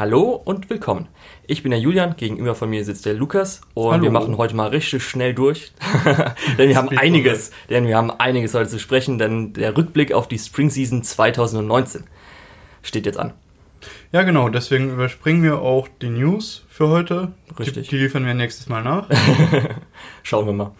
[0.00, 1.08] Hallo und willkommen.
[1.46, 4.04] Ich bin der Julian, gegenüber von mir sitzt der Lukas und Hallo.
[4.04, 5.74] wir machen heute mal richtig schnell durch,
[6.56, 10.26] denn wir haben einiges, denn wir haben einiges heute zu sprechen, denn der Rückblick auf
[10.26, 12.04] die Spring Season 2019
[12.80, 13.34] steht jetzt an.
[14.10, 17.32] Ja, genau, deswegen überspringen wir auch die News für heute.
[17.58, 17.90] Richtig.
[17.90, 19.06] Die, die liefern wir nächstes Mal nach.
[20.22, 20.72] Schauen wir mal.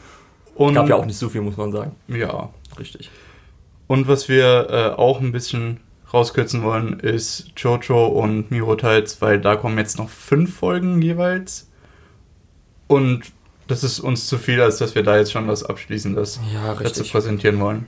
[0.55, 1.95] Und Gab ja auch nicht so viel, muss man sagen.
[2.09, 2.49] Ja.
[2.79, 3.11] Richtig.
[3.87, 5.81] Und was wir äh, auch ein bisschen
[6.13, 11.71] rauskürzen wollen, ist Jojo und Miro Teils, weil da kommen jetzt noch fünf Folgen jeweils.
[12.87, 13.23] Und
[13.69, 17.05] das ist uns zu viel, als dass wir da jetzt schon was Abschließendes ja, dazu
[17.05, 17.87] präsentieren wollen.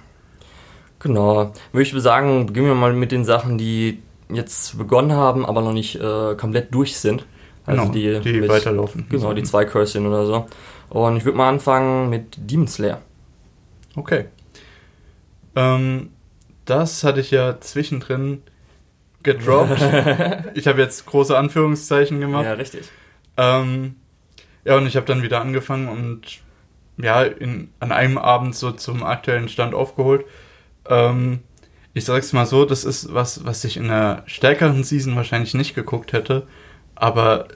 [1.00, 1.52] Genau.
[1.72, 5.72] Würde ich sagen, beginnen wir mal mit den Sachen, die jetzt begonnen haben, aber noch
[5.72, 7.26] nicht äh, komplett durch sind.
[7.66, 9.06] Also genau, die, die mit, weiterlaufen.
[9.08, 10.46] Genau, die zwei Curse oder so.
[10.90, 13.00] Und ich würde mal anfangen mit Demon Slayer.
[13.96, 14.26] Okay.
[15.54, 16.10] Ähm,
[16.64, 18.42] das hatte ich ja zwischendrin
[19.22, 19.80] gedroppt.
[20.54, 22.44] ich habe jetzt große Anführungszeichen gemacht.
[22.44, 22.88] Ja, richtig.
[23.36, 23.96] Ähm,
[24.64, 26.40] ja, und ich habe dann wieder angefangen und
[26.98, 30.24] ja, in, an einem Abend so zum aktuellen Stand aufgeholt.
[30.88, 31.40] Ähm,
[31.94, 35.74] ich sag's mal so, das ist was, was ich in einer stärkeren Season wahrscheinlich nicht
[35.74, 36.46] geguckt hätte.
[36.94, 37.48] Aber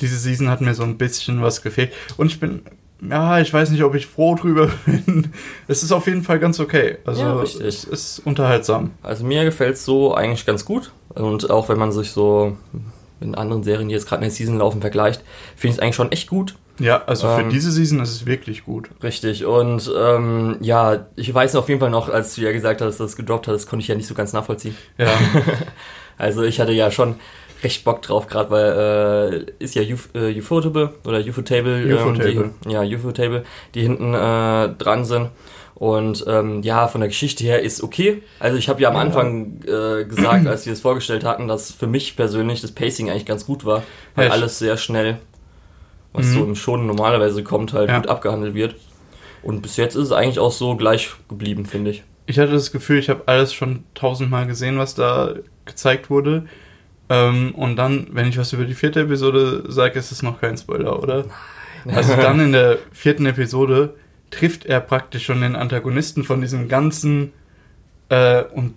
[0.00, 1.92] diese Season hat mir so ein bisschen was gefehlt.
[2.16, 2.62] Und ich bin,
[3.10, 5.32] ja, ich weiß nicht, ob ich froh drüber bin.
[5.68, 6.98] Es ist auf jeden Fall ganz okay.
[7.04, 8.92] Also ja, es ist unterhaltsam.
[9.02, 10.92] Also mir gefällt es so eigentlich ganz gut.
[11.14, 12.56] Und auch wenn man sich so
[13.20, 15.22] in anderen Serien, die jetzt gerade in der Season laufen, vergleicht,
[15.56, 16.56] finde ich es eigentlich schon echt gut.
[16.80, 18.90] Ja, also für ähm, diese Season ist es wirklich gut.
[19.02, 19.44] Richtig.
[19.44, 22.96] Und ähm, ja, ich weiß auf jeden Fall noch, als du ja gesagt hast, dass
[22.96, 24.76] du das gedroppt hast, konnte ich ja nicht so ganz nachvollziehen.
[24.98, 25.08] Ja.
[26.18, 27.14] also ich hatte ja schon
[27.64, 32.70] recht Bock drauf, gerade weil äh, ist ja Uf äh, Ufotable oder Ufotable, ähm, die,
[32.70, 35.30] ja Ufotable, die hinten äh, dran sind.
[35.74, 38.22] Und ähm, ja, von der Geschichte her ist okay.
[38.38, 41.88] Also ich habe ja am Anfang äh, gesagt, als wir es vorgestellt hatten, dass für
[41.88, 43.82] mich persönlich das Pacing eigentlich ganz gut war,
[44.14, 45.18] weil ja, alles sehr schnell,
[46.12, 46.32] was mhm.
[46.32, 47.98] so im Schonen normalerweise kommt, halt ja.
[47.98, 48.76] gut abgehandelt wird.
[49.42, 52.04] Und bis jetzt ist es eigentlich auch so gleich geblieben, finde ich.
[52.26, 55.34] Ich hatte das Gefühl, ich habe alles schon tausendmal gesehen, was da
[55.66, 56.46] gezeigt wurde.
[57.08, 60.56] Ähm, und dann, wenn ich was über die vierte Episode sage, ist es noch kein
[60.56, 61.26] Spoiler, oder?
[61.84, 61.96] Nein.
[61.96, 63.94] Also dann in der vierten Episode
[64.30, 67.32] trifft er praktisch schon den Antagonisten von diesem ganzen
[68.08, 68.74] äh, und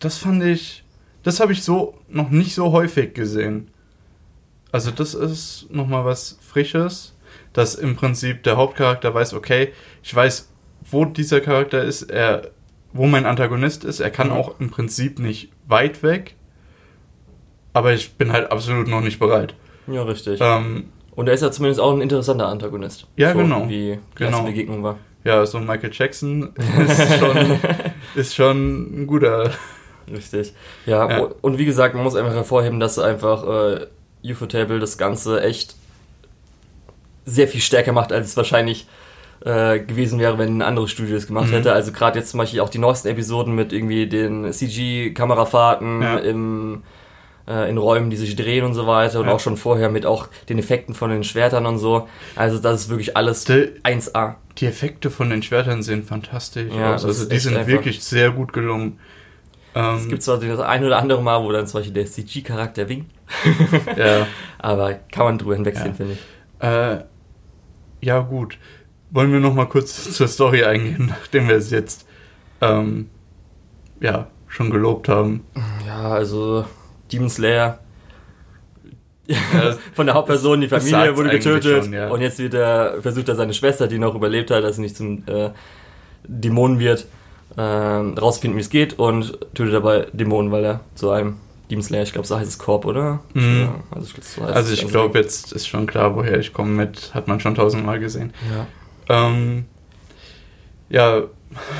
[0.00, 0.84] das fand ich,
[1.22, 3.68] das habe ich so noch nicht so häufig gesehen.
[4.72, 7.16] Also das ist nochmal was Frisches,
[7.52, 9.72] dass im Prinzip der Hauptcharakter weiß, okay,
[10.02, 10.50] ich weiß,
[10.90, 12.50] wo dieser Charakter ist, er,
[12.92, 14.34] wo mein Antagonist ist, er kann mhm.
[14.34, 16.35] auch im Prinzip nicht weit weg,
[17.76, 19.54] aber ich bin halt absolut noch nicht bereit.
[19.86, 20.40] Ja, richtig.
[20.40, 23.06] Ähm, und er ist ja zumindest auch ein interessanter Antagonist.
[23.16, 23.64] Ja, so, genau.
[23.64, 24.30] Wie die genau.
[24.30, 24.96] erste Begegnung war.
[25.24, 27.60] Ja, so Michael Jackson ist schon,
[28.14, 29.50] ist schon ein guter.
[30.10, 30.54] Richtig.
[30.86, 33.86] Ja, ja, und wie gesagt, man muss einfach hervorheben, dass einfach äh,
[34.24, 35.76] Ufotable das Ganze echt
[37.26, 38.86] sehr viel stärker macht, als es wahrscheinlich
[39.44, 41.54] äh, gewesen wäre, wenn ein anderes Studio das gemacht mhm.
[41.54, 41.72] hätte.
[41.74, 46.16] Also gerade jetzt zum Beispiel auch die neuesten Episoden mit irgendwie den CG-Kamerafahrten ja.
[46.18, 46.82] im
[47.48, 49.32] äh, in Räumen, die sich drehen und so weiter und ja.
[49.32, 52.08] auch schon vorher mit auch den Effekten von den Schwertern und so.
[52.34, 54.34] Also das ist wirklich alles die, 1A.
[54.58, 57.04] Die Effekte von den Schwertern sehen fantastisch ja, aus.
[57.04, 57.70] Also die sind einfach.
[57.70, 58.98] wirklich sehr gut gelungen.
[59.74, 62.88] es ähm, gibt zwar das ein oder andere Mal, wo dann zum Beispiel der CG-Charakter
[62.88, 63.10] winkt.
[63.96, 64.26] ja.
[64.58, 65.94] Aber kann man drüber hinwegsehen, ja.
[65.94, 66.64] finde ich.
[66.64, 67.04] Äh,
[68.00, 68.58] ja, gut.
[69.10, 72.06] Wollen wir noch mal kurz zur Story eingehen, nachdem wir es jetzt
[72.60, 73.08] ähm,
[74.00, 75.44] ja, schon gelobt haben?
[75.86, 76.64] Ja, also
[77.12, 77.80] Demon Slayer.
[79.94, 82.08] von der Hauptperson, die Familie wurde getötet schon, ja.
[82.08, 84.96] und jetzt wird er, versucht er seine Schwester, die noch überlebt hat, dass sie nicht
[84.96, 85.50] zum äh,
[86.28, 87.06] Dämonen wird,
[87.56, 91.38] äh, rausfinden, wie es geht und tötet dabei Dämonen, weil er zu einem
[91.70, 93.20] Demon Slayer, ich glaube, so heißt es Korb, oder?
[93.34, 93.60] Mhm.
[93.62, 97.26] Ja, also, so also ich glaube, jetzt ist schon klar, woher ich komme mit, hat
[97.26, 98.32] man schon tausendmal gesehen.
[99.08, 99.26] Ja.
[99.26, 99.64] Ähm,
[100.88, 101.22] ja,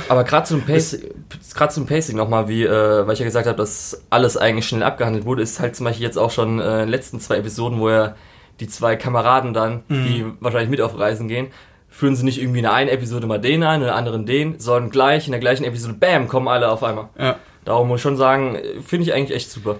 [0.08, 4.36] aber gerade zum, zum Pacing nochmal, wie, äh, weil ich ja gesagt habe, dass alles
[4.36, 7.20] eigentlich schnell abgehandelt wurde, ist halt zum Beispiel jetzt auch schon äh, in den letzten
[7.20, 8.14] zwei Episoden, wo ja
[8.60, 10.04] die zwei Kameraden dann, mhm.
[10.06, 11.48] die wahrscheinlich mit auf Reisen gehen,
[11.88, 14.58] führen sie nicht irgendwie in der einen Episode mal den ein, in der anderen den,
[14.58, 17.08] sondern gleich in der gleichen Episode, bam, kommen alle auf einmal.
[17.18, 17.36] Ja.
[17.64, 19.76] Darum muss ich schon sagen, finde ich eigentlich echt super.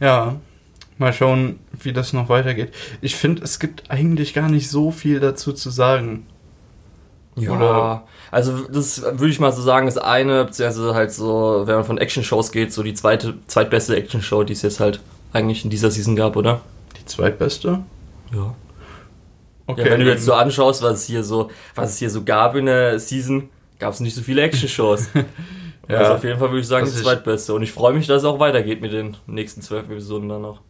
[0.00, 0.36] Ja,
[0.98, 2.72] mal schauen, wie das noch weitergeht.
[3.00, 6.26] Ich finde, es gibt eigentlich gar nicht so viel dazu zu sagen.
[7.36, 8.04] Ja, Oder?
[8.30, 11.98] Also das würde ich mal so sagen, ist eine, beziehungsweise halt so, wenn man von
[11.98, 15.00] Action-Shows geht, so die zweite, zweitbeste Action-Show, die es jetzt halt
[15.32, 16.60] eigentlich in dieser Season gab, oder?
[16.98, 17.80] Die zweitbeste?
[18.32, 18.54] Ja.
[19.66, 19.84] Okay.
[19.84, 22.54] Ja, wenn du jetzt so anschaust, was es hier so, was es hier so gab
[22.56, 25.10] in der Season, gab es nicht so viele Action-Shows.
[25.88, 25.98] ja.
[25.98, 27.54] Also auf jeden Fall würde ich sagen, die zweitbeste.
[27.54, 30.60] Und ich freue mich, dass es auch weitergeht mit den nächsten zwölf Episoden dann noch.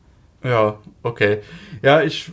[0.42, 1.38] Ja, okay.
[1.82, 2.30] Ja, ich.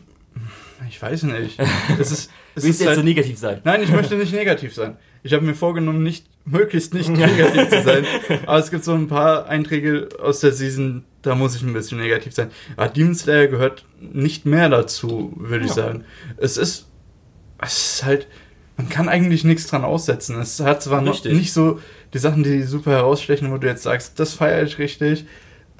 [0.89, 1.59] Ich weiß nicht.
[1.99, 3.61] Es ist, es Willst jetzt halt, so negativ sein?
[3.63, 4.97] Nein, ich möchte nicht negativ sein.
[5.23, 8.05] Ich habe mir vorgenommen, nicht möglichst nicht negativ zu sein.
[8.45, 11.99] Aber es gibt so ein paar Einträge aus der Season, da muss ich ein bisschen
[11.99, 12.51] negativ sein.
[12.77, 15.75] Aber Demon Slayer gehört nicht mehr dazu, würde ich Ja.
[15.75, 16.05] sagen.
[16.37, 16.87] Es ist,
[17.61, 18.27] es ist halt,
[18.77, 20.39] man kann eigentlich nichts dran aussetzen.
[20.39, 21.79] Es hat zwar noch nicht so
[22.13, 25.25] die Sachen, die super herausstechen, wo du jetzt sagst, das feiere ich richtig.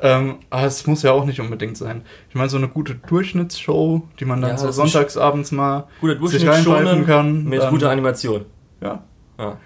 [0.01, 2.01] Ähm, aber es muss ja auch nicht unbedingt sein.
[2.29, 5.87] Ich meine, so eine gute Durchschnittsshow, die man dann Ja, so sonntagsabends mal
[6.25, 7.45] sich reinpfeifen kann.
[7.45, 8.45] mit dann- guter Animation.
[8.81, 9.03] Ja,
[9.39, 9.57] Ja,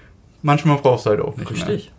[0.43, 1.67] manchmal brauchst du halt auch nicht mehr.
[1.67, 1.91] richtig.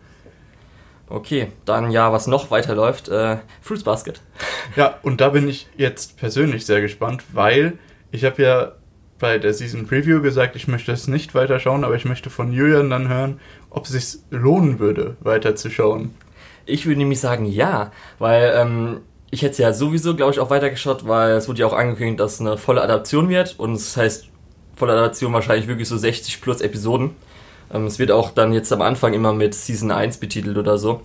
[1.08, 4.20] Okay, dann ja, was noch weiterläuft, äh, Fruits Basket.
[4.76, 7.78] Ja, und da bin ich jetzt persönlich sehr gespannt, weil
[8.12, 8.72] ich habe ja
[9.18, 12.88] bei der Season Preview gesagt, ich möchte es nicht weiterschauen, aber ich möchte von Julian
[12.90, 13.40] dann hören,
[13.70, 16.14] ob es sich lohnen würde, weiterzuschauen.
[16.66, 20.50] Ich würde nämlich sagen, ja, weil ähm, ich hätte es ja sowieso, glaube ich, auch
[20.50, 23.96] weitergeschaut, weil es wurde ja auch angekündigt, dass es eine volle Adaption wird und es
[23.96, 24.26] heißt
[24.76, 27.10] volle Adaption wahrscheinlich wirklich so 60 plus Episoden.
[27.72, 31.00] Ähm, es wird auch dann jetzt am Anfang immer mit Season 1 betitelt oder so.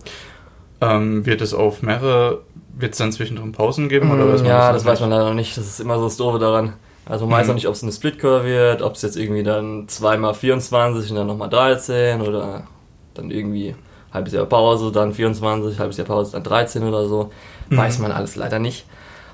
[0.80, 2.42] Ähm, wird es auf mehrere,
[2.76, 4.10] wird es dann zwischendrin Pausen geben?
[4.10, 5.56] Oder weiß man ja, noch das weiß man leider noch nicht.
[5.56, 6.74] Das ist immer so das Doofe daran.
[7.06, 7.48] Also man weiß Mhm.
[7.50, 11.16] noch nicht, ob es eine Splitcore wird, ob es jetzt irgendwie dann zweimal 24 und
[11.16, 12.66] dann nochmal 13 oder
[13.14, 13.74] dann irgendwie
[14.16, 17.30] halbes Jahr Pause, dann 24, halbes Jahr Pause, dann 13 oder so.
[17.68, 17.76] Mhm.
[17.76, 18.84] Weiß man alles leider nicht.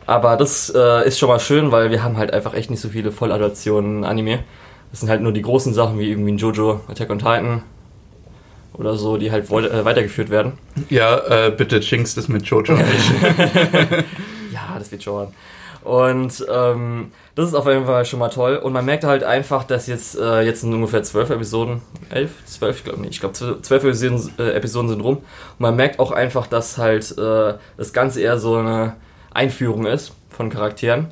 [0.06, 2.88] Aber das äh, ist schon mal schön, weil wir haben halt einfach echt nicht so
[2.88, 4.40] viele Volladaptionen Anime.
[4.90, 7.62] Das sind halt nur die großen Sachen wie irgendwie ein Jojo, Attack on Titan
[8.74, 10.54] oder so, die halt äh, weitergeführt werden.
[10.90, 13.12] Ja, äh, bitte jinx das mit Jojo nicht.
[14.52, 15.28] Ja, das wird schon.
[15.84, 18.56] Und ähm, das ist auf jeden Fall schon mal toll.
[18.56, 22.78] Und man merkt halt einfach, dass jetzt, äh, jetzt sind ungefähr zwölf Episoden, elf, zwölf,
[22.78, 25.16] ich glaube nicht, ich glaube zwölf Episoden, äh, Episoden sind rum.
[25.18, 25.24] Und
[25.60, 28.94] man merkt auch einfach, dass halt äh, das Ganze eher so eine
[29.32, 31.08] Einführung ist von Charakteren.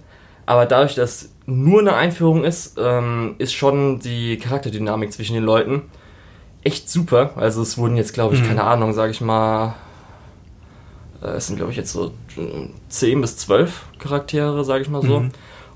[0.47, 5.83] Aber dadurch, dass nur eine Einführung ist, ähm, ist schon die Charakterdynamik zwischen den Leuten
[6.63, 7.31] echt super.
[7.37, 8.47] Also es wurden jetzt, glaube ich, Mhm.
[8.49, 9.75] keine Ahnung, sage ich mal,
[11.29, 15.21] es sind, glaube ich, jetzt so äh, 10 bis 12 Charaktere, sage ich mal so.
[15.21, 15.31] Mhm.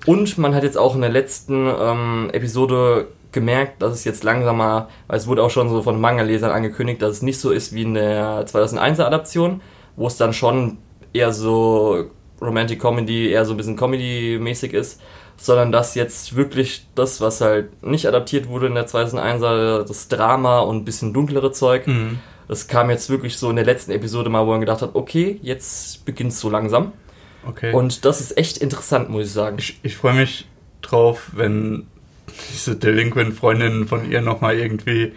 [0.06, 4.88] Und man hat jetzt auch in der letzten ähm, Episode gemerkt, dass es jetzt langsamer,
[5.06, 7.82] weil es wurde auch schon so von Manga-Lesern angekündigt, dass es nicht so ist wie
[7.82, 9.60] in der 2001er Adaption,
[9.96, 10.78] wo es dann schon
[11.12, 12.06] eher so
[12.40, 15.00] Romantic Comedy, eher so ein bisschen Comedy-mäßig ist,
[15.36, 20.60] sondern dass jetzt wirklich das, was halt nicht adaptiert wurde in der 2001er, das Drama
[20.60, 22.18] und ein bisschen dunklere Zeug, Mhm.
[22.48, 25.38] Das kam jetzt wirklich so in der letzten Episode mal, wo man gedacht hat, okay,
[25.42, 26.92] jetzt beginnt es so langsam.
[27.46, 27.72] Okay.
[27.72, 29.56] Und das ist echt interessant, muss ich sagen.
[29.58, 30.46] ich, ich freue mich
[30.82, 31.86] drauf, wenn
[32.52, 35.12] diese Delinquent-Freundin von ihr nochmal irgendwie.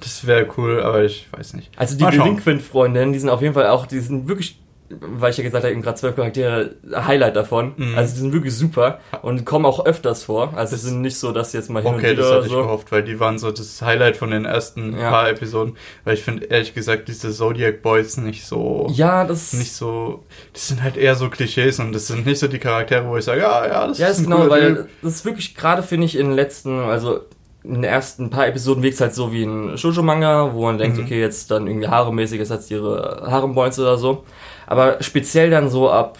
[0.00, 1.70] Das wäre cool, aber ich weiß nicht.
[1.76, 2.04] Also die.
[2.04, 4.58] Delinquent-Freundinnen, die sind auf jeden Fall auch, die sind wirklich,
[5.00, 7.74] weil ich ja gesagt habe, eben gerade zwölf Charaktere, Highlight davon.
[7.76, 7.94] Mhm.
[7.96, 10.48] Also die sind wirklich super und kommen auch öfters vor.
[10.56, 12.46] Also Das- es sind nicht so, dass jetzt mal hin Okay, und das wieder hatte
[12.46, 12.58] ich so.
[12.62, 15.10] gehofft, weil die waren so das Highlight von den ersten Ja.
[15.10, 15.76] paar Episoden.
[16.04, 18.88] Weil ich finde ehrlich gesagt diese Zodiac Boys nicht so.
[18.92, 20.24] Ja, das Nicht so.
[20.52, 23.24] Das sind halt eher so Klischees und das sind nicht so die Charaktere, wo ich
[23.24, 24.88] sage, ja, ja, das Ja, ist ist genau, weil Typ.
[25.02, 27.20] das ist wirklich gerade, finde ich, in den letzten, also
[27.62, 30.96] in den ersten paar Episoden wirkt es halt so wie ein Shoujo-Manga, wo man denkt,
[30.96, 31.04] Mhm.
[31.04, 34.24] okay, jetzt dann irgendwie Harem-mäßig ist jetzt ihre Harem-Boys oder so.
[34.70, 36.16] Aber speziell dann so ab,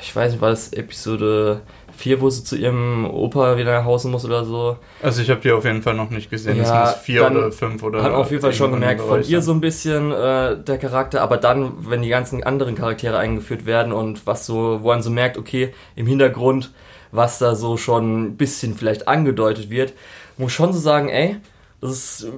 [0.00, 1.60] ich weiß nicht, war das Episode
[1.98, 4.78] 4, wo sie zu ihrem Opa wieder nach Hause muss oder so.
[5.02, 6.56] Also ich habe die auf jeden Fall noch nicht gesehen.
[6.56, 8.02] Ja, das muss vier dann oder fünf oder.
[8.02, 11.36] Hat auf jeden Fall schon gemerkt, von ihr so ein bisschen äh, der Charakter, aber
[11.36, 15.36] dann, wenn die ganzen anderen Charaktere eingeführt werden und was so, wo man so merkt,
[15.36, 16.72] okay, im Hintergrund,
[17.12, 19.92] was da so schon ein bisschen vielleicht angedeutet wird,
[20.38, 21.36] muss schon so sagen, ey,
[21.82, 22.32] das ist,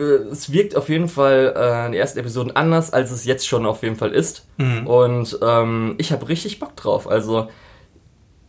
[0.00, 3.66] es wirkt auf jeden Fall äh, in den ersten Episoden anders, als es jetzt schon
[3.66, 4.46] auf jeden Fall ist.
[4.58, 4.86] Mhm.
[4.86, 7.08] Und ähm, ich habe richtig Bock drauf.
[7.08, 7.48] Also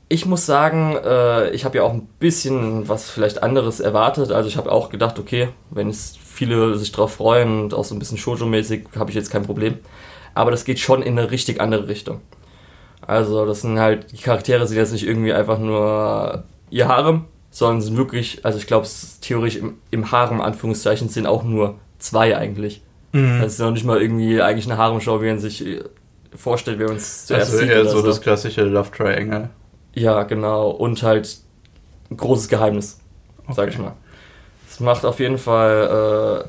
[0.07, 4.31] ich muss sagen, äh, ich habe ja auch ein bisschen was vielleicht anderes erwartet.
[4.31, 7.95] Also ich habe auch gedacht, okay, wenn es viele sich drauf freuen und auch so
[7.95, 9.79] ein bisschen Shoujo-mäßig, habe ich jetzt kein Problem.
[10.33, 12.21] Aber das geht schon in eine richtig andere Richtung.
[13.01, 17.25] Also das sind halt, die Charaktere sind jetzt nicht irgendwie einfach nur ihr Harem,
[17.55, 18.85] sondern sind wirklich, also ich glaube,
[19.21, 22.81] theoretisch im, im Harem, Anführungszeichen, sind auch nur zwei eigentlich.
[23.13, 23.39] Mhm.
[23.41, 25.81] Das ist noch nicht mal irgendwie eigentlich eine Haremschau, wie man sich äh,
[26.35, 28.07] vorstellt, man es zuerst also sieht eher oder so so.
[28.07, 29.49] das klassische Love Triangle.
[29.93, 30.69] Ja, genau.
[30.69, 31.37] Und halt
[32.11, 32.99] ein großes Geheimnis,
[33.51, 33.69] sag Okay.
[33.69, 33.93] ich mal.
[34.69, 36.43] Es macht auf jeden Fall,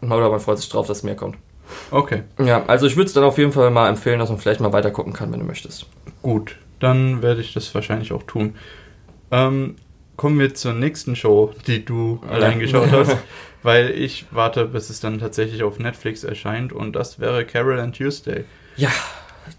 [0.00, 1.36] äh, oder man freut sich drauf, dass mehr kommt.
[1.90, 4.60] Okay, Ja, also ich würde es dann auf jeden Fall mal empfehlen, dass man vielleicht
[4.60, 5.86] mal weiter gucken kann, wenn du möchtest.
[6.22, 6.56] gut.
[6.80, 8.54] Dann werde ich das wahrscheinlich auch tun.
[9.30, 9.76] Ähm,
[10.16, 13.16] kommen wir zur nächsten Show, die du allein geschaut hast.
[13.62, 17.96] Weil ich warte, bis es dann tatsächlich auf Netflix erscheint und das wäre Carol and
[17.96, 18.44] Tuesday.
[18.76, 18.90] Ja,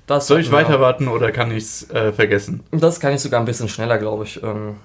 [0.07, 2.63] das Soll ich weiter warten oder kann ich es äh, vergessen?
[2.71, 4.41] Das kann ich sogar ein bisschen schneller, glaube ich.
[4.41, 4.77] Ähm,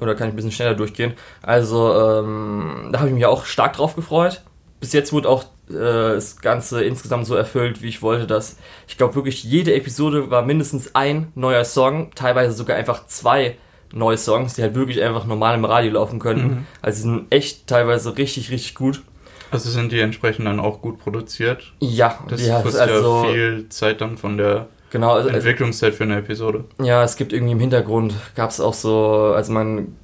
[0.00, 1.14] oder kann ich ein bisschen schneller durchgehen.
[1.42, 4.42] Also, ähm, da habe ich mich auch stark drauf gefreut.
[4.80, 8.56] Bis jetzt wurde auch äh, das Ganze insgesamt so erfüllt, wie ich wollte, dass
[8.88, 13.56] ich glaube wirklich jede Episode war mindestens ein neuer Song, teilweise sogar einfach zwei
[13.92, 16.46] neue Songs, die halt wirklich einfach normal im Radio laufen könnten.
[16.46, 16.66] Mhm.
[16.80, 19.02] Also die sind echt teilweise richtig, richtig gut.
[19.50, 21.74] Also sind die entsprechend dann auch gut produziert?
[21.78, 26.16] Ja, das ist ja also, viel Zeit dann von der genau, also, Entwicklungszeit für eine
[26.16, 26.64] Episode.
[26.82, 29.94] Ja, es gibt irgendwie im Hintergrund, gab es auch so, also man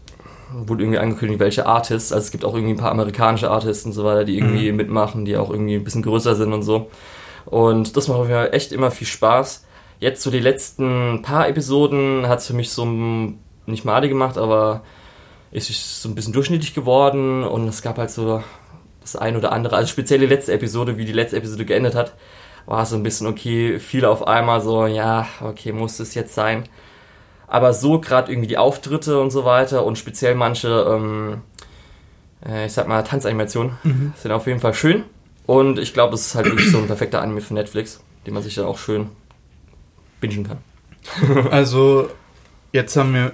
[0.52, 3.92] wurde irgendwie angekündigt, welche Artists, also es gibt auch irgendwie ein paar amerikanische Artists und
[3.92, 4.76] so weiter, die irgendwie mhm.
[4.76, 6.90] mitmachen, die auch irgendwie ein bisschen größer sind und so.
[7.46, 9.64] Und das macht mir echt immer viel Spaß.
[9.98, 12.84] Jetzt so die letzten paar Episoden hat es für mich so
[13.70, 14.82] nicht Made gemacht, aber
[15.50, 18.42] ist so ein bisschen durchschnittlich geworden und es gab halt so
[19.00, 22.14] das ein oder andere, also speziell die letzte Episode, wie die letzte Episode geendet hat,
[22.66, 26.64] war so ein bisschen okay, viele auf einmal so, ja, okay, muss es jetzt sein.
[27.46, 31.40] Aber so gerade irgendwie die Auftritte und so weiter und speziell manche, ähm,
[32.46, 34.12] äh, ich sag mal, Tanzanimationen mhm.
[34.16, 35.04] sind auf jeden Fall schön.
[35.46, 38.42] Und ich glaube, es ist halt wirklich so ein perfekter Anime für Netflix, den man
[38.42, 39.08] sich dann auch schön
[40.20, 40.58] bingen kann.
[41.50, 42.10] also,
[42.72, 43.32] jetzt haben wir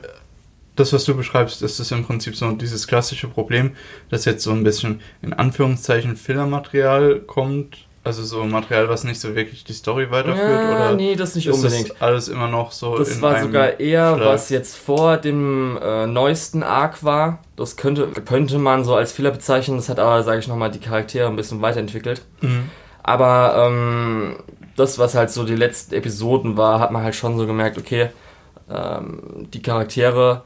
[0.77, 3.73] das, was du beschreibst, ist es im Prinzip so dieses klassische Problem,
[4.11, 7.87] dass jetzt so ein bisschen in Anführungszeichen Fillermaterial kommt.
[8.03, 10.95] Also so Material, was nicht so wirklich die Story weiterführt, ja, oder?
[10.95, 11.89] Nee, das nicht ist unbedingt.
[11.89, 12.99] Das alles immer noch so.
[12.99, 14.29] Das war sogar eher, Schlag.
[14.29, 17.39] was jetzt vor dem äh, neuesten Arc war.
[17.57, 19.79] Das könnte, könnte man so als Fehler bezeichnen.
[19.79, 22.21] Das hat aber, sage ich nochmal, die Charaktere ein bisschen weiterentwickelt.
[22.43, 22.71] Mhm.
[23.03, 24.37] Aber ähm,
[24.77, 28.11] das, was halt so die letzten Episoden war, hat man halt schon so gemerkt, okay,
[28.71, 30.43] ähm, die Charaktere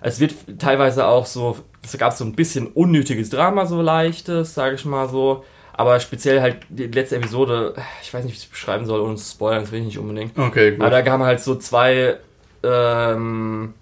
[0.00, 4.76] es wird teilweise auch so, es gab so ein bisschen unnötiges Drama, so leichtes, sage
[4.76, 5.44] ich mal so.
[5.72, 9.14] Aber speziell halt die letzte Episode, ich weiß nicht, wie ich es beschreiben soll, ohne
[9.14, 10.36] zu spoilern, das will ich nicht unbedingt.
[10.36, 10.80] Okay, gut.
[10.80, 12.18] Aber da kamen halt so zwei
[12.64, 13.74] ähm,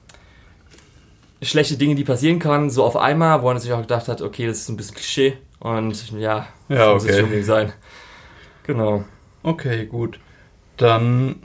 [1.40, 4.46] schlechte Dinge, die passieren können, so auf einmal, wo man sich auch gedacht hat, okay,
[4.46, 6.92] das ist ein bisschen Klischee und ja, ja okay.
[6.92, 7.72] muss es unbedingt sein.
[8.64, 9.04] Genau.
[9.42, 10.18] Okay, gut.
[10.76, 11.36] Dann,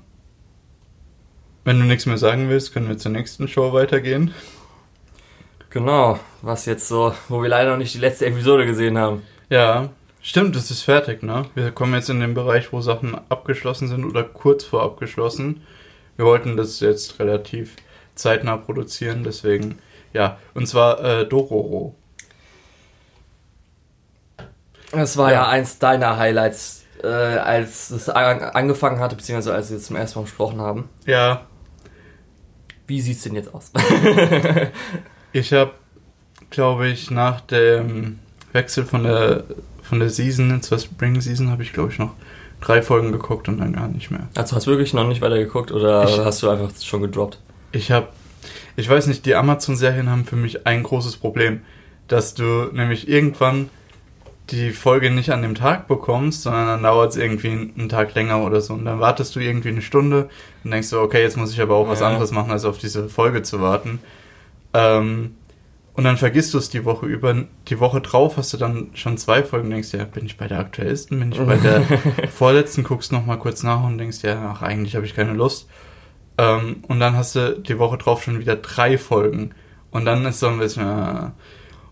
[1.64, 4.34] wenn du nichts mehr sagen willst, können wir zur nächsten Show weitergehen.
[5.72, 9.24] Genau, was jetzt so, wo wir leider noch nicht die letzte Episode gesehen haben.
[9.50, 9.88] Ja,
[10.22, 11.46] stimmt, es ist fertig, ne?
[11.56, 15.66] Wir kommen jetzt in den Bereich, wo Sachen abgeschlossen sind oder kurz vor abgeschlossen.
[16.18, 17.78] Wir wollten das jetzt relativ
[18.16, 19.80] zeitnah produzieren, deswegen,
[20.12, 20.38] ja.
[20.54, 21.96] Und zwar äh, Dororo.
[24.92, 29.80] Das war ja, ja eins deiner Highlights, äh, als es angefangen hatte, beziehungsweise als wir
[29.80, 30.90] zum ersten Mal gesprochen haben.
[31.06, 31.46] Ja.
[32.88, 33.72] Wie sieht's denn jetzt aus?
[35.34, 35.72] Ich habe,
[36.50, 38.20] glaube ich, nach dem
[38.54, 39.44] Wechsel von der
[39.92, 42.14] von der Season zur Spring Season habe ich, glaube ich, noch
[42.62, 44.30] drei Folgen geguckt und dann gar nicht mehr.
[44.38, 47.40] Also hast du wirklich noch nicht weiter geguckt oder ich, hast du einfach schon gedroppt?
[47.74, 48.08] Ich habe,
[48.78, 51.60] ich weiß nicht, die Amazon-Serien haben für mich ein großes Problem,
[52.08, 53.70] dass du nämlich irgendwann
[54.50, 58.46] die Folge nicht an dem Tag bekommst, sondern dann dauert es irgendwie einen Tag länger
[58.46, 58.76] oder so.
[58.76, 60.30] Und dann wartest du irgendwie eine Stunde
[60.64, 63.10] und denkst du, okay, jetzt muss ich aber auch was anderes machen, als auf diese
[63.10, 64.00] Folge zu warten.
[64.74, 65.36] Ähm,
[65.94, 67.46] und dann vergisst du es die Woche über.
[67.68, 70.48] Die Woche drauf hast du dann schon zwei Folgen und denkst, ja, bin ich bei
[70.48, 71.84] der aktuellsten, bin ich bei der
[72.30, 75.68] vorletzten, guckst nochmal kurz nach und denkst, ja, ach, eigentlich habe ich keine Lust.
[76.38, 79.52] Ähm, und dann hast du die Woche drauf schon wieder drei Folgen.
[79.92, 80.88] Und dann ist so ein bisschen.
[80.88, 81.30] Äh,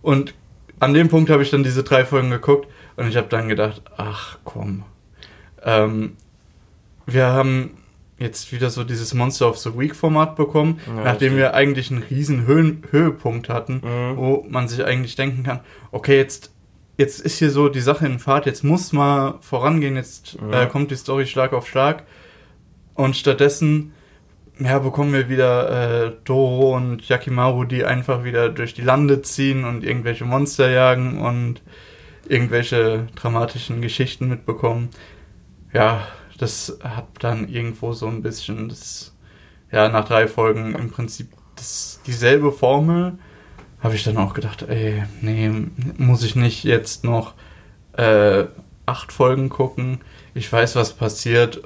[0.02, 0.34] und
[0.80, 3.82] an dem Punkt habe ich dann diese drei Folgen geguckt und ich habe dann gedacht,
[3.98, 4.84] ach komm.
[5.64, 6.16] Ähm,
[7.06, 7.72] wir haben
[8.20, 12.04] jetzt wieder so dieses Monster of the Week Format bekommen, ja, nachdem wir eigentlich einen
[12.04, 14.18] riesen Höhen Höhepunkt hatten, mhm.
[14.18, 15.62] wo man sich eigentlich denken kann,
[15.92, 16.52] okay, jetzt,
[16.98, 20.54] jetzt ist hier so die Sache in Fahrt, jetzt muss mal vorangehen, jetzt mhm.
[20.54, 22.04] äh, kommt die Story Schlag auf Schlag
[22.94, 23.94] und stattdessen
[24.60, 29.64] ja, bekommen wir wieder äh, Doro und Yakimaru, die einfach wieder durch die Lande ziehen
[29.64, 31.62] und irgendwelche Monster jagen und
[32.28, 34.90] irgendwelche dramatischen Geschichten mitbekommen.
[35.74, 36.08] Ja,
[36.40, 39.14] das hat dann irgendwo so ein bisschen das,
[39.72, 43.20] ja, nach drei Folgen im Prinzip das, dieselbe Formel.
[43.82, 45.52] Habe ich dann auch gedacht, ey, nee,
[45.98, 47.34] muss ich nicht jetzt noch
[47.94, 48.46] äh,
[48.86, 50.00] acht Folgen gucken.
[50.34, 51.62] Ich weiß, was passiert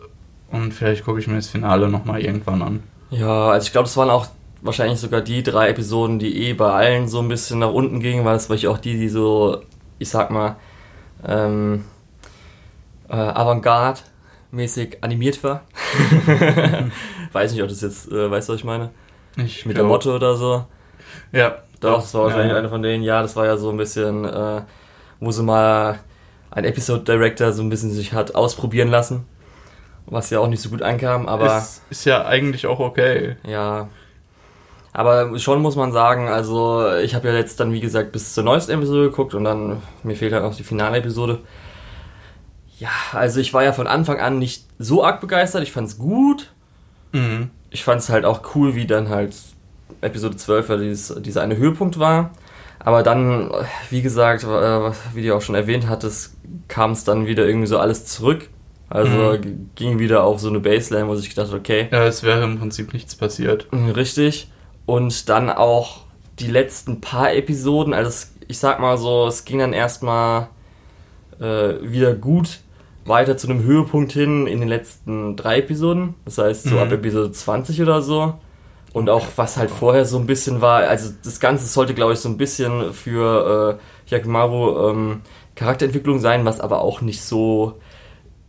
[0.51, 2.83] und vielleicht gucke ich mir das Finale nochmal irgendwann an.
[3.09, 4.27] Ja, also ich glaube, das waren auch
[4.61, 8.25] wahrscheinlich sogar die drei Episoden, die eh bei allen so ein bisschen nach unten gingen,
[8.25, 9.61] weil es war ich auch die, die so,
[9.99, 10.55] ich sag mal,
[11.25, 11.85] ähm,
[13.09, 14.01] äh, Avantgarde
[14.53, 15.63] mäßig animiert war.
[17.33, 18.91] Weiß nicht, ob das jetzt, äh, weißt du, was ich meine?
[19.35, 19.85] Ich Mit glaub.
[19.85, 20.65] der Motto oder so.
[21.31, 21.57] Ja.
[21.81, 22.57] Doch, das war wahrscheinlich ja.
[22.57, 23.03] eine von denen.
[23.03, 24.61] Ja, das war ja so ein bisschen, äh,
[25.19, 25.99] wo sie mal
[26.51, 29.25] ein Episode Director so ein bisschen sich hat ausprobieren lassen.
[30.05, 31.57] was ja auch nicht so gut ankam, aber.
[31.57, 33.35] Ist, ist ja eigentlich auch okay.
[33.45, 33.89] Ja.
[34.93, 38.43] Aber schon muss man sagen, also ich habe ja jetzt dann, wie gesagt, bis zur
[38.43, 41.39] neuesten Episode geguckt und dann, mir fehlt halt noch die finale Episode.
[42.83, 46.51] Ja, also ich war ja von Anfang an nicht so arg begeistert, ich fand's gut.
[47.13, 47.49] Mhm.
[47.69, 49.35] Ich fand's halt auch cool, wie dann halt
[50.01, 52.31] Episode 12 ja dieses, dieser eine Höhepunkt war.
[52.79, 53.49] Aber dann,
[53.89, 56.35] wie gesagt, äh, wie du auch schon erwähnt hattest,
[56.67, 58.49] kam es dann wieder irgendwie so alles zurück.
[58.89, 59.69] Also Mhm.
[59.75, 62.59] ging wieder auf so eine Baseline, wo ich gedacht habe, okay, Ja, es wäre im
[62.59, 63.67] Prinzip nichts passiert.
[63.95, 64.51] richtig.
[64.85, 66.01] Und dann auch
[66.39, 70.49] die letzten paar Episoden, also ich sag mal so, es ging dann erstmal
[71.39, 72.59] äh, wieder gut
[73.05, 76.15] weiter zu einem Höhepunkt hin in den letzten drei Episoden.
[76.25, 76.81] Das heißt, so Mhm.
[76.81, 78.35] ab Episode 20 oder so.
[78.93, 82.19] Und auch was halt vorher so ein bisschen war, also das Ganze sollte, glaube ich,
[82.19, 85.21] so ein bisschen für äh, Hyakumaru ähm,
[85.55, 87.79] Charakterentwicklung sein, was aber auch nicht so,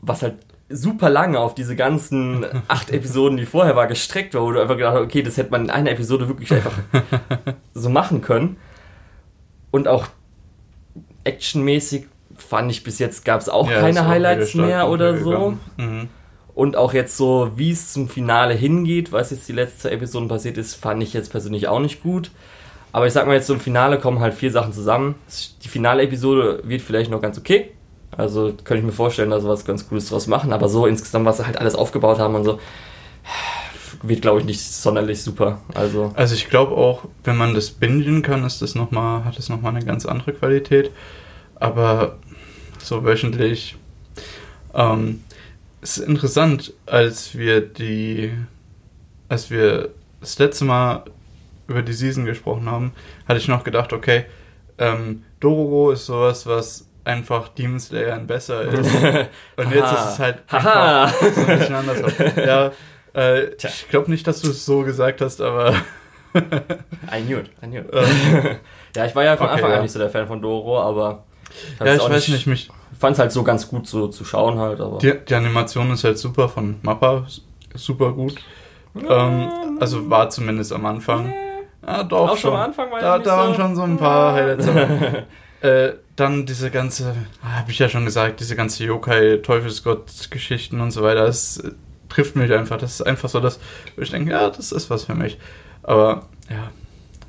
[0.03, 0.35] was halt
[0.69, 4.77] super lange auf diese ganzen acht Episoden, die vorher war, gestreckt war, wo du einfach
[4.77, 6.73] gedacht hast, okay, das hätte man in einer Episode wirklich einfach
[7.75, 8.57] so machen können.
[9.71, 10.07] Und auch
[11.25, 12.07] actionmäßig
[12.45, 15.55] fand ich bis jetzt gab es auch Ja, keine Highlights mehr oder so.
[15.77, 16.09] Mhm.
[16.55, 20.57] Und auch jetzt so, wie es zum Finale hingeht, was jetzt die letzte Episode passiert
[20.57, 22.31] ist, fand ich jetzt persönlich auch nicht gut.
[22.93, 25.17] Aber ich sag mal jetzt, so im Finale kommen halt vier Sachen zusammen.
[25.65, 27.73] Die finale Episode wird vielleicht noch ganz okay.
[28.17, 30.53] Also könnte ich mir vorstellen, dass sie was ganz Cooles draus machen.
[30.53, 32.61] Aber so insgesamt, was sie halt alles aufgebaut haben und so,
[34.03, 35.61] wird glaube ich nicht sonderlich super.
[35.75, 39.39] Also, Also ich glaube auch, wenn man das bingen kann, ist das noch mal, hat
[39.39, 40.93] das nochmal eine ganz andere Qualität.
[41.57, 42.19] Aber
[42.85, 43.77] so wöchentlich.
[44.75, 45.23] Ähm,
[45.81, 48.33] es ist interessant, als wir die,
[49.29, 51.05] als wir das letzte Mal
[51.67, 52.93] über die Season gesprochen haben,
[53.29, 54.25] hatte ich noch gedacht, okay,
[54.79, 58.95] ähm, Dororo ist sowas, was einfach Demon Slayer ein besser ist.
[59.57, 62.13] Und jetzt ist es halt einfach so ein bisschen anders.
[62.37, 62.73] Ja,
[63.15, 65.75] äh, ich glaube nicht, dass du es so gesagt hast, aber
[66.35, 67.89] I knew it, I knew it.
[67.93, 68.57] Ähm,
[68.97, 69.77] ja, ich war ja von Okay, Anfang ja.
[69.77, 71.25] an nicht so der Fan von Doro, aber
[71.85, 74.81] ja, ich weiß nicht, mich, fand es halt so ganz gut so zu schauen halt,
[74.81, 74.99] aber.
[74.99, 77.27] die, die Animation ist halt super von Mappa,
[77.75, 78.37] super gut.
[79.09, 79.49] Ähm,
[79.81, 81.33] also war zumindest am Anfang.
[81.87, 84.35] Ja, doch, Auch schon am Anfang war Da, da waren so- schon so ein paar
[84.35, 84.69] Highlights.
[84.69, 84.89] aber,
[85.61, 91.03] äh, dann diese ganze, habe ich ja schon gesagt, diese ganze Yokai, Teufelsgott-Geschichten und so
[91.03, 91.73] weiter, das äh,
[92.09, 92.79] trifft mich einfach.
[92.79, 93.59] Das ist einfach so, dass
[93.97, 95.39] ich denke, ja, das ist was für mich.
[95.83, 96.71] Aber ja,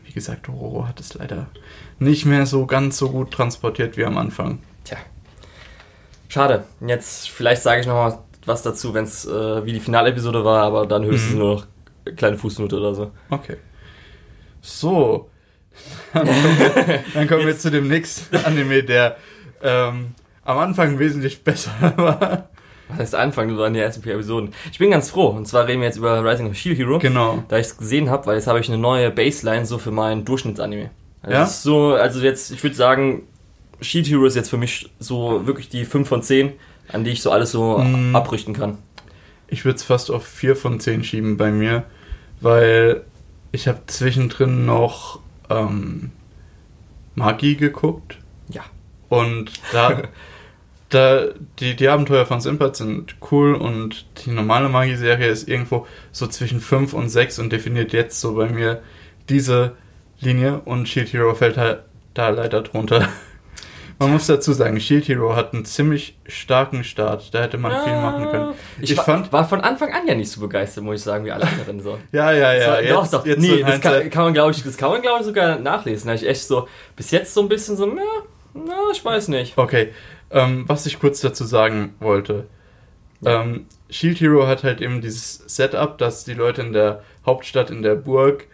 [0.05, 1.47] wie gesagt, Dororo hat es leider
[1.99, 4.59] nicht mehr so ganz so gut transportiert wie am Anfang.
[4.83, 4.97] Tja.
[6.27, 6.65] Schade.
[6.85, 10.63] Jetzt, vielleicht sage ich noch mal was dazu, wenn es äh, wie die Finalepisode war,
[10.63, 11.39] aber dann höchstens Mhm.
[11.39, 11.65] nur noch
[12.05, 13.11] eine kleine Fußnote oder so.
[13.29, 13.57] Okay.
[14.61, 15.29] So.
[16.13, 19.17] Dann kommen wir, dann kommen wir zu dem nächsten Anime, der
[19.61, 22.49] ähm, am Anfang wesentlich besser war.
[22.87, 23.49] Was heißt Anfang?
[23.49, 24.53] Das waren die ersten vier Episoden.
[24.71, 25.27] Ich bin ganz froh.
[25.27, 26.99] Und zwar reden wir jetzt über Rising of Shield Hero.
[26.99, 27.43] Genau.
[27.49, 30.23] Da ich es gesehen habe, weil jetzt habe ich eine neue Baseline so für meinen
[30.23, 30.91] Durchschnittsanime.
[31.25, 31.39] Also Ja?
[31.41, 33.23] das ist so, also jetzt, ich würde sagen,
[33.81, 36.53] Shield Hero ist jetzt für mich so wirklich die 5 von 10,
[36.91, 38.15] an die ich so alles so Mm.
[38.15, 38.77] abrichten kann.
[39.47, 41.83] Ich würde es fast auf 4 von 10 schieben bei mir,
[42.41, 43.03] weil
[43.51, 46.11] ich habe zwischendrin noch ähm,
[47.15, 48.17] Magi geguckt
[48.49, 48.63] Ja.
[49.09, 50.03] und da,
[50.89, 51.25] da
[51.59, 56.59] die, die Abenteuer von Simpert sind cool und die normale Magi-Serie ist irgendwo so zwischen
[56.61, 58.81] 5 und 6 und definiert jetzt so bei mir
[59.29, 59.73] diese
[60.25, 61.83] Linie und Shield Hero fällt halt
[62.13, 63.07] da leider drunter.
[63.97, 67.33] Man muss dazu sagen, Shield Hero hat einen ziemlich starken Start.
[67.33, 68.53] Da hätte man viel machen können.
[68.81, 71.23] Ich, Ich war, fand- war von Anfang an ja nicht so begeistert, muss ich sagen,
[71.23, 71.97] wie alle anderen so.
[72.11, 72.81] Ja, ja, ja.
[72.81, 73.25] So, doch, doch.
[73.25, 75.25] jetzt nee, so das kann, Hindsight- kann man, glaube ich, das kann man, glaube ich,
[75.25, 76.07] sogar nachlesen.
[76.09, 78.01] Da ich echt so, bis jetzt so ein bisschen so, ja,
[78.53, 79.57] na, ich weiß nicht.
[79.57, 79.93] Okay,
[80.29, 82.47] ähm, was ich kurz dazu sagen wollte.
[83.25, 87.81] Ähm, Shield Hero hat halt eben dieses Setup, dass die Leute in der Hauptstadt, in
[87.81, 88.45] der Burg,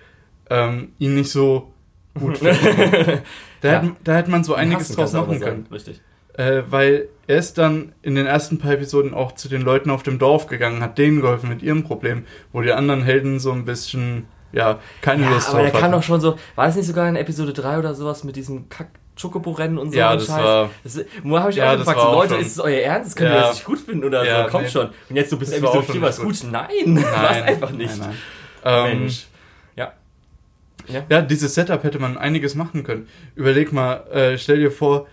[0.52, 1.72] ähm, ihn nicht so
[2.20, 3.22] gut finden.
[3.62, 3.82] Da, Ja.
[3.82, 5.68] hätte, da hätte man so einiges draus aber machen können.
[5.72, 6.02] Richtig.
[6.36, 10.02] Äh, weil er ist dann in den ersten paar Episoden auch zu den Leuten auf
[10.02, 13.64] dem Dorf gegangen, hat denen geholfen mit ihrem Problem, wo die anderen Helden so ein
[13.66, 15.92] bisschen, ja, keine Ja, Lust aber drauf kann hatten.
[15.94, 18.88] doch schon so, war das nicht sogar in Episode 3 oder sowas mit diesem Kack
[19.22, 20.44] Chocobo-Rennen und so Ja, das Scheiß?
[20.44, 23.10] war- Das, wo habe ich Ja, auch gefragt, so, Leute, schon- ist es euer Ernst?
[23.12, 23.42] Das könnt ihr Ja.
[23.42, 24.50] das nicht gut finden oder Ja, so?
[24.50, 24.70] Kommt nee.
[24.72, 24.88] schon.
[25.10, 26.36] Und jetzt so bis Episode auch schon 4 war es gut.
[26.52, 27.96] Nein, war es einfach nicht.
[28.00, 28.10] Nein,
[28.64, 28.92] nein.
[28.94, 29.28] Ähm, Mensch.
[30.88, 31.04] Ja.
[31.10, 31.22] Ja.
[31.22, 33.08] Dieses Setup hätte man einiges machen können.
[33.36, 35.08] Überleg mal, äh, stell dir vor,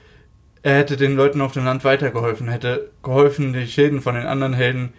[0.62, 4.54] er hätte den Leuten auf dem Land weitergeholfen, hätte geholfen, die Schäden von den anderen
[4.54, 4.92] Helden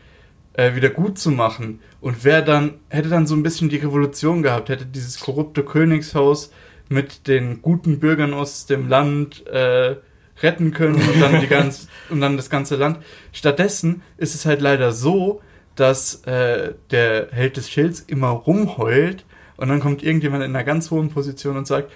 [0.54, 1.80] äh, wieder gut zu machen.
[2.02, 6.52] Und wer dann, hätte dann so ein bisschen die Revolution gehabt, hätte dieses korrupte Königshaus
[6.90, 9.98] mit den guten Bürgern aus dem Land äh,
[10.42, 13.00] retten können und dann, die ganz, und dann das ganze Land.
[13.32, 15.42] Stattdessen ist es halt leider so,
[15.76, 19.26] dass äh, der Held des Schilds immer rumheult
[19.60, 21.92] und dann kommt irgendjemand in einer ganz hohen Position und sagt,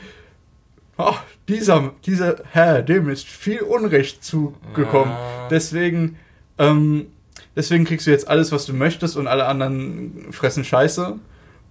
[0.97, 1.13] oh,
[1.47, 5.13] dieser, dieser Herr, dem ist viel Unrecht zugekommen.
[5.13, 5.47] Ja.
[5.49, 6.17] Deswegen,
[6.57, 7.07] ähm,
[7.55, 11.15] deswegen kriegst du jetzt alles, was du möchtest und alle anderen fressen Scheiße.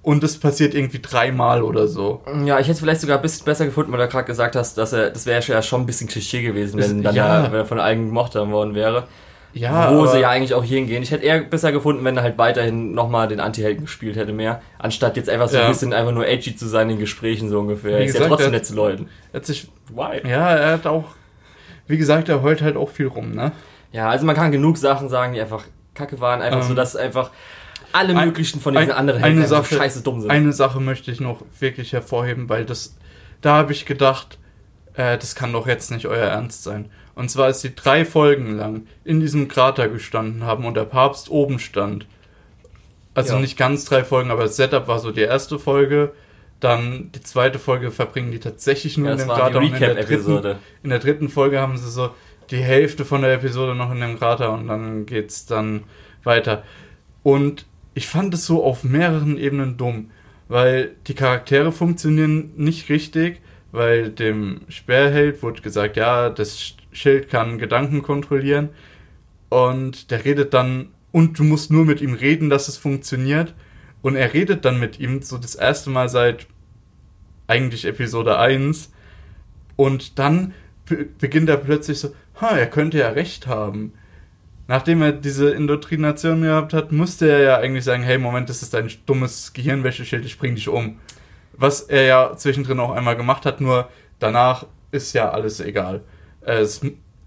[0.02, 2.22] Und das passiert irgendwie dreimal oder so.
[2.44, 4.76] Ja, ich hätte es vielleicht sogar ein bisschen besser gefunden, weil du gerade gesagt hast,
[4.76, 7.44] dass er, das wäre ja schon ein bisschen Klischee gewesen, wenn, Ist- dann ja.
[7.44, 7.52] ja.
[7.52, 9.06] wenn er von allen gemocht worden wäre.
[9.54, 11.02] Ja, wo sie ja eigentlich auch hingehen.
[11.02, 14.62] Ich hätte eher besser gefunden, wenn er halt weiterhin nochmal den Anti-Helden gespielt hätte mehr,
[14.78, 15.64] anstatt jetzt einfach so Ja.
[15.64, 17.90] ein bisschen einfach nur edgy zu sein in Gesprächen so ungefähr.
[17.92, 19.08] Wie Er ist ja gesagt, trotzdem er- nett zu Leuten.
[19.34, 20.26] Hat sich, Why?
[20.28, 21.04] ja, er hat auch,
[21.86, 23.52] wie gesagt, er heult halt auch viel rum, ne?
[23.92, 26.96] Ja, also man kann genug Sachen sagen, die einfach kacke waren, einfach Ähm, so, dass
[26.96, 27.30] einfach
[27.92, 30.30] alle ein- möglichen von diesen ein- anderen einfach Sache- scheiße dumm sind.
[30.30, 32.96] Eine Sache möchte ich noch wirklich hervorheben, weil das,
[33.42, 34.38] da habe ich gedacht,
[34.94, 36.90] äh, das kann doch jetzt nicht euer Ernst sein.
[37.14, 41.30] Und zwar, als sie drei Folgen lang in diesem Krater gestanden haben und der Papst
[41.30, 42.06] oben stand.
[43.14, 43.40] Also Ja.
[43.40, 46.12] nicht ganz drei Folgen, aber das Setup war so die erste Folge.
[46.60, 49.58] Dann die zweite Folge verbringen die tatsächlich nur ja, in dem Krater.
[49.58, 52.10] und in der, dritten, in der dritten Folge haben sie so
[52.50, 55.82] die Hälfte von der Episode noch in dem Krater und dann geht's dann
[56.24, 56.62] weiter.
[57.22, 60.10] Und ich fand es so auf mehreren Ebenen dumm,
[60.48, 63.40] weil die Charaktere funktionieren nicht richtig,
[63.72, 68.70] weil dem Sperrheld wurde gesagt, ja, das Schild kann Gedanken kontrollieren
[69.48, 73.54] und der redet dann und du musst nur mit ihm reden, dass es funktioniert
[74.02, 76.46] und er redet dann mit ihm so das erste Mal seit
[77.46, 78.92] eigentlich Episode 1
[79.76, 80.54] und dann
[80.86, 83.92] be beginnt er plötzlich so, ha, er könnte ja recht haben.
[84.68, 88.74] Nachdem er diese Indoktrination gehabt hat, musste er ja eigentlich sagen, hey, Moment, das ist
[88.74, 90.98] ein dummes Gehirnwäscheschild, ich bring dich um.
[91.52, 96.02] Was er ja zwischendrin auch einmal gemacht hat, nur danach ist ja alles egal.
[96.44, 96.80] Äh, Es,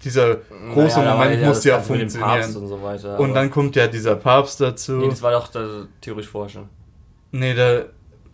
[0.03, 0.35] dieser
[0.73, 2.55] große Naja, Moment ja muss das ja funktionieren.
[2.55, 3.19] Und so weiter.
[3.19, 4.93] Und dann kommt ja dieser Papst dazu.
[4.93, 6.69] Nee, das war doch da, theoretisch vorher schon.
[7.31, 7.83] nee, da,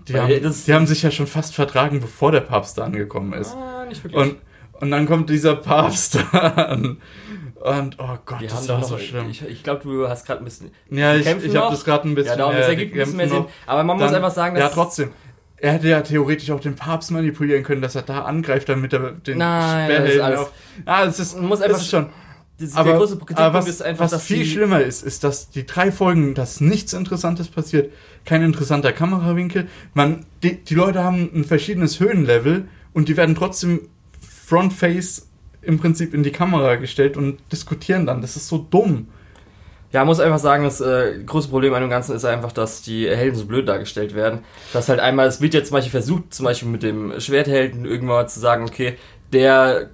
[0.07, 3.33] die, Weil haben, die haben sich ja schon fast vertragen, bevor der Papst da angekommen
[3.33, 3.55] ist.
[3.55, 4.21] Ah, nicht wirklich.
[4.21, 4.37] Und,
[4.81, 6.97] und dann kommt dieser Papst an.
[7.61, 9.29] Und, oh Gott, wir das war doch noch, so schlimm.
[9.29, 10.71] ich, ich glaube, du hast gerade ein bisschen.
[10.89, 12.31] ja, ich, ich habe das gerade ein bisschen.
[12.31, 13.45] ja, darum, äh, ergibt ein bisschen mehr Sinn.
[13.67, 14.63] Aber man muss Dann- einfach sagen, dass.
[14.63, 15.11] Ja, trotzdem.
[15.63, 19.11] Er hätte ja theoretisch auch den Papst manipulieren können, dass er da angreift, damit er
[19.11, 20.51] den Nein, das ist Sperrhelden alles- auf.
[20.85, 22.09] Ah, das ist, muss das einfach- ist schon.
[22.59, 25.49] Das, Aber, der große aber was, ist einfach, was dass viel schlimmer ist, ist, dass
[25.49, 27.91] die drei Folgen, dass nichts Interessantes passiert,
[28.23, 29.67] kein interessanter Kamerawinkel.
[29.95, 33.81] Man, die, die Leute haben ein verschiedenes Höhenlevel und die werden trotzdem
[34.45, 35.27] Frontface
[35.63, 38.21] im Prinzip in die Kamera gestellt und diskutieren dann.
[38.21, 39.07] Das ist so dumm.
[39.93, 42.81] Ja, man muss einfach sagen, das äh, große Problem an dem Ganzen ist einfach, dass
[42.81, 44.39] die Helden so blöd dargestellt werden.
[44.73, 48.27] Dass halt einmal, es wird jetzt zum Beispiel versucht, zum Beispiel mit dem Schwerthelden irgendwann
[48.29, 48.97] zu sagen, okay,
[49.33, 49.89] der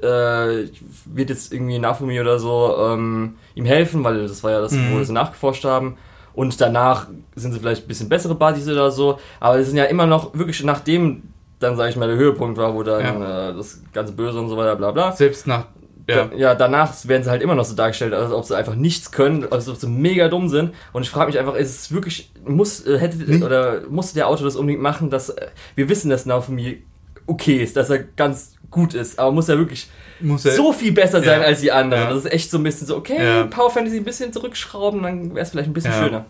[0.00, 0.68] äh,
[1.06, 4.94] wird jetzt irgendwie Nafumi oder so ähm, ihm helfen, weil das war ja das, Mhm.
[4.98, 5.96] wo sie nachgeforscht haben.
[6.34, 9.18] Und danach sind sie vielleicht ein bisschen bessere Buddies oder so.
[9.40, 11.22] Aber es sind ja immer noch wirklich nachdem
[11.58, 14.56] dann, sage ich mal, der Höhepunkt war, wo dann äh, das ganze Böse und so
[14.58, 15.12] weiter, bla bla.
[15.12, 15.64] Selbst nach.
[16.08, 16.30] Ja.
[16.36, 19.50] Ja, danach werden sie halt immer noch so dargestellt, als ob sie einfach nichts können,
[19.50, 20.72] als ob sie mega dumm sind.
[20.92, 23.42] Und ich frage mich einfach, ist es wirklich, muss, äh, hätte, Nee.
[23.42, 26.82] oder musste der Autor das unbedingt machen, dass, äh, wir wissen, dass Naofumi
[27.26, 29.88] okay ist, dass er ganz gut ist, aber muss er wirklich
[30.20, 31.46] Muss er, so viel besser sein Ja.
[31.46, 32.04] als die anderen.
[32.04, 32.10] Ja.
[32.10, 33.44] Das ist echt so ein bisschen so, okay, Ja.
[33.46, 36.24] Power Fantasy ein bisschen zurückschrauben, dann wäre es vielleicht ein bisschen schöner.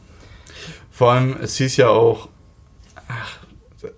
[0.90, 2.28] Vor allem, es hieß ja auch.
[3.08, 3.38] Ach,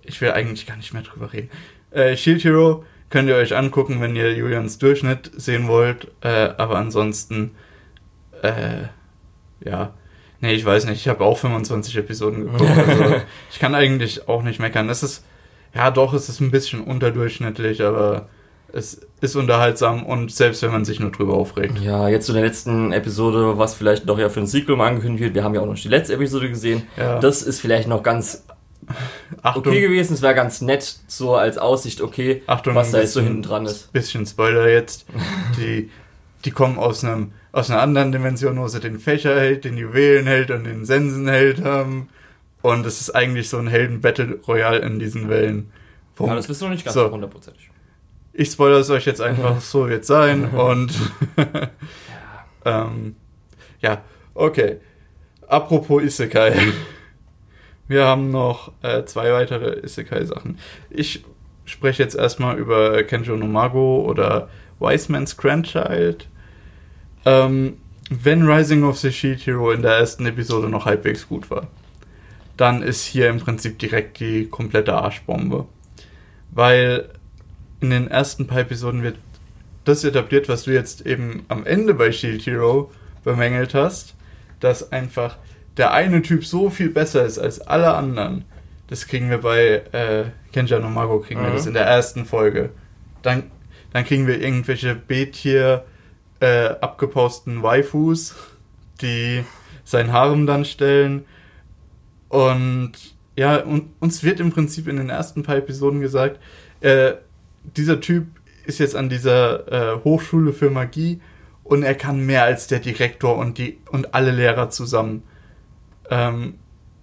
[0.03, 1.49] ich will eigentlich gar nicht mehr drüber reden.
[1.91, 6.07] Äh, Shield Hero könnt ihr euch angucken, wenn ihr Julians Durchschnitt sehen wollt.
[6.21, 7.51] Äh, aber ansonsten.
[8.41, 8.87] Äh,
[9.65, 9.93] ja.
[10.41, 11.01] Nee, ich weiß nicht.
[11.01, 12.71] Ich habe auch 25 Episoden geguckt.
[12.87, 13.15] Also
[13.51, 14.89] ich kann eigentlich auch nicht meckern.
[14.89, 15.25] Es ist.
[15.75, 18.27] Ja, doch, es ist ein bisschen unterdurchschnittlich, aber
[18.73, 21.79] es ist unterhaltsam und selbst wenn man sich nur drüber aufregt.
[21.79, 25.23] Ja, jetzt zu der letzten Episode, was vielleicht noch ja für ein Sequel mal angekündigt
[25.23, 25.35] wird.
[25.35, 26.83] Wir haben ja auch noch die letzte Episode gesehen.
[26.97, 27.19] Ja.
[27.19, 28.45] Das ist vielleicht noch ganz
[29.41, 30.13] Achtung, okay gewesen.
[30.13, 33.65] Es wäre ganz nett, so als Aussicht, okay, Achtung, was da jetzt so hinten dran
[33.65, 33.91] ist.
[33.93, 35.05] bisschen Spoiler jetzt.
[35.57, 35.89] Die,
[36.45, 40.65] die kommen aus einem aus einer anderen Dimension, wo sie den Fächerheld, den Juwelenheld und
[40.65, 42.09] den Sensenheld haben.
[42.61, 45.71] Und es ist eigentlich so ein Helden-Battle Royale in diesen Wellen.
[46.15, 46.29] Punkt.
[46.29, 47.09] Ja, das bist du noch nicht ganz So.
[47.09, 47.71] hundertprozentig.
[48.33, 50.45] ich spoilere es euch jetzt einfach, so wird sein.
[50.51, 50.91] Und
[52.65, 53.15] ähm,
[53.81, 54.03] ja,
[54.35, 54.77] okay.
[55.47, 56.53] Apropos Isekai.
[57.89, 60.59] Wir haben noch äh, zwei weitere Isekai-Sachen.
[60.91, 61.25] Ich
[61.65, 64.47] spreche jetzt erstmal über Kenjo no Mago oder
[64.79, 66.27] Wise Man's Grandchild.
[67.25, 67.77] Ähm,
[68.11, 71.67] wenn Rising of the Shield Hero in der ersten Episode noch halbwegs gut war,
[72.57, 75.65] dann ist hier im Prinzip direkt die komplette Arschbombe.
[76.51, 77.09] Weil
[77.81, 79.17] in den ersten paar Episoden wird
[79.85, 82.91] das etabliert, was du jetzt eben am Ende bei Shield Hero
[83.23, 84.13] bemängelt hast,
[84.59, 85.37] dass einfach
[85.77, 88.45] der eine Typ so viel besser ist als alle anderen,
[88.87, 91.45] das kriegen wir bei äh, Kenja no Mago, kriegen mhm.
[91.45, 92.71] wir das in der ersten Folge.
[93.21, 93.43] Dann,
[93.93, 95.85] dann kriegen wir irgendwelche B-Tier
[96.39, 98.35] äh, abgeposten Waifus,
[99.01, 99.43] die
[99.83, 101.25] sein Harem dann stellen.
[102.29, 102.93] Und
[103.35, 106.39] ja, und uns wird im Prinzip in den ersten paar Episoden gesagt,
[106.81, 107.13] äh,
[107.77, 108.27] dieser Typ
[108.65, 111.21] ist jetzt an dieser äh, Hochschule für Magie
[111.63, 115.23] und er kann mehr als der Direktor und die und alle Lehrer zusammen.
[116.09, 116.55] Ähm,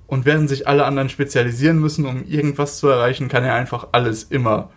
[0.07, 4.25] und während sich alle anderen spezialisieren müssen, um irgendwas zu erreichen, kann er einfach alles
[4.25, 4.71] immer.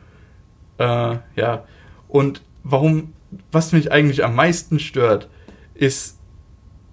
[0.78, 1.66] Äh, ja.
[2.08, 3.14] Und warum,
[3.52, 5.30] was mich eigentlich am meisten stört,
[5.76, 6.18] ist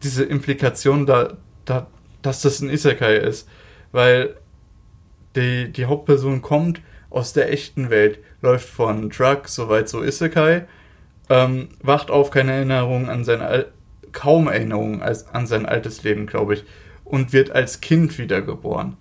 [0.03, 1.87] diese Implikation da, da
[2.23, 3.49] dass das ein Isekai ist.
[3.93, 4.37] Weil
[5.37, 10.67] die, die Hauptperson kommt aus der echten Welt, läuft von Truck, soweit so Isekai,
[11.29, 13.73] ähm, wacht auf, keine Erinnerung an sein, Al
[14.13, 16.65] kaum Erinnerung als, an sein altes Leben, glaube ich,
[17.07, 18.97] und wird als Kind wiedergeboren.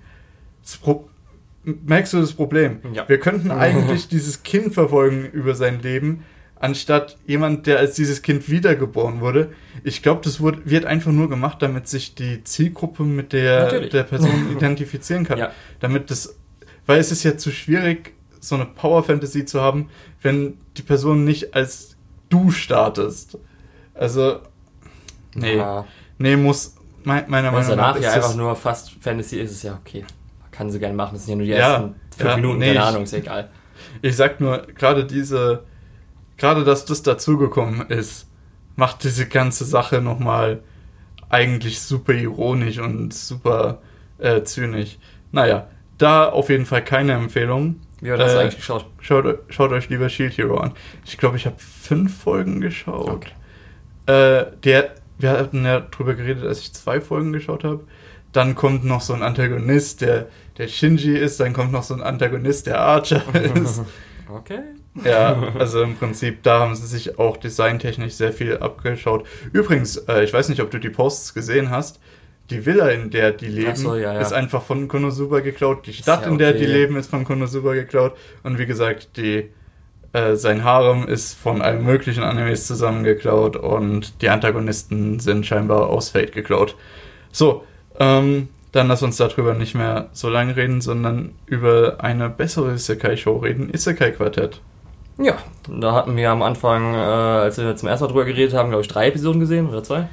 [1.63, 2.79] Merkst du das Problem?
[2.93, 3.07] Ja.
[3.09, 6.23] Wir könnten eigentlich dieses Kind verfolgen über sein Leben,
[6.57, 9.51] anstatt jemand, der als dieses Kind wiedergeboren wurde.
[9.83, 14.03] Ich glaube, das wurde, wird einfach nur gemacht, damit sich die Zielgruppe mit der, der
[14.03, 15.37] Person identifizieren kann.
[15.37, 15.51] Ja.
[15.79, 16.37] Damit das,
[16.85, 19.89] weil es ist ja zu schwierig, so eine Power Fantasy zu haben,
[20.21, 21.95] wenn die Person nicht als
[22.29, 23.37] du startest.
[23.93, 24.39] Also,
[25.33, 25.57] nee.
[25.57, 25.85] Ja.
[26.17, 26.74] Nee, muss,
[27.05, 27.67] meiner Meinung nach.
[27.67, 30.05] danach ja einfach nur fast Fantasy ist es ja okay.
[30.51, 32.73] Kann sie gerne machen, das sind ja nur die ja, ersten fünf ja, Minuten, nee,
[32.73, 33.49] keine Ahnung, ist egal.
[34.01, 35.63] Ich sag nur, gerade diese
[36.37, 38.27] gerade dass das dazugekommen ist,
[38.75, 40.61] macht diese ganze Sache nochmal
[41.29, 43.81] eigentlich super ironisch und super
[44.17, 44.97] äh, zynisch.
[45.31, 47.81] Naja, da auf jeden Fall keine Empfehlung.
[48.01, 48.85] Wie hat das äh, eigentlich geschaut?
[48.99, 50.73] Schaut, schaut, euch lieber Shield Hero an.
[51.05, 53.09] Ich glaube, ich habe fünf Folgen geschaut.
[53.09, 53.31] Okay.
[54.07, 57.81] Äh, der, wir hatten ja drüber geredet, als ich zwei Folgen geschaut habe.
[58.31, 61.39] Dann kommt noch so ein Antagonist, der, der Shinji ist.
[61.39, 63.23] Dann kommt noch so ein Antagonist, der Archer
[63.55, 63.81] ist.
[64.29, 64.59] Okay.
[65.03, 69.25] Ja, also im Prinzip, da haben sie sich auch designtechnisch sehr viel abgeschaut.
[69.51, 71.99] Übrigens, äh, ich weiß nicht, ob du die Posts gesehen hast.
[72.49, 74.19] Die Villa, in der die leben, so, ja, ja.
[74.19, 75.85] ist einfach von Konosuba geklaut.
[75.87, 76.31] Die Stadt, ja okay.
[76.31, 78.15] in der die leben, ist von Konosuba geklaut.
[78.43, 79.49] Und wie gesagt, die,
[80.15, 83.57] äh, sein Harem ist von allen möglichen Animes zusammengeklaut.
[83.57, 86.75] Und die Antagonisten sind scheinbar aus Fate geklaut.
[87.31, 87.63] So,
[87.99, 93.37] ähm, dann lass uns darüber nicht mehr so lange reden, sondern über eine bessere Isekai-Show
[93.37, 93.69] reden.
[93.73, 94.61] Isekai-Quartett.
[95.17, 95.35] Ja,
[95.69, 98.83] da hatten wir am Anfang, äh, als wir zum ersten Mal drüber geredet haben, glaube
[98.83, 100.07] ich, drei Episoden gesehen oder zwei?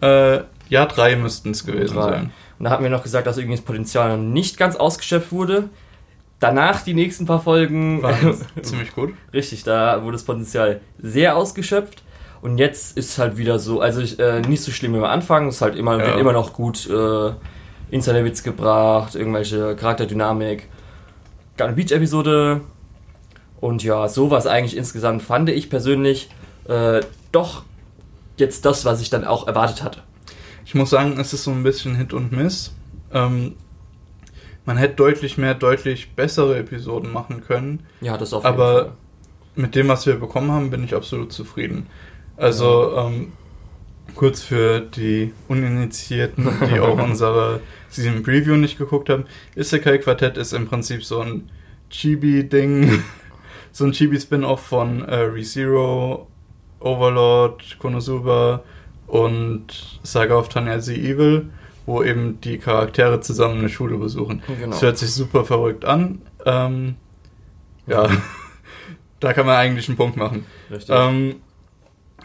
[0.00, 2.10] Äh, ja, drei müssten es gewesen drei.
[2.10, 2.32] sein.
[2.58, 5.68] Und da hatten wir noch gesagt, dass irgendwie das Potenzial noch nicht ganz ausgeschöpft wurde.
[6.42, 8.02] Danach die nächsten paar Folgen.
[8.02, 8.14] War
[8.62, 9.14] ziemlich gut.
[9.32, 12.02] Richtig, da wurde das Potenzial sehr ausgeschöpft.
[12.40, 15.48] Und jetzt ist halt wieder so, also ich, äh, nicht so schlimm wie am Anfang,
[15.48, 16.06] ist halt immer, ja.
[16.06, 17.30] wird immer noch gut äh,
[17.92, 20.68] Insiderwitz gebracht, irgendwelche Charakterdynamik.
[21.56, 22.62] Garden Beach Episode,
[23.62, 26.28] und ja, sowas eigentlich insgesamt fand ich persönlich
[26.66, 27.00] äh,
[27.30, 27.62] doch
[28.36, 30.00] jetzt das, was ich dann auch erwartet hatte.
[30.64, 32.72] Ich muss sagen, es ist so ein bisschen Hit und Miss.
[33.12, 33.54] Ähm,
[34.64, 37.80] man hätte deutlich mehr, deutlich bessere Episoden machen können.
[38.00, 38.92] Ja, das auf jeden Aber Fall.
[39.56, 41.86] mit dem, was wir bekommen haben, bin ich absolut zufrieden.
[42.36, 43.06] Also, ja.
[43.06, 43.32] ähm,
[44.14, 49.24] kurz für die Uninitiierten, die auch unsere Season Preview nicht geguckt haben,
[49.56, 51.50] Isekai Quartett ist im Prinzip so ein
[51.90, 53.02] Chibi-Ding
[53.72, 56.28] so ein Chibi-Spin-Off von äh, ReZero,
[56.80, 58.62] Overlord, Konosuba
[59.06, 61.48] und Saga of Tanazi Evil,
[61.86, 64.42] wo eben die Charaktere zusammen eine Schule besuchen.
[64.46, 64.70] Genau.
[64.70, 66.22] Das hört sich super verrückt an.
[66.44, 66.96] Ähm,
[67.86, 68.08] ja,
[69.20, 70.46] da kann man eigentlich einen Punkt machen.
[70.70, 70.94] Richtig.
[70.96, 71.36] Ähm,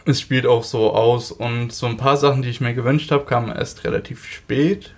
[0.04, 3.24] es spielt auch so aus und so ein paar Sachen, die ich mir gewünscht habe,
[3.24, 4.94] kamen erst relativ spät.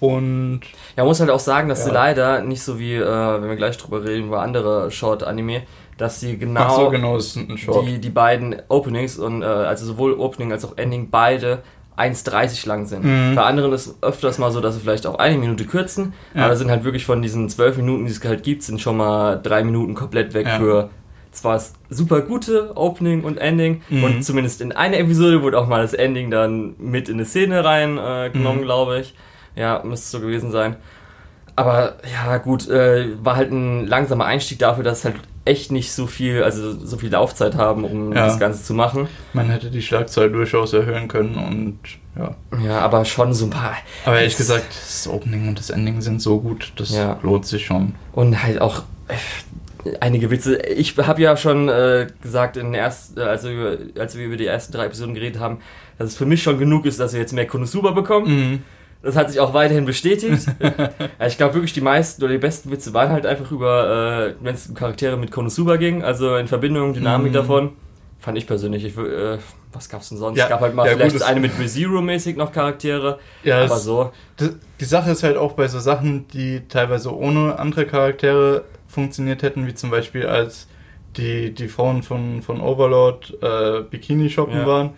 [0.00, 0.60] Und.
[0.96, 1.86] Ja, man muss halt auch sagen, dass ja.
[1.86, 5.62] sie leider nicht so wie, äh, wenn wir gleich drüber reden, über andere Short-Anime,
[5.96, 7.18] dass sie genau, so, genau
[7.82, 11.62] Die, die beiden Openings und äh, also sowohl Opening als auch Ending beide
[11.96, 13.04] 1,30 lang sind.
[13.04, 13.34] Mhm.
[13.34, 16.44] Bei anderen ist öfters mal so, dass sie vielleicht auch eine Minute kürzen, ja.
[16.44, 19.36] aber sind halt wirklich von diesen zwölf Minuten, die es halt gibt, sind schon mal
[19.36, 20.58] drei Minuten komplett weg ja.
[20.58, 20.90] für
[21.36, 24.04] zwar super gute Opening und Ending mhm.
[24.04, 27.62] und zumindest in einer Episode wurde auch mal das Ending dann mit in eine Szene
[27.64, 28.62] reingenommen, äh, mhm.
[28.62, 29.14] glaube ich.
[29.54, 30.76] Ja, müsste so gewesen sein.
[31.54, 36.06] Aber ja, gut, äh, war halt ein langsamer Einstieg dafür, dass halt echt nicht so
[36.06, 38.26] viel, also so viel Laufzeit haben, um ja.
[38.26, 39.08] das Ganze zu machen.
[39.32, 41.78] Man hätte die Schlagzahl durchaus erhöhen können und
[42.18, 42.34] ja.
[42.64, 43.76] Ja, aber schon so ein paar.
[44.04, 47.18] Aber ehrlich gesagt, das Opening und das Ending sind so gut, das ja.
[47.22, 47.94] lohnt sich schon.
[48.12, 48.82] Und halt auch,
[50.00, 50.56] einige Witze.
[50.62, 53.48] Ich habe ja schon äh, gesagt, in erst, also
[53.98, 55.58] als wir über die ersten drei Episoden geredet haben,
[55.98, 58.50] dass es für mich schon genug ist, dass wir jetzt mehr Konosuba bekommen.
[58.50, 58.62] Mhm.
[59.06, 60.46] Das hat sich auch weiterhin bestätigt.
[61.26, 64.54] ich glaube wirklich, die meisten oder die besten Witze waren halt einfach über, äh, wenn
[64.54, 67.34] es um Charaktere mit Konosuba ging, also in Verbindung, Dynamik Mhm.
[67.34, 67.72] davon.
[68.18, 68.84] Fand ich persönlich.
[68.84, 69.38] Ich, äh,
[69.72, 70.38] was gab's denn sonst?
[70.38, 73.18] Ja, es gab halt mal ja, vielleicht gut, das- eine mit Zero-mäßig noch Charaktere.
[73.44, 74.10] Ja, aber es- so.
[74.40, 79.42] Die, die Sache ist halt auch bei so Sachen, die teilweise ohne andere Charaktere funktioniert
[79.42, 80.66] hätten, wie zum Beispiel als
[81.16, 84.66] die, die Frauen von, von Overlord äh, Bikini shoppen Ja.
[84.66, 84.90] waren.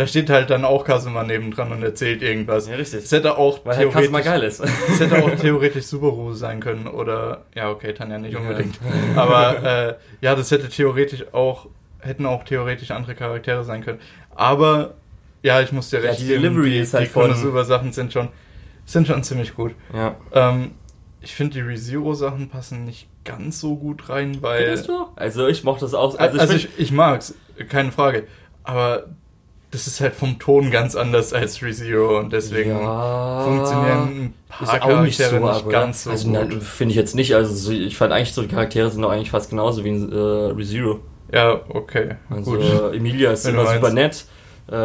[0.00, 2.66] Da steht halt dann auch Kasuma nebendran und erzählt irgendwas.
[2.66, 3.04] Ja, richtig.
[3.04, 4.78] Es hätte auch Weil halt Kasuma theoretisch, geil ist.
[4.88, 8.40] es hätte auch theoretisch Subaru sein können oder ja okay, Tanja nicht Ja.
[8.40, 8.78] unbedingt.
[9.14, 11.66] Aber äh, ja, das hätte theoretisch auch
[11.98, 13.98] hätten auch theoretisch andere Charaktere sein können.
[14.34, 14.94] Aber
[15.42, 18.10] ja, ich muss dir Ja, recht die geben, Delivery die, ist halt die Konosuba-Sachen sind
[18.12, 18.28] schon
[18.86, 19.74] sind schon ziemlich gut.
[19.92, 20.16] ja.
[20.32, 20.70] Ähm,
[21.20, 24.64] ich finde, die ReZero-Sachen passen nicht ganz so gut rein, weil.
[24.64, 25.08] Findest du?
[25.16, 26.18] Also ich mochte das auch.
[26.18, 27.34] Also, Also, ich, ich, ich, mag's,
[27.68, 28.24] keine Frage.
[28.64, 29.04] Aber
[29.70, 34.82] das ist halt vom Ton ganz anders als ReZero und deswegen ja, funktionieren ein paar
[34.84, 36.62] auch nicht so, Charaktere nicht, ganz so also, gut.
[36.62, 37.34] finde ich jetzt nicht.
[37.34, 40.12] Also so- ich fand eigentlich so die Charaktere sind doch eigentlich fast genauso wie in
[40.12, 41.00] äh, ReZero.
[41.32, 42.16] Ja, okay.
[42.28, 42.60] Also gut.
[42.62, 44.24] äh, Emilia ist immer super nett.
[44.70, 44.76] Äh,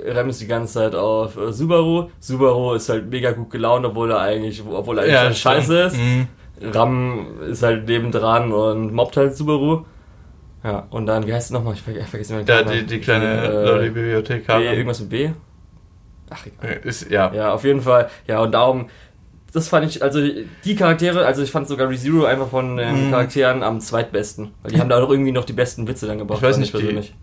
[0.00, 2.08] Rem ist die ganze Zeit auf äh, Subaru.
[2.20, 5.96] Subaru ist halt mega gut gelaunt, obwohl er eigentlich, obwohl er eigentlich Ja, scheiße ist.
[5.96, 6.28] Mhm.
[6.62, 9.84] Ram ist halt nebendran und mobbt halt Subaru.
[10.64, 11.74] Ja, und dann, wie heißt es nochmal?
[11.74, 14.62] Ich ver vergesse immer den Ja, die, die kleine Äh, Lolli-Bibliothekarin.
[14.62, 15.30] B, irgendwas mit B?
[16.30, 16.80] Ach, egal.
[16.84, 17.32] Ist, ja.
[17.32, 18.08] Ja, auf jeden Fall.
[18.26, 18.88] Ja, und darum,
[19.52, 20.20] das fand ich, also
[20.64, 23.10] die Charaktere, also ich fand sogar ReZero einfach von den Mhm.
[23.10, 24.50] Charakteren am zweitbesten.
[24.62, 26.38] Weil die haben da auch irgendwie noch die besten Witze dann gebracht.
[26.38, 27.14] Ich weiß nicht, die- persönlich.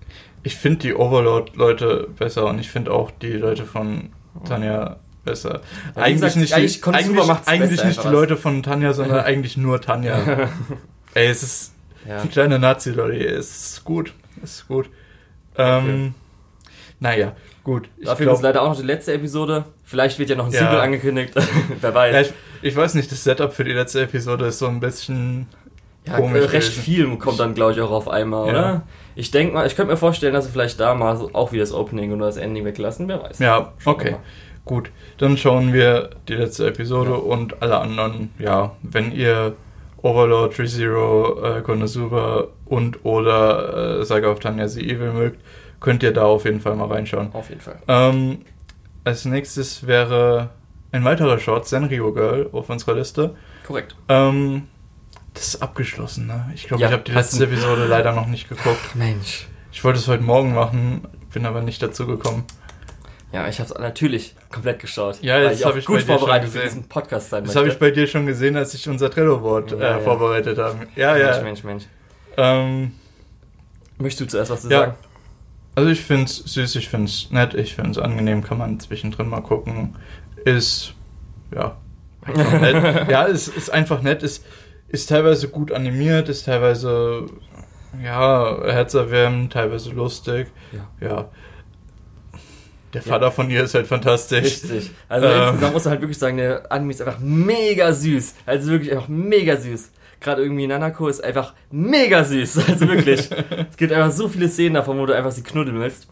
[0.43, 4.09] Ich finde die Overlord-Leute besser und ich finde auch die Leute von
[4.47, 5.61] Tanja besser.
[5.95, 9.57] wie eigentlich gesagt, nicht, eigentlich die, eigentlich, eigentlich nicht die Leute von Tanja, sondern eigentlich
[9.57, 10.15] nur Tanja.
[11.15, 11.73] Ey, es ist
[12.07, 12.21] Ja.
[12.21, 13.23] die kleine Nazi-Lolli.
[13.23, 14.13] Ist gut.
[14.43, 14.89] Ist gut.
[15.57, 16.13] Ähm,
[16.99, 17.89] Naja, gut.
[17.97, 19.65] Ich Dafür ist glaub, leider auch noch die letzte Episode.
[19.83, 20.59] Vielleicht wird ja noch ein Ja.
[20.59, 21.33] Sequel angekündigt.
[21.81, 22.13] Wer weiß.
[22.13, 25.47] ja, ich, ich weiß nicht, das Setup für die letzte Episode ist so ein bisschen
[26.05, 28.83] Ja, komisch äh, recht viel kommt dann, glaube ich, auch auf einmal, oder?
[29.15, 31.73] Ich denke mal, ich könnte mir vorstellen, dass sie vielleicht da mal auch wieder das
[31.73, 33.07] Opening oder das Ending weglassen.
[33.07, 33.39] Wer weiß.
[33.39, 34.17] Ja, okay.
[34.65, 34.89] Gut,
[35.19, 39.55] dann schauen wir die letzte Episode und alle anderen, ja, wenn ihr
[40.05, 45.41] Overlord, ReZero, äh, Konosuba und oder äh, Saga of Tanya The Evil mögt,
[45.79, 47.33] könnt ihr da auf jeden Fall mal reinschauen.
[47.33, 47.79] Auf jeden Fall.
[47.87, 48.41] Ähm,
[49.03, 50.51] als nächstes wäre
[50.91, 53.35] ein weiterer Short, Senrio Girl, auf unserer Liste.
[53.65, 53.95] Korrekt.
[54.07, 54.67] Ähm,
[55.33, 56.51] das ist abgeschlossen, ne?
[56.53, 58.95] Ich glaube, Ja, ich habe die letzte Episode leider noch nicht geguckt.
[58.95, 59.47] Mensch.
[59.71, 62.43] Ich wollte es heute Morgen machen, bin aber nicht dazu gekommen.
[63.35, 65.21] Ja, ich habe es natürlich komplett geschaut.
[65.21, 67.77] Ja, das ich auch hab ich gut vorbereitet für diesen Podcast sein Das habe ich
[67.77, 69.99] bei dir schon gesehen, als ich unser Trello-Board Ja, äh, ja.
[69.99, 70.87] vorbereitet habe.
[70.95, 71.27] Ja, ja.
[71.41, 71.83] Mensch, Mensch, Mensch.
[72.37, 72.91] Ähm,
[73.97, 74.79] Möchtest du zuerst was zu Ja.
[74.79, 74.93] sagen?
[75.75, 78.79] also ich finde es süß, ich finde es nett, ich finde es angenehm, kann man
[78.79, 79.95] zwischendrin mal gucken.
[80.45, 80.93] Ist,
[81.53, 81.75] ja,
[82.61, 83.09] nett.
[83.09, 84.45] ja, es ist einfach nett, ist,
[84.87, 87.25] ist teilweise gut animiert, ist teilweise,
[88.01, 90.47] ja, herzerwärmend, teilweise lustig.
[90.71, 91.07] Ja.
[91.07, 91.29] Ja.
[92.95, 94.43] Der Vater von ihr ist halt fantastisch.
[94.43, 94.91] Richtig.
[95.07, 95.41] Also Ähm.
[95.49, 98.35] insgesamt muss man halt wirklich sagen, der Anime ist einfach mega süß.
[98.45, 99.91] Also wirklich einfach mega süß.
[100.21, 102.57] Gerade irgendwie Nanako ist einfach mega süß.
[102.69, 103.29] Also wirklich.
[103.69, 106.07] es gibt einfach so viele Szenen davon, wo du einfach sie knuddeln willst.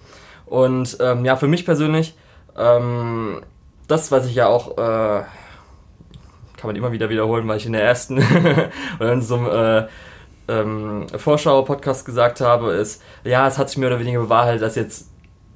[0.46, 2.16] Und ähm, ja, für mich persönlich,
[2.58, 3.42] ähm,
[3.88, 5.24] das, was ich ja auch, äh,
[6.58, 8.18] kann man immer wieder wiederholen, weil ich in der ersten
[9.00, 9.88] oder in so einem äh,
[10.48, 15.08] ähm, Vorschau-Podcast gesagt habe, ist, ja, es hat sich mehr oder weniger bewahrheitet, dass jetzt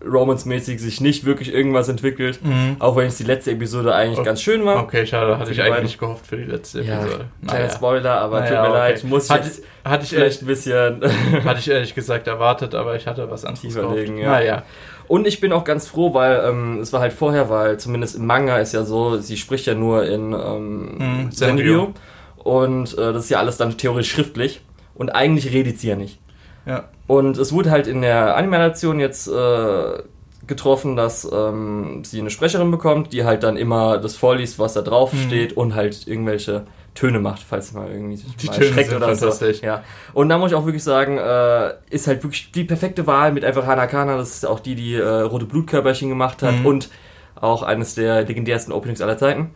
[0.06, 2.40] Romance-mäßig sich nicht wirklich irgendwas entwickelt.
[2.44, 2.76] Mhm.
[2.80, 4.26] Auch wenn es die letzte Episode eigentlich Okay.
[4.28, 4.78] ganz schön war.
[4.84, 7.26] Okay, schade, hatte Für ich eigentlich gehofft für die letzte Ja, Episode.
[7.48, 8.78] kleiner Spoiler, aber Naja, tut mir okay.
[8.78, 9.52] leid, muss ich Hatte-
[9.84, 11.02] Hatte ich, vielleicht ein bisschen
[11.46, 14.10] hatte ich ehrlich gesagt erwartet, aber ich hatte was anderes gehofft.
[14.18, 14.30] ja.
[14.30, 14.64] Naja.
[15.08, 18.26] Und ich bin auch ganz froh, weil ähm, es war halt vorher, weil zumindest im
[18.26, 21.94] Manga ist ja so, sie spricht ja nur in ähm, Mhm, Senryu.
[22.36, 24.62] Und äh, das ist ja alles dann theoretisch schriftlich.
[24.96, 26.20] Und eigentlich redet sie ja nicht.
[26.66, 26.86] Ja.
[27.08, 30.04] Und es wurde halt in der Animation jetzt äh,
[30.46, 34.82] getroffen, dass ähm, sie eine Sprecherin bekommt, die halt dann immer das vorliest, was da
[34.82, 35.18] drauf Mhm.
[35.28, 39.16] steht und halt irgendwelche Töne macht, falls mal irgendwie Die mal Töne erschreckt sind oder
[39.16, 39.46] so.
[39.62, 39.84] Ja.
[40.14, 43.46] Und da muss ich auch wirklich sagen, äh, ist halt wirklich die perfekte Wahl mit
[43.46, 46.66] einfach Hanakana, das ist auch die, die äh, Rote Blutkörperchen gemacht hat Mhm.
[46.66, 46.90] und
[47.36, 49.52] auch eines der legendärsten Openings aller Zeiten.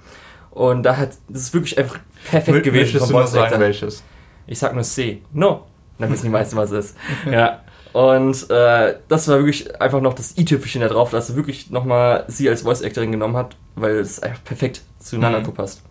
[0.51, 1.97] Und da hat, das ist wirklich einfach
[2.29, 4.03] perfekt Mö- gewesen Möchtest du noch sagen, welches?
[4.45, 5.21] Ich sag nur C.
[5.33, 5.65] No.
[6.01, 6.97] Dann wissen die meisten, was es ist.
[7.31, 7.61] Ja.
[7.93, 12.23] Und äh, das war wirklich einfach noch das i-Tüpfelchen da drauf, dass sie wirklich nochmal
[12.29, 15.43] sie als Voice-Actorin genommen hat, weil es einfach perfekt zu Mhm.
[15.53, 15.81] Passt.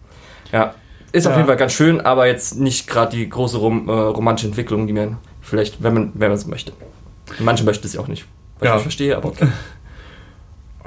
[0.51, 0.75] Ja.
[1.13, 1.39] Ist auf Ja.
[1.39, 4.95] jeden Fall ganz schön, aber jetzt nicht gerade die große rom äh, romantische Entwicklung, die
[4.95, 6.73] man vielleicht, wenn man wenn man es möchte.
[7.39, 8.25] Manche möchten es ja auch nicht.
[8.61, 8.77] Was Ja.
[8.77, 9.49] ich verstehe, aber okay.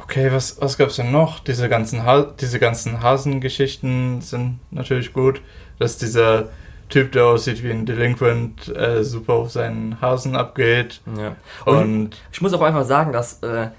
[0.01, 1.39] Okay, was, was gab's denn noch?
[1.39, 5.41] Diese ganzen, ha diese ganzen Hasengeschichten sind natürlich gut.
[5.79, 6.49] Dass dieser
[6.93, 11.01] Typ, der aussieht wie ein Delinquent, äh, super auf seinen Hasen abgeht.
[11.17, 11.35] Ja.
[11.65, 13.69] Und, Und ich muss auch einfach sagen, dass äh,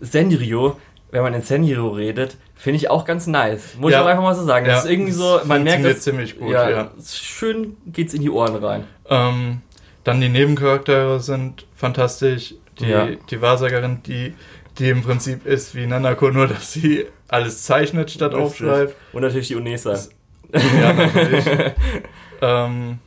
[0.00, 0.76] Senrio,
[1.10, 3.74] wenn man in Senrio redet, finde ich auch ganz nice.
[3.78, 3.98] Muss Ja.
[4.00, 4.66] ich auch einfach mal so sagen.
[4.66, 6.90] Das Ja, ist irgendwie so, man merkt, dass, ziemlich gut, ja, ja.
[7.10, 8.84] schön geht's in die Ohren rein.
[9.08, 9.62] ähm,
[10.04, 12.54] dann die Nebencharaktere sind fantastisch.
[12.80, 13.08] Die, Ja.
[13.30, 14.34] die Wahrsagerin, die,
[14.78, 18.44] die im Prinzip ist wie Nanako, nur dass sie alles zeichnet statt Richtig.
[18.44, 18.94] aufschreibt.
[19.12, 19.98] Und natürlich die Unesa.
[20.52, 21.44] Ja, natürlich.
[22.40, 22.98] ähm,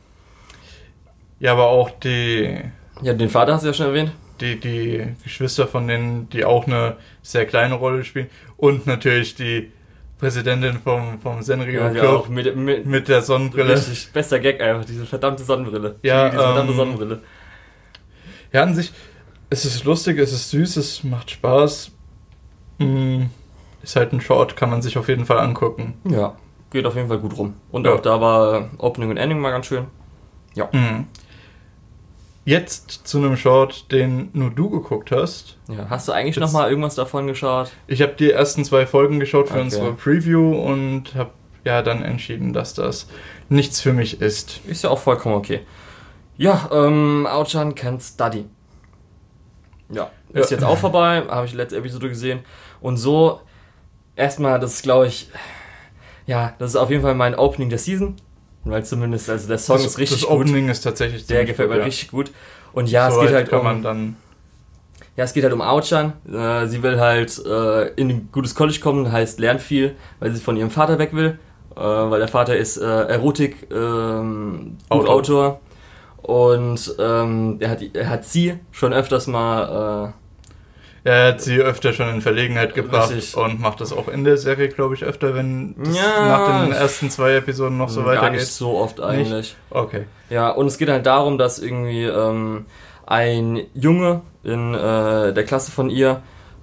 [1.40, 2.60] ja, aber auch die,
[3.02, 4.12] Ja, den Vater hast du ja schon erwähnt.
[4.40, 8.28] die, die Geschwister von denen, die auch eine sehr kleine Rolle spielen.
[8.56, 9.72] Und natürlich die
[10.18, 13.74] Präsidentin vom, vom Senrio Ja, ja, Club auch mit, mit, mit der Sonnenbrille.
[13.74, 15.96] Richtig, bester Gag einfach, diese verdammte Sonnenbrille.
[16.02, 17.22] Ja, diese verdammte ähm, Sonnenbrille.
[18.52, 18.92] Ja, an sich,
[19.50, 21.90] es ist lustig, es ist süß, es macht Spaß.
[22.78, 23.24] Mm,
[23.82, 25.94] ist halt ein Short, kann man sich auf jeden Fall angucken.
[26.04, 26.36] Ja,
[26.72, 27.54] geht auf jeden Fall gut rum.
[27.70, 27.92] Und Ja.
[27.94, 29.86] auch da war Opening und Ending mal ganz schön.
[30.56, 31.04] Mm.
[32.44, 35.58] Jetzt zu einem Short, den nur du geguckt hast.
[35.68, 37.70] Ja, hast du eigentlich Jetzt- noch mal irgendwas davon geschaut?
[37.86, 39.62] Ich habe die ersten zwei Folgen geschaut für Okay.
[39.62, 41.30] unsere Preview und habe
[41.64, 43.06] ja dann entschieden, dass das
[43.48, 44.60] nichts für mich ist.
[44.66, 45.60] Ist ja auch vollkommen okay.
[46.36, 48.46] Ja, ähm, Aochan Can Study.
[49.90, 50.56] Ja, ist Ja.
[50.56, 52.40] jetzt auch vorbei, habe ich letzte Episode gesehen.
[52.80, 53.40] Und so,
[54.16, 55.30] erstmal, das ist glaube ich,
[56.26, 58.16] ja, das ist auf jeden Fall mein Opening der Season.
[58.64, 60.40] Weil zumindest, also der Song das, ist richtig das gut.
[60.40, 61.84] Opening ist tatsächlich Der gefällt mir ja.
[61.84, 62.30] richtig gut.
[62.72, 64.16] Und ja, es Soweit geht halt um, dann
[65.16, 66.12] Ja, es geht halt um Aochan.
[66.32, 70.40] Äh, sie will halt äh, in ein gutes College kommen, heißt lernt viel, weil sie
[70.40, 71.38] von ihrem Vater weg will.
[71.74, 74.78] Äh, weil der Vater ist äh, Erotik ähm.
[76.18, 80.14] Und ähm, er, hat, er hat sie schon öfters mal
[81.04, 83.36] Er hat sie öfter schon in Verlegenheit gebracht Richtig.
[83.36, 86.28] und macht das auch in der Serie, glaube ich, öfter, wenn das Ja.
[86.28, 88.46] nach den ersten zwei Episoden noch so gar nicht weitergeht.
[88.46, 89.56] so oft eigentlich.
[89.70, 90.04] Okay.
[90.30, 92.66] Ja, und es geht halt darum, dass irgendwie ähm,
[93.04, 96.22] ein Junge in äh, der Klasse von ihr,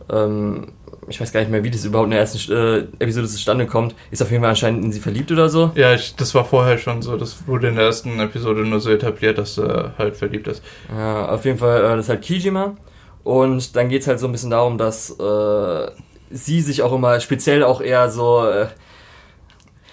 [0.10, 0.70] ähm,
[1.10, 3.94] ich weiß gar nicht mehr, wie das überhaupt in der ersten äh, Episode zustande kommt,
[4.12, 5.72] ist auf jeden Fall anscheinend in sie verliebt oder so.
[5.76, 7.18] Ja, ich, das war vorher schon so.
[7.18, 10.64] Das wurde in der ersten Episode nur so etabliert, dass er halt verliebt ist.
[10.96, 12.76] Ja, auf jeden Fall, äh, das ist halt Kijima.
[13.24, 15.92] Und dann geht's halt so ein bisschen darum, dass äh,
[16.32, 18.48] sie sich auch immer speziell auch eher so.
[18.48, 18.68] Äh,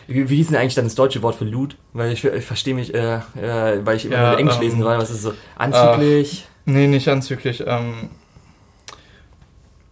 [0.09, 1.77] wie, wie hieß denn eigentlich dann das deutsche Wort für Loot?
[1.93, 4.85] Weil ich, ich verstehe mich, äh, äh, weil ich immer Ja, nur Englisch ähm, lesen
[4.85, 4.99] war.
[4.99, 5.33] Was ist so?
[5.57, 6.47] Anzüglich.
[6.65, 7.65] Nee, nicht anzüglich.
[7.67, 8.11] Ähm,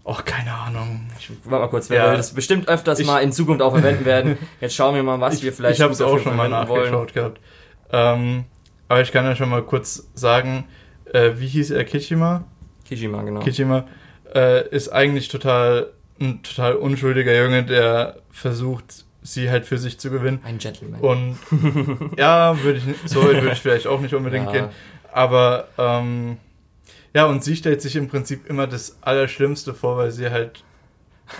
[0.04, 1.06] oh, keine Ahnung.
[1.18, 2.10] Ich, Warte mal kurz, Ja.
[2.10, 4.38] wir das bestimmt öfters Ich- mal in Zukunft auch verwenden werden.
[4.60, 6.82] Jetzt schauen wir mal, was wir vielleicht ich habe es auch schon mal verwenden wollen.
[6.92, 7.40] nachgeschaut gehabt.
[7.92, 8.44] Ähm,
[8.88, 10.64] aber ich kann ja schon mal kurz sagen,
[11.12, 12.44] äh, wie hieß er Kichima?
[12.84, 13.40] Kijima, genau.
[13.40, 13.86] Kichima
[14.34, 15.88] äh, ist eigentlich total
[16.20, 20.40] ein total unschuldiger Junge, der versucht, sie halt für sich zu gewinnen.
[20.44, 21.00] Ein Gentleman.
[21.00, 21.38] Und
[22.18, 24.52] ja, würde ich nicht- so würde ich vielleicht auch nicht unbedingt Ja.
[24.52, 24.68] gehen.
[25.12, 26.36] Aber ähm,
[27.14, 30.62] ja, und sie stellt sich im Prinzip immer das Allerschlimmste vor, weil sie halt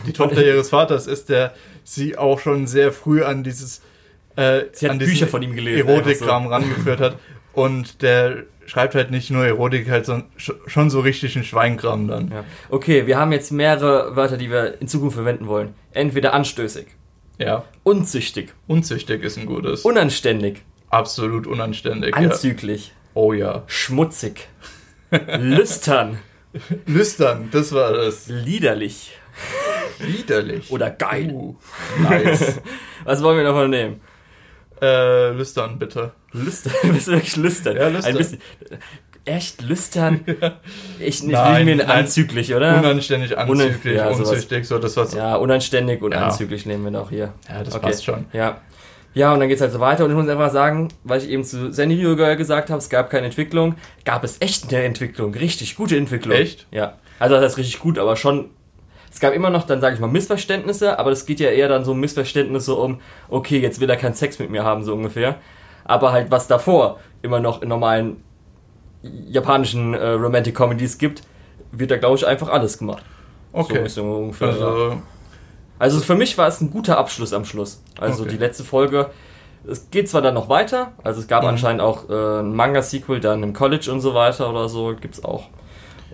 [0.06, 3.82] die Tochter ihres Vaters ist, der sie auch schon sehr früh an dieses
[4.36, 5.86] äh, Sie hat Bücher von ihm gelesen.
[5.88, 7.18] Erotikkram rangeführt hat.
[7.54, 12.08] Und der schreibt halt nicht nur Erotik, halt so, sch- schon so richtig einen Schweinkram
[12.08, 12.30] dann.
[12.30, 12.44] Ja.
[12.70, 15.74] Okay, wir haben jetzt mehrere Wörter, die wir in Zukunft verwenden wollen.
[15.92, 16.86] Entweder anstößig,
[17.38, 17.64] Ja.
[17.82, 19.82] unzüchtig, Unzüchtig ist ein gutes.
[19.82, 22.10] unanständig, Absolut unanständig.
[22.16, 22.16] Ja.
[22.30, 23.62] anzüglich, Oh ja.
[23.66, 24.48] schmutzig,
[25.38, 26.18] lüstern,
[26.86, 28.28] Lüstern, das war das.
[28.28, 29.12] liederlich
[29.98, 30.70] Widerlich.
[30.70, 31.30] oder geil.
[31.32, 31.56] Uh,
[32.00, 32.60] nice.
[33.04, 34.00] Was wollen wir davon nehmen?
[34.84, 36.12] Äh, lüstern, bitte.
[36.32, 37.76] Lüstern, bist du wirklich lüstern?
[37.76, 38.12] Ja, lüstern.
[38.12, 38.38] Ein bisschen,
[39.24, 40.20] echt lüstern?
[41.00, 42.78] Ich, ich Nein, will mir anzüglich, oder?
[42.78, 45.12] Unanständig, anzüglich, ja, unzüchtig, so das was.
[45.14, 46.26] Ja, ja, unanständig und Ja.
[46.26, 47.32] anzüglich nehmen wir doch hier.
[47.48, 47.86] das Okay.
[47.86, 48.26] passt schon.
[48.32, 48.58] Ja.
[49.14, 51.44] Ja, und dann geht's halt so weiter und ich muss einfach sagen, weil ich eben
[51.44, 55.96] zu Senrio gesagt habe, es gab keine Entwicklung, gab es echt eine Entwicklung, richtig gute
[55.96, 56.36] Entwicklung.
[56.36, 56.66] Echt?
[56.72, 56.98] Ja.
[57.20, 58.50] Also das heißt richtig gut, aber schon,
[59.14, 61.84] es gab immer noch dann, sage ich mal, Missverständnisse, aber es geht ja eher dann
[61.84, 65.36] so um Missverständnisse um, okay, jetzt will er keinen Sex mit mir haben, so ungefähr.
[65.84, 68.16] Aber halt, was davor immer noch in normalen
[69.28, 71.22] japanischen äh, Romantic Comedies gibt,
[71.72, 73.04] wird da, glaube ich, einfach alles gemacht.
[73.52, 73.86] Okay.
[73.88, 74.48] so ungefähr.
[74.48, 74.54] ja.
[74.54, 75.02] Also,
[75.78, 77.82] Also für mich war es ein guter Abschluss am Schluss.
[78.00, 78.32] Also Okay.
[78.32, 79.10] die letzte Folge.
[79.66, 81.48] Es geht zwar dann noch weiter, also es gab Mhm.
[81.50, 85.48] anscheinend auch äh, ein Manga-Sequel dann im College und so weiter oder so, gibt's auch.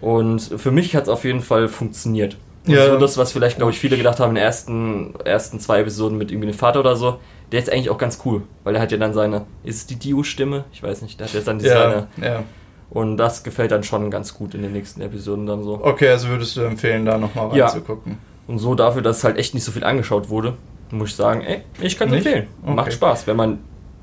[0.01, 2.36] Und für mich hat es auf jeden Fall funktioniert.
[2.67, 2.87] Und Ja.
[2.87, 6.19] so das, was vielleicht, glaube ich, viele gedacht haben in den ersten, ersten zwei Episoden
[6.19, 7.19] mit irgendwie einem Vater oder so,
[7.53, 9.97] der ist eigentlich auch ganz cool, weil er hat ja dann seine, ist es die
[9.97, 10.65] Dio-Stimme?
[10.73, 12.45] Ich weiß nicht, der hat jetzt dann diese Ja, seine, ja.
[12.91, 15.81] und das gefällt dann schon ganz gut in den nächsten Episoden dann so.
[15.83, 17.67] Okay, also würdest du empfehlen, da nochmal Ja.
[17.67, 18.19] reinzugucken?
[18.47, 20.55] Und so dafür, dass halt echt nicht so viel angeschaut wurde,
[20.91, 22.47] muss ich sagen, ey, ich kann es empfehlen.
[22.63, 22.75] Okay.
[22.75, 23.59] Macht Spaß, wenn man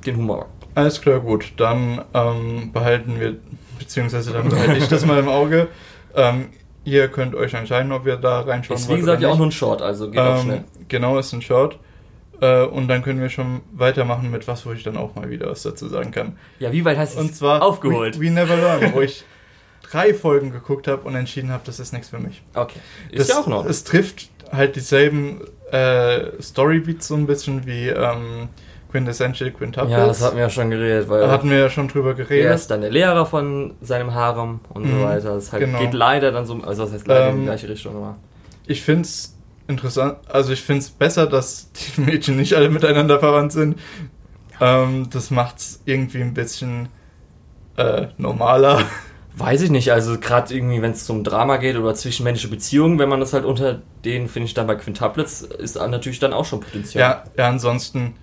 [0.05, 0.47] den Humor mag.
[0.74, 1.51] Alles klar, gut.
[1.58, 3.36] Dann ähm, behalten wir,
[3.78, 5.68] beziehungsweise dann behalte ich das mal im Auge.
[6.16, 6.47] Ähm,
[6.88, 9.47] ihr könnt euch entscheiden, ob ihr da reinschauen Ist wie wollt gesagt ja auch nur
[9.47, 10.63] ein Short, also geht auch Ähm, schnell.
[10.88, 11.77] Genau, ist ein Short.
[12.39, 15.49] Äh, und dann können wir schon weitermachen mit was, wo ich dann auch mal wieder
[15.49, 16.38] was dazu sagen kann.
[16.59, 18.19] Ja, wie weit hast du Und es zwar aufgeholt?
[18.19, 19.25] We, We Never Learn, wo ich
[19.89, 22.41] drei Folgen geguckt habe und entschieden habe, das ist nichts für mich.
[22.53, 22.79] okay.
[23.11, 23.65] Ist das, ja auch noch.
[23.65, 28.47] Es trifft halt dieselben äh, Storybeats so ein bisschen wie ähm,
[28.91, 29.91] Quintessential Quintuplets.
[29.91, 32.15] Ja, das hatten wir ja schon geredet, weil Da hatten wir ja schon drüber er
[32.15, 32.55] geredet.
[32.55, 35.35] ist dann der Lehrer von seinem Harem und so Mhm, weiter.
[35.35, 35.79] Das halt genau.
[35.79, 38.15] geht leider dann so, also das heißt leider in Ähm, die gleiche Richtung, aber.
[38.65, 39.35] Ich finde es
[39.67, 43.79] interessant, also ich finde es besser, dass die Mädchen nicht alle miteinander verwandt sind.
[44.59, 46.89] Ähm, das macht es irgendwie ein bisschen
[47.77, 48.81] äh, normaler.
[49.35, 53.07] Weiß ich nicht, also gerade irgendwie, wenn es zum Drama geht oder zwischenmenschliche Beziehungen, wenn
[53.07, 56.59] man das halt unter denen, finde ich dann bei Quintuplets, ist natürlich dann auch schon
[56.61, 57.03] Potenzial.
[57.03, 58.15] Ja, ja, ansonsten,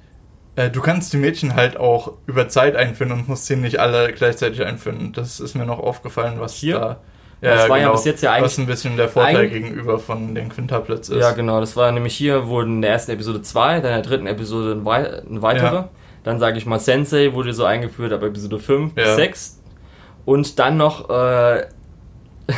[0.56, 4.12] äh, du kannst die Mädchen halt auch über Zeit einführen und musst sie nicht alle
[4.12, 5.12] gleichzeitig einführen.
[5.12, 6.78] Das ist mir noch aufgefallen, was Hier?
[6.78, 6.96] da.
[7.40, 10.48] Das war ja bis jetzt ja eigentlich- Was ein bisschen der Vorteil gegenüber von den
[10.48, 11.20] Quintuplets ist.
[11.20, 11.60] Ja, genau.
[11.60, 14.72] Das war nämlich hier, wurden in der ersten Episode zwei, dann in der dritten Episode
[14.72, 15.74] ein, wei ein weitere.
[15.74, 15.88] Ja.
[16.22, 19.14] Dann sage ich mal, Sensei wurde so eingeführt ab Episode 5 bis Ja.
[19.16, 19.60] 6.
[20.24, 21.66] Und dann noch äh,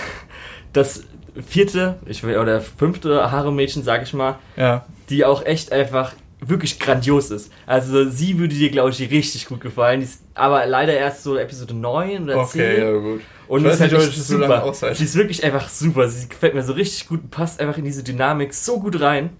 [0.73, 1.03] das
[1.45, 4.85] vierte, ich will, oder fünfte Harem-Mädchen, sage ich mal, ja.
[5.11, 7.51] die auch echt einfach wirklich grandios ist.
[7.67, 10.03] Also sie würde dir, glaube ich, richtig gut gefallen.
[10.03, 12.61] Ist aber leider erst so Episode 9 oder 10.
[12.61, 13.21] Okay, ja, gut.
[13.49, 14.65] Und Ich ist halt nicht, so lange super.
[14.65, 14.97] aushalte.
[14.99, 16.09] Sie ist wirklich einfach super.
[16.09, 19.31] Sie gefällt mir so richtig gut und passt einfach in diese Dynamik so gut rein.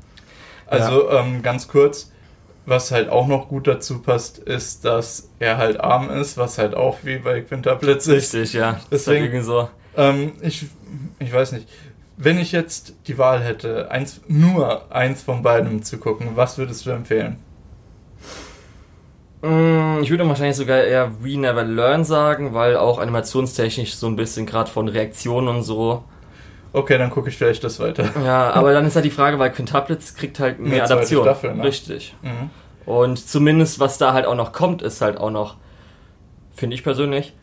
[0.67, 2.11] Also ähm, ganz kurz,
[2.67, 6.75] was halt auch noch gut dazu passt, ist, dass er halt arm ist, was halt
[6.75, 8.35] auch wie bei Quintuplets ist.
[8.35, 8.81] Richtig, ja.
[8.91, 9.69] Deswegen- halt so.
[9.97, 10.67] Ähm, ich,
[11.19, 11.69] ich weiß nicht.
[12.19, 16.87] Wenn ich jetzt die Wahl hätte, eins, nur eins von beiden zu gucken, was würdest
[16.87, 17.37] du empfehlen?
[19.43, 24.17] Mm, Ich würde wahrscheinlich sogar eher We Never Learn sagen, weil auch animationstechnisch so ein
[24.17, 26.05] bisschen gerade von Reaktionen und so.
[26.73, 28.11] Okay, dann gucke ich vielleicht das weiter.
[28.25, 31.23] Ja, aber dann ist halt die Frage, weil Quintuplets kriegt halt mehr Adaption.
[31.25, 31.65] Staffel, ne?
[31.65, 32.15] Richtig.
[32.23, 32.51] Mhm.
[32.87, 35.57] Und zumindest was da halt auch noch kommt, ist halt auch noch,
[36.55, 37.35] finde ich persönlich,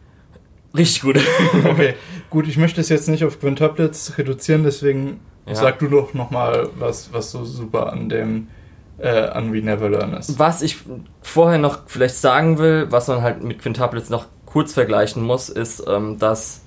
[0.76, 1.19] richtig gut.
[1.69, 1.95] Okay,
[2.34, 5.53] gut, ich möchte es jetzt nicht auf Quintuplets reduzieren, deswegen Ja.
[5.53, 8.47] sag du doch nochmal, was, was so super an dem
[8.97, 10.39] äh, an We Never Learn ist.
[10.39, 10.77] Was ich
[11.21, 15.84] vorher noch vielleicht sagen will, was man halt mit Quintuplets noch kurz vergleichen muss, ist,
[15.88, 16.61] ähm, dass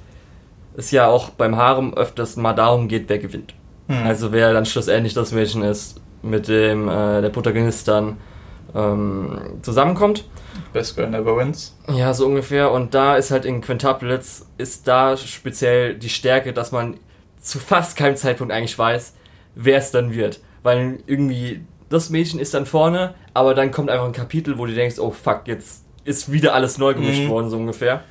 [0.76, 3.54] es ja auch beim Harem öfters mal darum geht, wer gewinnt.
[3.88, 4.04] Hm.
[4.04, 8.18] Also wer dann schlussendlich das Mädchen ist, mit dem äh, der Protagonist dann
[8.74, 10.28] ähm, zusammenkommt.
[10.76, 11.74] Best Girl Never Wins.
[11.90, 12.70] Ja, so ungefähr.
[12.70, 16.98] Und da ist halt in Quintuplets, ist da speziell die Stärke, dass man
[17.40, 19.14] zu fast keinem Zeitpunkt eigentlich weiß,
[19.54, 20.40] wer es dann wird.
[20.62, 24.74] Weil irgendwie das Mädchen ist dann vorne, aber dann kommt einfach ein Kapitel, wo du
[24.74, 27.28] denkst, oh fuck, jetzt ist wieder alles neu gemischt Mhm.
[27.30, 28.02] worden, so ungefähr.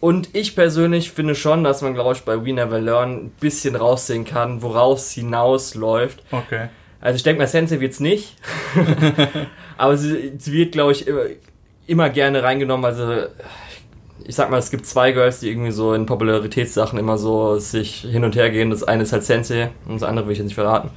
[0.00, 3.76] Und ich persönlich finde schon, dass man, glaube ich, bei We Never Learn ein bisschen
[3.76, 6.24] raussehen kann, woraus hinausläuft.
[6.32, 6.68] Okay.
[7.00, 8.34] Also ich denke mal, Sensei wird's nicht.
[9.76, 11.06] Aber sie, sie wird, glaube ich,
[11.86, 12.84] immer, gerne reingenommen.
[12.84, 13.26] Also
[14.24, 18.02] ich sag mal, es gibt zwei Girls, die irgendwie so in Popularitätssachen immer so sich
[18.02, 18.70] hin und her gehen.
[18.70, 20.90] Das eine ist halt Sensei und das andere will ich jetzt nicht verraten.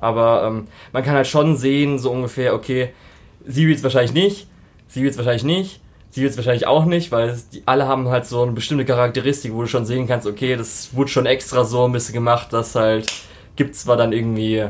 [0.00, 2.90] Aber ähm, man kann halt schon sehen, so ungefähr, okay,
[3.46, 4.46] sie wird's wahrscheinlich nicht,
[4.86, 8.26] sie wird's wahrscheinlich nicht, sie wird's wahrscheinlich auch nicht, weil es, die alle haben halt
[8.26, 11.84] so eine bestimmte Charakteristik, wo du schon sehen kannst, okay, das wurde schon extra so
[11.84, 13.10] ein bisschen gemacht, dass halt
[13.56, 14.66] gibt zwar dann irgendwie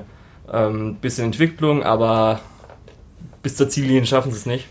[0.50, 2.40] ähm, bisschen Entwicklung, aber
[3.42, 4.66] bis zur Ziellinie schaffen sie es nicht.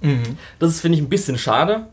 [0.00, 0.38] Mhm.
[0.58, 1.86] Das ist, finde ich, ein bisschen schade.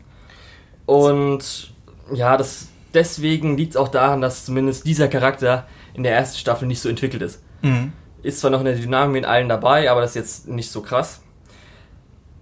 [0.86, 1.72] Und
[2.12, 6.66] ja, das, deswegen liegt es auch daran, dass zumindest dieser Charakter in der ersten Staffel
[6.66, 7.42] nicht so entwickelt ist.
[7.62, 7.92] Mhm.
[8.22, 11.22] Ist zwar noch eine Dynamik mit allen dabei, aber das ist jetzt nicht so krass.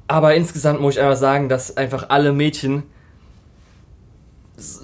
[0.08, 2.84] Aber insgesamt muss ich einfach sagen, dass einfach alle Mädchen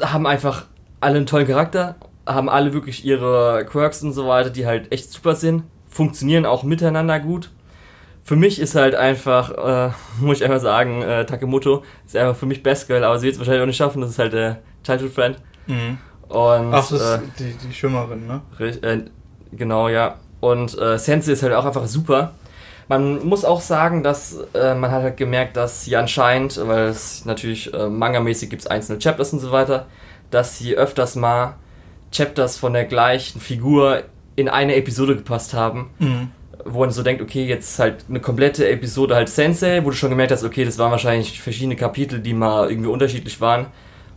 [0.00, 0.66] haben einfach
[1.00, 5.10] alle einen tollen Charakter, haben alle wirklich ihre Quirks und so weiter, die halt echt
[5.10, 7.50] super sind, funktionieren auch miteinander gut.
[8.24, 12.46] Für mich ist halt einfach, äh, muss ich einfach sagen, äh, Takemoto ist einfach für
[12.46, 14.58] mich Best Girl, aber sie wird es wahrscheinlich auch nicht schaffen, das ist halt der
[14.84, 15.36] Childhood Friend.
[15.66, 15.98] Mhm.
[16.28, 18.40] Und, Ach, das äh, ist die, die Schwimmerin, ne?
[18.58, 19.02] Äh,
[19.52, 20.16] genau, ja.
[20.40, 22.32] Und äh, Sensei ist halt auch einfach super.
[22.88, 27.24] Man muss auch sagen, dass äh, man hat halt gemerkt, dass sie anscheinend, weil es
[27.24, 29.86] natürlich äh, mangamäßig gibt es einzelne Chapters und so weiter,
[30.30, 31.54] dass sie öfters mal
[32.10, 34.02] Chapters von der gleichen Figur
[34.36, 35.90] in eine Episode gepasst haben.
[35.98, 36.30] Mhm.
[36.64, 40.10] Wo man so denkt, okay, jetzt halt eine komplette Episode halt Sensei, wo du schon
[40.10, 43.66] gemerkt hast, okay, das waren wahrscheinlich verschiedene Kapitel, die mal irgendwie unterschiedlich waren.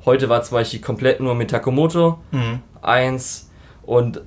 [0.06, 2.60] Heute war zum Beispiel komplett nur mit Takomoto Mhm.
[2.82, 3.50] eins
[3.84, 4.22] und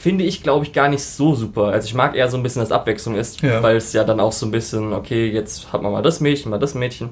[0.00, 1.66] finde ich, glaube ich, gar nicht so super.
[1.68, 3.62] Also ich mag eher so ein bisschen, dass Abwechslung ist, Ja.
[3.62, 6.50] weil es ja dann auch so ein bisschen, okay, jetzt hat man mal das Mädchen,
[6.50, 7.10] mal das Mädchen.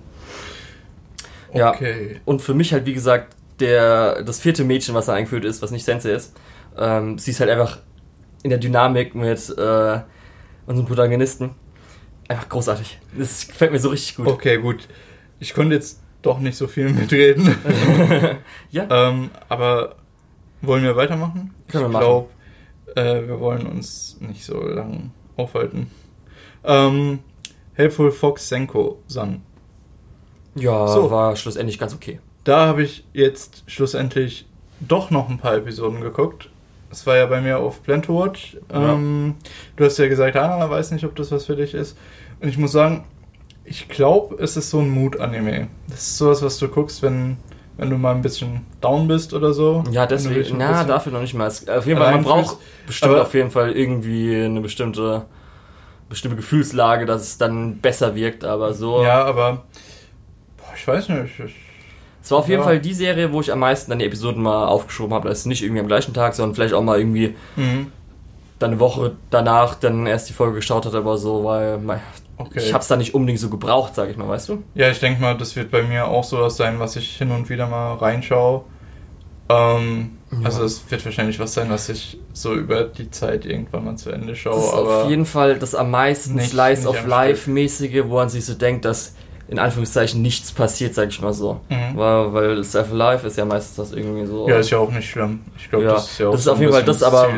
[1.55, 1.71] Ja.
[1.71, 2.21] Okay.
[2.25, 5.71] Und für mich halt, wie gesagt, der, das vierte Mädchen, was da eingeführt ist, was
[5.71, 6.35] nicht Sensei ist,
[6.79, 7.79] ähm, sie ist halt einfach
[8.43, 9.99] in der Dynamik mit äh,
[10.69, 11.51] unseren Protagonisten
[12.29, 12.99] einfach großartig.
[13.19, 14.27] Das gefällt mir so richtig gut.
[14.29, 14.87] Okay, gut.
[15.41, 17.55] Ich konnte jetzt doch nicht so viel mitreden.
[18.71, 18.87] Ja.
[19.09, 19.97] ähm, aber
[20.61, 21.55] wollen wir weitermachen?
[21.69, 22.05] Können wir ich machen.
[22.05, 22.29] glaube,
[22.97, 25.91] äh, wir wollen uns nicht so lang aufhalten.
[26.65, 27.21] Ähm,
[27.75, 29.43] Helpful Fox Senko San.
[30.55, 31.11] Ja, So.
[31.11, 32.21] war schlussendlich ganz okay.
[32.45, 34.47] Da habe ich jetzt schlussendlich
[34.81, 36.51] doch noch ein paar Episoden geguckt.
[36.91, 37.81] Es war ja bei mir auf.
[37.87, 38.01] Ja.
[38.73, 39.35] Ähm,
[39.77, 41.97] du hast ja gesagt, ah, weiß nicht, ob das was für dich ist.
[42.41, 43.05] Und ich muss sagen,
[43.65, 45.69] ich glaube, es ist so ein Mood-Anime.
[45.89, 47.37] Das ist sowas, was du guckst, wenn,
[47.77, 49.85] wenn du mal ein bisschen down bist oder so.
[49.91, 51.49] Ja, deswegen, na, dafür noch nicht mal.
[51.49, 55.27] Auf jeden Fall, man braucht bestimmt auf jeden Fall irgendwie eine bestimmte,
[56.09, 59.03] bestimmte Gefühlslage, dass es dann besser wirkt, aber so.
[59.03, 59.65] Ja, aber
[60.57, 61.39] boah, ich weiß nicht.
[61.39, 61.55] Ich,
[62.29, 62.67] Es war auf jeden Ja.
[62.67, 65.31] Fall die Serie, wo ich am meisten dann die Episoden mal aufgeschoben habe.
[65.31, 67.91] Das ist nicht irgendwie am gleichen Tag, sondern vielleicht auch mal irgendwie mhm.
[68.59, 71.81] dann eine Woche danach dann erst die Folge geschaut hat, aber so, weil
[72.37, 72.59] Okay.
[72.61, 74.63] ich hab's da nicht unbedingt so gebraucht, sag ich mal, weißt du?
[74.75, 77.49] Ja, ich denke mal, das wird bei mir auch sowas sein, was ich hin und
[77.49, 78.61] wieder mal reinschaue.
[79.49, 80.39] Ähm, Ja.
[80.45, 84.11] Also es wird wahrscheinlich was sein, was ich so über die Zeit irgendwann mal zu
[84.11, 84.55] Ende schaue.
[84.57, 88.29] Das ist auf jeden Fall das am meisten nicht- Slice nicht of Life-mäßige, wo man
[88.29, 89.15] sich so denkt, dass
[89.49, 91.61] in Anführungszeichen nichts passiert, sag ich mal so.
[91.71, 91.97] Mhm.
[91.97, 94.47] Weil, weil of Life ist ja meistens das irgendwie so.
[94.49, 95.41] ja, ist ja auch nicht schlimm.
[95.57, 97.29] Ich glaube, Ja, das ist ja auch das ist auf jeden Fall das, aber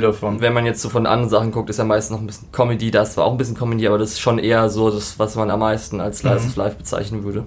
[0.40, 2.90] wenn man jetzt so von anderen Sachen guckt, ist ja meistens noch ein bisschen Comedy.
[2.90, 5.50] Das war auch ein bisschen Comedy, aber das ist schon eher so das, was man
[5.52, 6.48] am meisten als Slice Mhm.
[6.50, 7.46] of Life bezeichnen würde.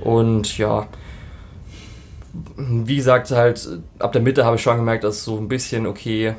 [0.00, 0.86] Und ja,
[2.56, 3.66] wie gesagt, halt
[3.98, 6.34] ab der Mitte habe ich schon gemerkt, dass so ein bisschen okay.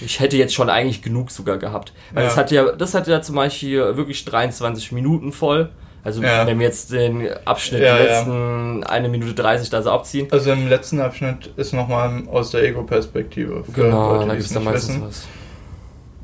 [0.00, 1.92] Ich hätte jetzt schon eigentlich genug sogar gehabt.
[2.12, 2.28] Weil Ja.
[2.28, 5.70] das hat ja, das hat ja zum Beispiel wirklich 23 Minuten voll.
[6.04, 6.46] Also Ja.
[6.46, 8.16] wenn wir jetzt den Abschnitt Ja, die ja.
[8.18, 10.26] letzten eine Minute 30 da so abziehen.
[10.32, 13.62] Also im letzten Abschnitt ist nochmal aus der Ego-Perspektive.
[13.72, 15.06] Genau, Leute, da gibt es dann meistens wissen.
[15.06, 15.28] was.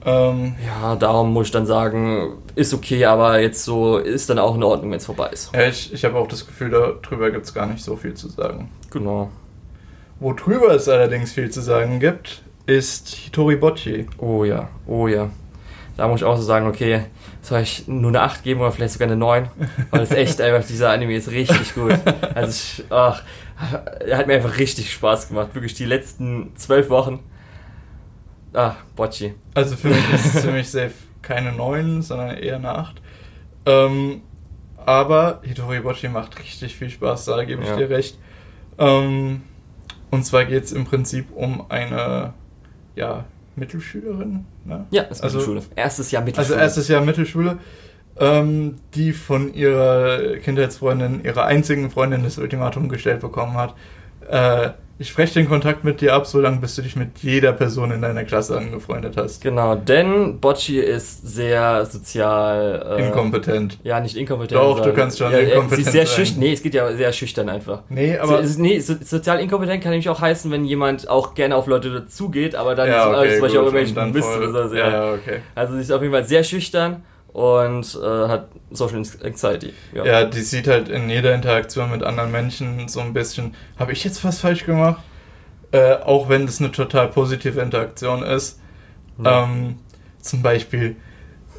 [0.04, 4.54] Ähm, Ja, darum muss ich dann sagen, ist okay, aber jetzt so ist dann auch
[4.56, 5.54] in Ordnung, wenn es vorbei ist.
[5.54, 8.28] ja, ich ich habe auch das Gefühl, darüber gibt es gar nicht so viel zu
[8.28, 8.70] sagen.
[8.90, 9.30] Genau.
[10.20, 14.06] Worüber es allerdings viel zu sagen gibt, ist Hitori Bocci.
[14.18, 15.30] Oh ja, oh ja.
[15.96, 17.02] Da muss ich auch so sagen, okay,
[17.48, 19.48] soll ich nur eine 8 geben oder vielleicht sogar eine 9?
[19.90, 21.98] Weil es echt einfach, dieser Anime ist richtig gut.
[22.34, 23.22] Also ich, ach,
[24.06, 25.54] er hat mir einfach richtig Spaß gemacht.
[25.54, 27.20] Wirklich die letzten zwölf Wochen.
[28.54, 29.34] Ah, Bocci.
[29.54, 30.92] Also für mich ist es ziemlich safe
[31.22, 33.00] keine 9, sondern eher eine 8.
[33.66, 34.22] Ähm,
[34.86, 37.76] aber Hitori Bocci macht richtig viel Spaß, da gebe ich Ja.
[37.76, 38.18] dir recht.
[38.78, 39.42] Ähm,
[40.10, 42.32] und zwar geht es im Prinzip um eine
[42.94, 43.24] ja,
[43.58, 44.44] Mittelschülerin.
[44.64, 44.86] Ne?
[44.90, 45.62] Ja, ist Also- Mittelschule.
[45.76, 46.60] Erstes Jahr Also Mittelschule.
[46.60, 47.58] erstes Jahr Mittelschule,
[48.18, 53.74] ähm, die von ihrer Kindheitsfreundin, ihrer einzigen Freundin das Ultimatum gestellt bekommen hat.
[54.28, 54.70] Äh,
[55.00, 58.02] ich spreche den Kontakt mit dir ab, solange bis du dich mit jeder Person in
[58.02, 59.40] deiner Klasse angefreundet hast.
[59.40, 62.98] Genau, denn Bocci ist sehr sozial.
[62.98, 63.78] Äh, Inkompetent.
[63.84, 64.60] Ja, nicht inkompetent.
[64.60, 66.16] Doch, du kannst schon ja, inkompetent Sie ist sehr sein.
[66.16, 66.40] schüchtern.
[66.40, 67.82] Nee, es geht ja sehr schüchtern einfach.
[67.88, 71.54] Nee, Aber so, nee, so, sozial inkompetent kann nämlich auch heißen, wenn jemand auch gerne
[71.54, 74.74] auf Leute dazugeht, aber dann ja, okay, zum Beispiel auch irgendwelchen Mist oder so.
[74.74, 74.90] Ja.
[74.90, 75.40] ja, okay.
[75.54, 79.72] Also sie ist auf jeden Fall sehr schüchtern und äh, hat Social Anxiety.
[79.92, 80.04] Ja.
[80.04, 84.04] Ja, die sieht halt in jeder Interaktion mit anderen Menschen so ein bisschen, habe ich
[84.04, 85.02] jetzt was falsch gemacht?
[85.70, 88.60] Äh, auch wenn das eine total positive Interaktion ist.
[89.22, 89.44] Ja.
[89.44, 89.76] Ähm,
[90.20, 90.96] zum Beispiel,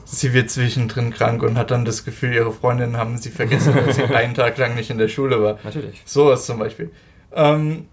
[0.06, 3.94] sie wird zwischendrin krank und hat dann das Gefühl, ihre Freundinnen haben sie vergessen, weil
[3.94, 5.60] sie einen Tag lang nicht in der Schule war.
[5.64, 6.02] Natürlich.
[6.06, 6.92] Sowas zum Beispiel.
[7.32, 7.88] Ähm,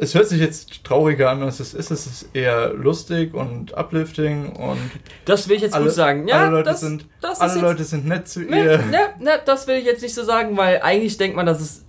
[0.00, 1.90] es hört sich jetzt trauriger an, als es ist.
[1.90, 4.78] Es ist eher lustig und uplifting und
[5.24, 6.26] Das will ich jetzt Alle- gut sagen.
[6.28, 8.78] Ja, alle Leute das, sind- das alle Leute sind nett zu Ne, ihr.
[8.78, 11.84] ne, ne, das will ich jetzt nicht so sagen, weil eigentlich denkt man, dass es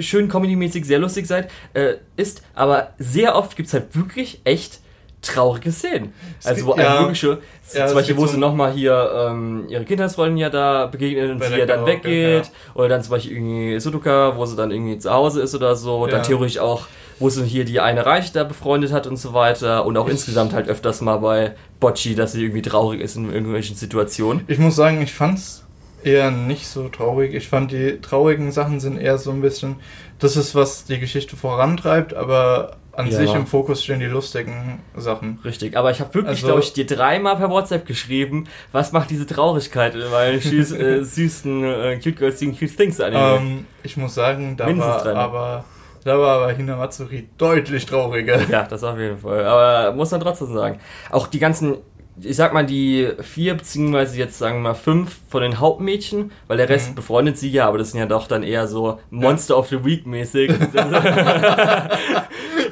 [0.00, 4.80] schön comedy-mäßig sehr lustig seid, äh, ist, aber sehr oft gibt es halt wirklich echt
[5.26, 6.12] traurige Szenen.
[6.40, 7.00] Es Also gibt- wo einem ja.
[7.00, 7.38] wirklich schon,
[7.74, 11.42] Ja, zum Beispiel, gibt wo sie nochmal hier ähm, ihre Kindheitsfreundin ja da begegnet und
[11.42, 12.44] sie ja dann weggeht.
[12.44, 12.50] ja.
[12.74, 16.06] Oder dann zum Beispiel irgendwie Sudoka, wo sie dann irgendwie zu Hause ist oder so.
[16.06, 16.86] Dann theoretisch auch,
[17.18, 19.86] wo sie hier die eine Reich da befreundet hat und so weiter.
[19.86, 23.32] Und auch Ich- insgesamt halt öfters mal bei Bocci, dass sie irgendwie traurig ist in
[23.32, 24.44] irgendwelchen Situationen.
[24.46, 25.62] Ich muss sagen, ich fand's
[26.02, 27.32] eher nicht so traurig.
[27.34, 29.76] Ich fand, die traurigen Sachen sind eher so ein bisschen,
[30.18, 33.18] das ist, was die Geschichte vorantreibt, aber an Ja.
[33.18, 35.38] sich im Fokus stehen die lustigen Sachen.
[35.44, 39.10] Richtig, aber ich habe wirklich, Also- glaube ich, dir dreimal per WhatsApp geschrieben, was macht
[39.10, 43.36] diese Traurigkeit, weil süß, äh, süßen äh, Cute Girls Doing Cute Things Anime.
[43.40, 45.24] Ähm, ich muss sagen, da Mindestens war dreimal.
[45.24, 45.64] aber
[46.04, 48.38] da war aber Hinamatsuri deutlich trauriger.
[48.50, 49.44] Ja, das auf jeden Fall.
[49.46, 50.78] Aber muss man trotzdem sagen.
[51.10, 51.78] Auch die ganzen,
[52.20, 56.58] ich sag mal, die vier, beziehungsweise jetzt sagen wir mal fünf von den Hauptmädchen, weil
[56.58, 56.94] der Rest Mhm.
[56.96, 60.06] befreundet sie ja, aber das sind ja doch dann eher so Monster of the Week
[60.06, 60.52] mäßig.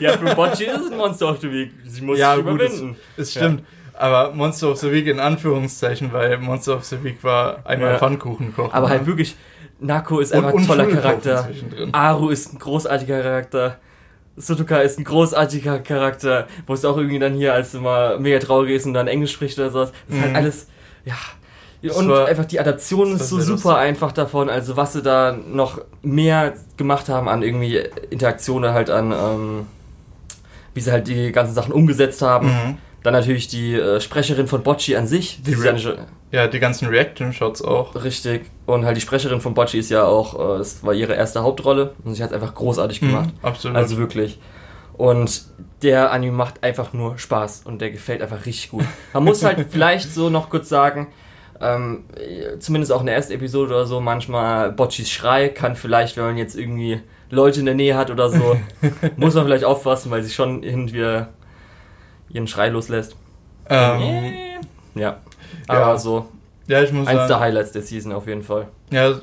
[0.03, 1.73] ja, für Bocci ist es ein Monster of the Week.
[1.87, 2.97] Sie muss Ja, sich gut, es, überwinden.
[3.17, 3.63] es stimmt.
[3.95, 7.99] Aber Monster of the Week in Anführungszeichen, weil Monster of the Week war einmal Ja.
[7.99, 8.73] Pfannkuchen kochen.
[8.73, 9.07] Aber halt ne?
[9.07, 9.37] wirklich,
[9.81, 11.49] Nako ist einfach ein toller Charakter.
[11.93, 13.79] Aru ist ein großartiger Charakter.
[14.37, 18.71] Sutoka ist ein großartiger Charakter, wo es auch irgendwie dann hier als immer mega traurig
[18.77, 19.93] ist und dann Englisch spricht oder sowas.
[20.09, 20.37] Das ist halt Mhm.
[20.37, 20.69] alles,
[21.05, 21.15] ja.
[21.83, 25.33] Das Und war- einfach die Adaption ist so super einfach davon, also was sie da
[25.33, 29.67] noch mehr gemacht haben an irgendwie Interaktionen halt an, ähm,
[30.75, 32.49] wie sie halt die ganzen Sachen umgesetzt haben.
[32.49, 32.79] Mhm.
[33.03, 35.43] Dann natürlich die äh, Sprecherin von Bocci an sich.
[35.43, 35.57] Die
[36.31, 37.95] ja die ganzen Reaction-Shots auch.
[37.97, 38.51] Richtig.
[38.65, 41.95] Und halt die Sprecherin von Bocci ist ja auch, äh, das war ihre erste Hauptrolle
[42.05, 43.31] und sie hat es einfach großartig gemacht.
[43.31, 43.77] Mhm, absolut.
[43.77, 44.39] Also wirklich.
[44.95, 45.47] Und
[45.83, 48.85] der Anime macht einfach nur Spaß und der gefällt einfach richtig gut.
[49.13, 51.09] Man muss halt vielleicht so noch kurz sagen,
[51.61, 52.05] ähm,
[52.59, 56.37] zumindest auch in der ersten Episode oder so, manchmal Boccis Schrei kann vielleicht, wenn man
[56.37, 57.01] jetzt irgendwie
[57.33, 58.57] Leute in der Nähe hat oder so,
[59.17, 61.31] muss man vielleicht aufpassen, weil sie schon hin und wieder
[62.31, 63.17] ihren Schrei loslässt.
[63.69, 64.01] ähm,
[64.95, 65.17] Ja.
[65.67, 65.99] Aber Ja.
[65.99, 66.29] so,
[66.67, 68.69] ja, ich muss eins der sagen, Highlights der Season auf jeden Fall.
[68.91, 69.15] ja,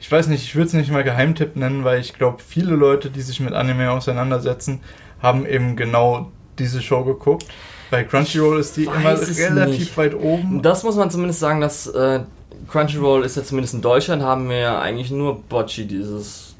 [0.00, 3.08] ich weiß nicht, ich würde es nicht mal Geheimtipp nennen, weil ich glaube, viele Leute,
[3.08, 4.80] die sich mit Anime auseinandersetzen,
[5.22, 7.46] haben eben genau diese Show geguckt.
[7.92, 9.96] Bei Crunchyroll ist die immer relativ nicht.
[9.96, 10.60] weit oben.
[10.60, 12.20] Das muss man zumindest sagen, dass äh,
[12.68, 16.51] Crunchyroll ist ja zumindest in Deutschland, haben wir ja eigentlich nur Bocci dieses.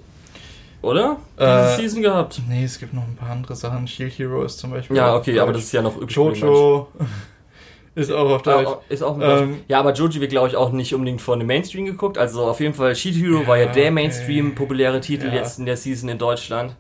[0.82, 1.16] Oder?
[1.38, 2.40] Diese Äh, Season gehabt.
[2.48, 3.86] Nee, es gibt noch ein paar andere Sachen.
[3.86, 4.96] Shield Hero ist zum Beispiel.
[4.96, 6.10] Ja, okay, aber das ist ja noch übrig.
[6.14, 6.88] Jojo
[7.94, 8.68] ist auch auf Deutsch.
[8.68, 11.46] Ah, ist auch Ähm, ja, aber Joji wird, glaube ich, auch nicht unbedingt von dem
[11.46, 12.18] Mainstream geguckt.
[12.18, 13.90] Also auf jeden Fall, Sheet Hero war ja Ja, der okay.
[13.92, 15.34] Mainstream populäre Titel Ja.
[15.34, 16.74] jetzt in der Season in Deutschland.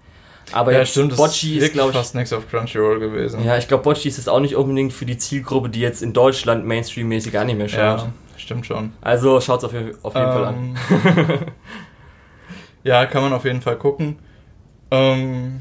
[0.50, 1.96] Aber ja, jetzt stimmt, Bocci ist ist, glaube ich.
[1.96, 3.44] fast nichts auf Crunchyroll gewesen.
[3.44, 6.12] Ja, ich glaube, Bocci ist jetzt auch nicht unbedingt für die Zielgruppe, die jetzt in
[6.12, 7.78] Deutschland Mainstream-mäßig Anime schaut.
[8.00, 8.92] Ja, stimmt schon.
[9.00, 9.72] Also schaut's auf,
[10.02, 10.76] auf jeden Fall an.
[12.84, 14.18] Ja, kann man auf jeden Fall gucken.
[14.90, 15.60] Ähm,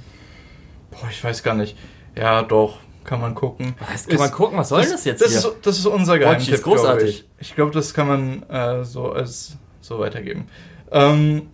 [0.92, 1.78] boah, ich weiß gar nicht.
[2.16, 3.76] Ja, doch, kann man gucken.
[3.92, 5.38] Was, kann man Ist- gucken, was soll denn das jetzt das hier?
[5.40, 7.16] Ist, das ist unser Geheimtipp, ist großartig.
[7.20, 10.48] glaub Ich, ich glaube, das kann man äh, so als so weitergeben.
[10.92, 11.50] Ähm,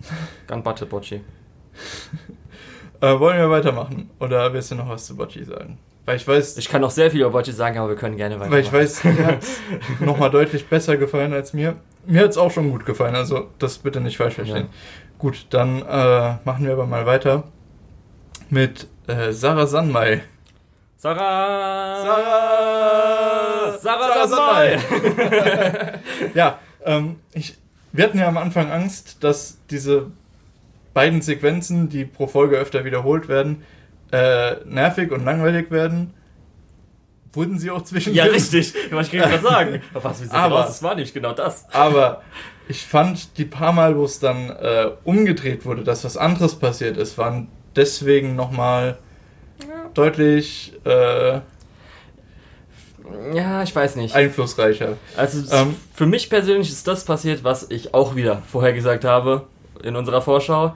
[0.48, 1.22] Ganbatte Bocci.
[3.02, 4.10] äh, wollen wir weitermachen?
[4.20, 5.78] Oder willst du noch was zu Bocci sagen?
[6.06, 8.36] Weil ich weiß, Ich kann noch sehr viel über Bocci sagen, aber wir können gerne
[8.36, 8.54] weitermachen.
[8.54, 9.46] weil ich weiß, mir hat
[10.00, 11.76] nochmal deutlich besser gefallen als mir.
[12.06, 14.70] Mir hat es auch schon gut gefallen, also das bitte nicht falsch verstehen.
[15.18, 17.44] Gut, dann äh, machen wir aber mal weiter
[18.50, 20.22] mit äh, Sarah Sanmai.
[20.98, 22.04] Sarah!
[22.04, 23.78] Sarah!
[23.80, 26.00] Sarah, Sarah Sarah
[26.34, 27.58] Ja, ähm, ich,
[27.92, 30.12] wir hatten ja am Anfang Angst, dass diese
[30.94, 33.64] beiden Sequenzen, die pro Folge öfter wiederholt werden,
[34.12, 36.14] äh, nervig und langweilig werden.
[37.34, 38.26] Wurden sie auch zwischendurch.
[38.26, 38.74] Ja, richtig.
[38.76, 39.82] Ich gerade sagen.
[39.94, 40.68] Aber was, wie Aber- aus?
[40.68, 41.66] Das war nicht genau das.
[41.72, 42.22] Aber
[42.68, 46.98] ich fand die paar Mal, wo es dann äh, umgedreht wurde, dass was anderes passiert
[46.98, 48.98] ist, waren deswegen nochmal
[49.94, 51.40] deutlich äh,
[53.34, 54.14] Ja, ich weiß nicht.
[54.16, 54.98] einflussreicher.
[55.16, 59.48] Also Ähm, für mich persönlich ist das passiert, was ich auch wieder vorher gesagt habe
[59.84, 60.76] in unserer Vorschau.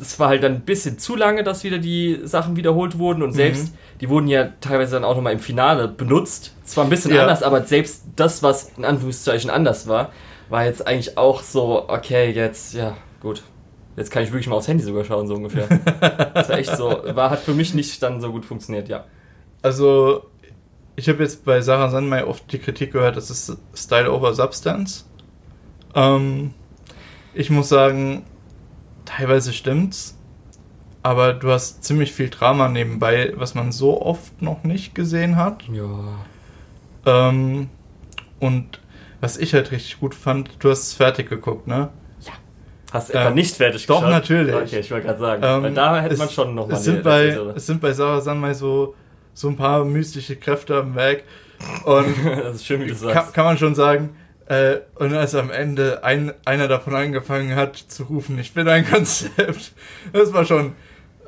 [0.00, 3.32] Es war halt dann ein bisschen zu lange, dass wieder die Sachen wiederholt wurden und
[3.32, 6.54] selbst, die wurden ja teilweise dann auch nochmal im Finale benutzt.
[6.64, 7.22] Zwar ein bisschen Ja.
[7.22, 10.12] anders, aber selbst das, was in Anführungszeichen anders war,
[10.48, 13.42] war jetzt eigentlich auch so, okay, jetzt, ja, gut.
[13.96, 15.66] Jetzt kann ich wirklich mal aufs Handy sogar schauen, so ungefähr.
[16.34, 19.04] das war echt so, war, hat für mich nicht dann so gut funktioniert, ja.
[19.60, 20.26] Also,
[20.94, 25.04] ich habe jetzt bei Sarah Sandmeier oft die Kritik gehört, das ist Style over Substance.
[25.94, 26.54] Ähm,
[27.34, 28.24] ich muss sagen,
[29.04, 30.16] teilweise stimmt's.
[31.02, 35.64] Aber du hast ziemlich viel Drama nebenbei, was man so oft noch nicht gesehen hat.
[35.72, 36.00] Ja.
[37.06, 37.70] Ähm,
[38.40, 38.80] und
[39.20, 41.88] was ich halt richtig gut fand, du hast es fertig geguckt, ne?
[42.92, 44.10] Hast du etwa Ähm, nicht fertig doch, geschaut?
[44.10, 44.54] natürlich.
[44.54, 45.42] Okay, ich wollte gerade sagen.
[45.44, 48.20] Ähm, weil da hätte es- man schon nochmal es sind bei Es sind bei Sarah
[48.22, 48.94] Sandmeier so,
[49.34, 51.22] so ein paar mystische Kräfte am Werk.
[51.84, 52.06] Und
[52.42, 53.34] das ist schön, wie du kann, sagst.
[53.34, 54.16] kann man schon sagen.
[54.46, 58.88] Äh, und als am Ende ein, einer davon angefangen hat zu rufen, ich bin ein
[58.88, 59.72] Konzept,
[60.14, 60.72] das war schon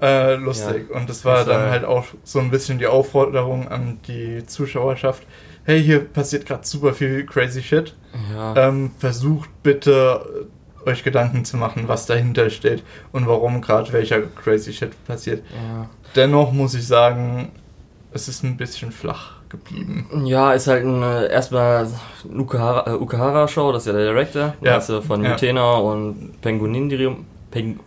[0.01, 0.89] äh, lustig.
[0.89, 4.47] Und das war Das war- dann halt auch so ein bisschen die Aufforderung an die
[4.47, 5.25] Zuschauerschaft,
[5.65, 7.95] hey, hier passiert gerade super viel crazy shit.
[8.35, 8.57] Ja.
[8.69, 10.47] Ähm, versucht bitte
[10.87, 12.83] äh, euch Gedanken zu machen, was dahinter steht
[13.13, 15.43] und warum gerade welcher crazy shit passiert.
[15.55, 15.89] ja.
[16.17, 17.53] Dennoch muss ich sagen,
[18.13, 20.09] es ist ein bisschen flach geblieben.
[20.25, 21.87] Ja, ist halt ein, äh, erstmal
[22.25, 24.55] äh, Ukahara-Show, das ist ja der Director.
[24.61, 24.79] Ja.
[24.79, 25.31] Ist von Ja.
[25.31, 27.27] Mutena und Penguindrium.
[27.53, 27.79] Peng,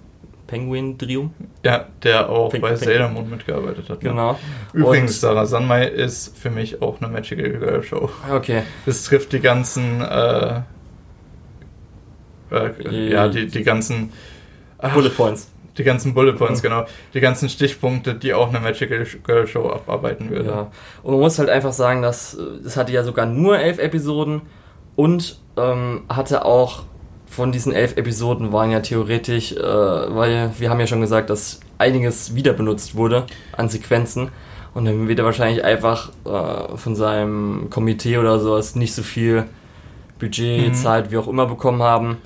[0.54, 1.34] Penguindrium?
[1.66, 4.04] Ja, der auch Pink- bei Sailor Moon mitgearbeitet hat.
[4.04, 4.10] ne?
[4.10, 4.40] Genau.
[4.74, 8.10] Übrigens, Und- Sarah Sanmai ist für mich auch eine Magical Girl Show.
[8.32, 8.64] Okay.
[8.86, 10.62] Das trifft die ganzen, äh,
[12.52, 14.12] äh, ja, die, die ganzen,
[14.78, 15.50] ach, Bullet Points.
[15.78, 16.68] die ganzen Bullet Points, Mhm.
[16.68, 20.50] genau, die ganzen Stichpunkte, die auch eine Magical Girl Show abarbeiten würde.
[20.50, 20.72] Ja.
[21.02, 24.42] Und man muss halt einfach sagen, dass äh, es hatte ja sogar nur elf Episoden
[24.96, 26.84] und ähm, hatte auch
[27.36, 31.60] von diesen elf Episoden waren ja theoretisch, äh, weil wir haben ja schon gesagt, dass
[31.78, 33.26] einiges wieder benutzt wurde
[33.58, 34.30] an Sequenzen
[34.74, 39.46] und dann wird er wahrscheinlich einfach äh, von seinem Komitee oder sowas nicht so viel
[40.20, 40.74] Budget, Mhm.
[40.76, 42.18] Zeit, wie auch immer bekommen haben.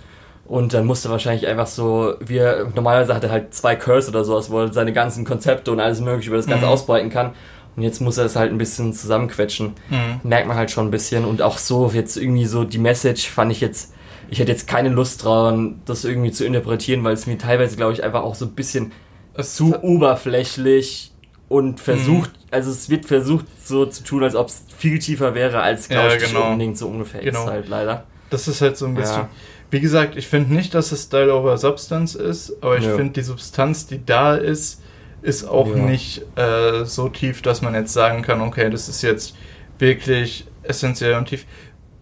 [0.46, 4.50] Und dann musste wahrscheinlich einfach so, wir, normalerweise hat er halt zwei Curse oder sowas,
[4.50, 6.72] wo er seine ganzen Konzepte und alles mögliche über das Ganze Mhm.
[6.72, 7.32] ausbreiten kann.
[7.76, 9.74] Und jetzt muss er es halt ein bisschen zusammenquetschen.
[9.90, 10.22] Mhm.
[10.24, 11.26] Merkt man halt schon ein bisschen.
[11.26, 13.94] Und auch so, jetzt irgendwie so die Message fand ich jetzt,
[14.30, 17.94] ich hätte jetzt keine Lust dran, das irgendwie zu interpretieren, weil es mir teilweise, glaube
[17.94, 18.92] ich, einfach auch so ein bisschen
[19.34, 21.12] Es zu oberflächlich
[21.48, 22.38] und versucht, Mhm.
[22.52, 26.10] also es wird versucht so zu tun, als ob es viel tiefer wäre, als glaube
[26.10, 26.52] Ja, ich genau.
[26.52, 27.44] unbedingt so ungefähr Genau.
[27.44, 28.04] ist halt leider.
[28.30, 29.22] Das ist halt so ein bisschen.
[29.24, 29.30] Ja.
[29.70, 32.96] Wie gesagt, ich finde nicht, dass es Style over Substance ist, aber ich Ja.
[32.96, 34.82] finde, die Substanz, die da ist,
[35.22, 39.36] ist auch nicht äh, so tief, dass man jetzt sagen kann, okay, das ist jetzt
[39.80, 41.46] wirklich essentiell und tief.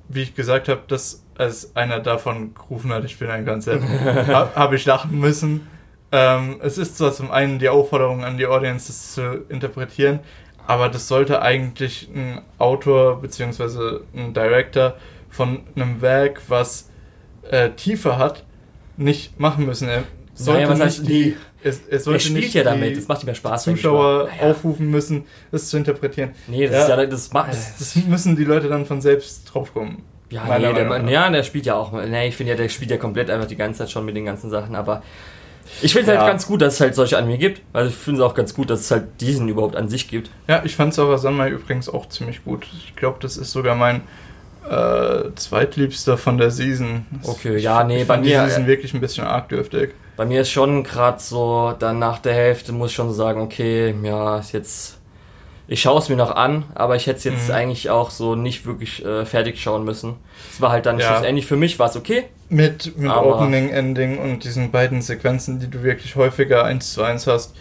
[0.09, 4.51] Wie ich gesagt habe, das als einer davon gerufen hat, ich bin ein Konzert, ha,
[4.55, 5.67] habe ich lachen müssen.
[6.11, 10.19] Ähm, es ist zwar zum einen die Aufforderung an die Audience, das zu interpretieren,
[10.67, 13.99] aber das sollte eigentlich ein Autor bzw.
[14.15, 14.95] ein Director
[15.29, 16.89] von einem Werk, was
[17.49, 18.43] äh, Tiefe hat,
[18.97, 19.89] nicht machen müssen.
[19.89, 22.95] Er sollte Naja, was nicht heißt die, es, es Er sollte spielt nicht ja damit,
[22.95, 23.63] das macht ihm ja Spaß.
[23.63, 24.29] Zuschauer.
[24.29, 24.51] Naja.
[24.51, 26.31] aufrufen müssen, das zu interpretieren.
[26.47, 26.81] Nee, das Ja.
[26.83, 27.49] ist ja, das macht.
[27.51, 30.03] Das, das müssen die Leute dann von selbst draufkommen.
[30.29, 31.91] Ja, Meiner nee, der, Meinung ja, der spielt ja auch.
[31.91, 34.25] Nee, ich finde ja, der spielt ja komplett einfach die ganze Zeit schon mit den
[34.25, 35.03] ganzen Sachen, aber
[35.81, 36.21] ich finde es Ja.
[36.21, 38.53] halt ganz gut, dass es halt solche Anime gibt, weil ich finde es auch ganz
[38.53, 40.29] gut, dass es halt diesen überhaupt an sich gibt.
[40.47, 42.67] Ja, ich fand Sarah Sanmai übrigens auch ziemlich gut.
[42.77, 44.01] Ich glaube, das ist sogar mein
[44.69, 47.05] äh, zweitliebster von der Season.
[47.23, 49.93] Okay, ich, ja, nee, bei mir, Die Season äh, wirklich ein bisschen arg dürftig.
[50.17, 53.41] Bei mir ist schon gerade so, dann nach der Hälfte muss ich schon so sagen,
[53.41, 54.94] okay, ja, ist jetzt.
[55.67, 57.55] Ich schaue es mir noch an, aber ich hätte es jetzt Mhm.
[57.55, 60.15] eigentlich auch so nicht wirklich äh, fertig schauen müssen.
[60.51, 61.07] Es war halt dann Ja.
[61.07, 62.25] schlussendlich für mich war es okay.
[62.49, 67.01] Mit, mit Aber- Opening, Ending und diesen beiden Sequenzen, die du wirklich häufiger eins zu
[67.01, 67.55] eins hast,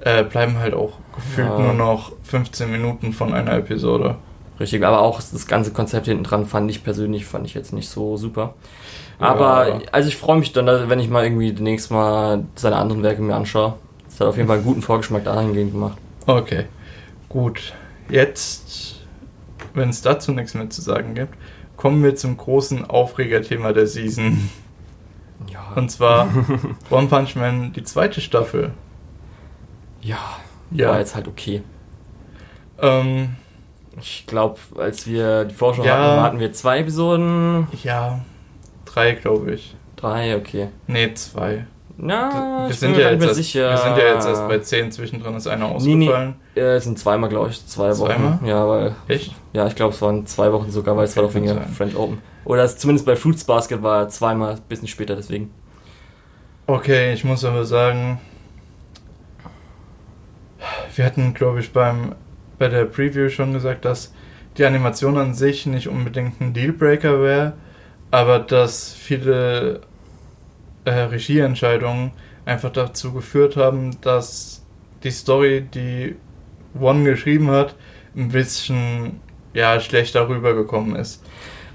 [0.00, 1.58] äh, bleiben halt auch gefühlt Ja.
[1.58, 4.14] nur noch 15 Minuten von einer Episode.
[4.60, 7.88] Richtig, aber auch das ganze Konzept hinten dran fand ich persönlich fand ich jetzt nicht
[7.88, 8.54] so super.
[9.18, 9.78] Aber Ja.
[9.90, 13.34] also ich freue mich dann, wenn ich mal irgendwie demnächst mal seine anderen Werke mir
[13.34, 13.74] anschaue.
[14.08, 15.98] Das hat auf jeden Fall einen guten Vorgeschmack dahingehend gemacht.
[16.26, 16.66] Okay,
[17.28, 17.74] gut.
[18.08, 19.06] Jetzt,
[19.74, 21.34] wenn es dazu nichts mehr zu sagen gibt,
[21.76, 24.48] kommen wir zum großen Aufregerthema der Season.
[25.52, 25.72] Ja.
[25.76, 26.28] Und zwar
[26.90, 28.72] One Punch Man, die zweite Staffel.
[30.00, 30.18] ja,
[30.70, 30.90] Ja.
[30.90, 31.62] war jetzt halt okay.
[32.80, 33.36] Ähm,
[34.00, 35.96] Ich glaube, als wir die Vorschau Ja.
[35.98, 37.68] hatten, hatten wir zwei Episoden.
[37.82, 38.20] ja,
[38.84, 39.74] drei, glaube ich.
[39.96, 40.68] Drei, okay.
[40.86, 41.66] Nee, zwei.
[41.96, 43.70] Na, wir, ich sind ja jetzt erst, sicher.
[43.70, 46.10] wir sind ja jetzt erst bei zehn, zwischendrin ist einer Nee, nee.
[46.58, 48.10] Äh, es sind zweimal, glaube ich, zwei Wochen.
[48.10, 48.38] Zweimal?
[48.44, 48.94] Ja, weil.
[49.06, 49.34] Echt?
[49.52, 51.62] Ja, ich glaube, es waren zwei Wochen sogar, weil es war doch wegen der.
[51.62, 52.18] French Open.
[52.44, 55.50] Oder es, zumindest bei Fruits Basket war er zweimal, ein bisschen später, deswegen.
[56.66, 58.20] Okay, ich muss aber sagen,
[60.94, 62.14] wir hatten, glaube ich, beim,
[62.58, 64.12] bei der Preview schon gesagt, dass
[64.56, 67.52] die Animation an sich nicht unbedingt ein Dealbreaker wäre,
[68.10, 69.82] aber dass viele
[70.84, 72.12] äh, Regieentscheidungen
[72.44, 74.64] einfach dazu geführt haben, dass
[75.04, 76.16] die Story, die
[76.78, 77.74] One geschrieben hat,
[78.16, 79.20] ein bisschen
[79.54, 81.24] ja, schlechter rübergekommen ist.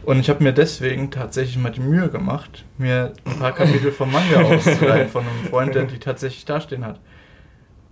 [0.06, 4.12] Und ich habe mir deswegen tatsächlich mal die Mühe gemacht, mir ein paar Kapitel vom
[4.12, 7.00] Manga auszuleihen von einem Freund, der die tatsächlich dastehen hat.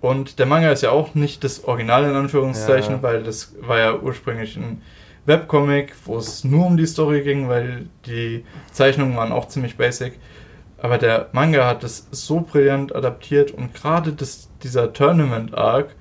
[0.02, 3.04] Und der Manga ist ja auch nicht das Original in Anführungszeichen, Ja.
[3.04, 4.82] weil das war ja ursprünglich ein
[5.26, 10.20] Webcomic, wo es nur um die Story ging, weil die Zeichnungen waren auch ziemlich basic.
[10.80, 14.16] Aber der Manga hat das so brillant adaptiert und gerade
[14.64, 15.96] dieser Tournament-Arc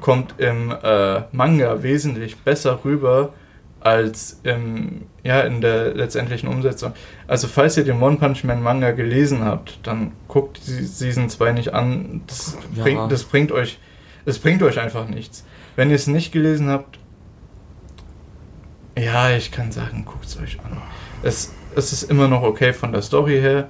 [0.00, 3.32] kommt im äh, Manga wesentlich besser rüber
[3.80, 6.92] als im, ja, in der letztendlichen Umsetzung.
[7.26, 11.52] Also falls ihr den One Punch Man Manga gelesen habt, dann guckt die Season 2
[11.52, 12.22] nicht an.
[12.26, 12.82] Das, Ja.
[12.82, 13.78] bringt, das bringt euch
[14.26, 15.44] das bringt euch einfach nichts.
[15.76, 16.98] Wenn ihr es nicht gelesen habt,
[18.98, 20.76] Ja, ich kann sagen, guckt es euch an.
[21.22, 23.68] Es, es ist immer noch okay von der Story her.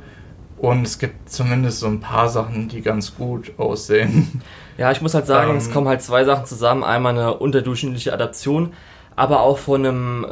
[0.56, 4.42] Und es gibt zumindest so ein paar Sachen, die ganz gut aussehen.
[4.80, 6.82] Ja, ich muss halt sagen, ähm, es kommen halt zwei Sachen zusammen.
[6.84, 8.72] Einmal eine unterdurchschnittliche Adaption,
[9.14, 10.28] aber auch von einem, äh,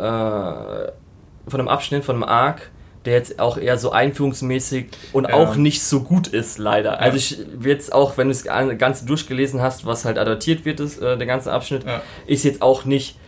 [1.50, 2.70] von einem Abschnitt, von einem Arc,
[3.04, 5.34] der jetzt auch eher so einführungsmäßig und ja.
[5.34, 6.92] auch nicht so gut ist, leider.
[6.92, 6.96] Ja.
[6.96, 8.44] Also ich jetzt auch, wenn du das
[8.78, 12.00] Ganze durchgelesen hast, was halt adaptiert wird, ist, äh, der ganze Abschnitt, ja.
[12.26, 13.18] ist jetzt auch nicht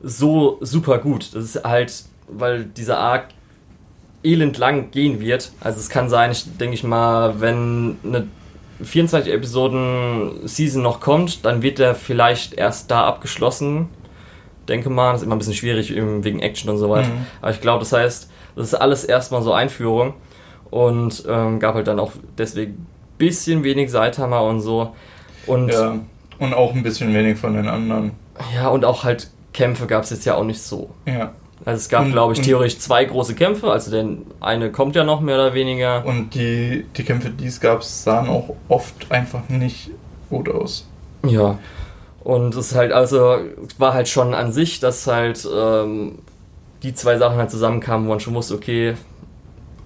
[0.00, 1.34] so super gut.
[1.34, 1.92] Das ist halt,
[2.28, 3.30] weil dieser Arc
[4.22, 5.50] elend lang gehen wird.
[5.58, 8.28] Also es kann sein, ich denke ich mal, wenn eine
[8.82, 13.88] 24 Episoden Season noch kommt, dann wird der vielleicht erst da abgeschlossen.
[14.68, 17.08] Denke mal, das ist immer ein bisschen schwierig wegen Action und so weiter.
[17.08, 17.26] Mhm.
[17.40, 20.14] Aber ich glaube, das heißt, das ist alles erstmal so Einführung
[20.70, 24.94] und ähm, gab halt dann auch deswegen ein bisschen wenig Seithammer und so.
[25.46, 25.98] Und, ja,
[26.38, 28.12] und auch ein bisschen wenig von den anderen.
[28.54, 30.90] Ja, und auch halt Kämpfe gab es jetzt ja auch nicht so.
[31.06, 31.32] Ja.
[31.64, 33.70] Also es gab, glaube ich, theoretisch zwei große Kämpfe.
[33.70, 34.06] Also der
[34.40, 36.04] eine kommt ja noch mehr oder weniger.
[36.04, 39.90] Und die, die Kämpfe, die es gab, sahen auch oft einfach nicht
[40.30, 40.88] gut aus.
[41.26, 41.58] Ja.
[42.20, 43.38] Und es halt, also,
[43.78, 46.18] war halt schon an sich, dass halt ähm,
[46.82, 48.94] die zwei Sachen halt zusammenkamen, wo man schon wusste, okay,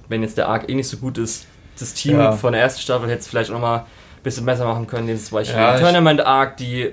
[0.09, 1.47] wenn jetzt der Arc eh nicht so gut ist,
[1.79, 2.33] das Team ja.
[2.33, 3.85] von der ersten Staffel hätte es vielleicht auch mal ein
[4.23, 5.09] bisschen besser machen können.
[5.09, 6.91] Jetzt zum Beispiel ja, Tournament Arc, die.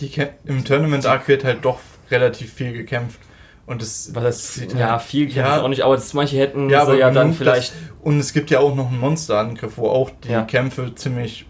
[0.00, 0.10] die
[0.44, 1.80] Im Tournament Arc wird halt doch
[2.10, 3.20] relativ viel gekämpft.
[3.68, 6.90] Und das, was heißt, ja, viel ja, das auch nicht, aber das, manche hätten ja,
[6.94, 7.72] ja dann vielleicht.
[7.72, 10.40] Das, und es gibt ja auch noch einen Monsterangriff, wo auch die ja.
[10.42, 11.44] Kämpfe ziemlich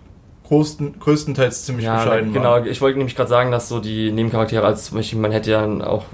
[0.49, 2.63] größten, größtenteils ziemlich ja, bescheiden genau, waren.
[2.65, 5.53] Genau, ich wollte nämlich gerade sagen, dass so die Nebencharaktere, als zum Beispiel, man hätte
[5.53, 6.07] ja auch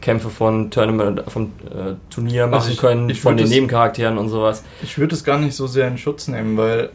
[0.00, 4.16] Kämpfe von Tournament, vom äh, Turnier also machen also ich, können, ich von den Nebencharakteren
[4.16, 4.64] und sowas.
[4.82, 6.88] Ich würde es gar nicht so sehr in Schutz nehmen, weil.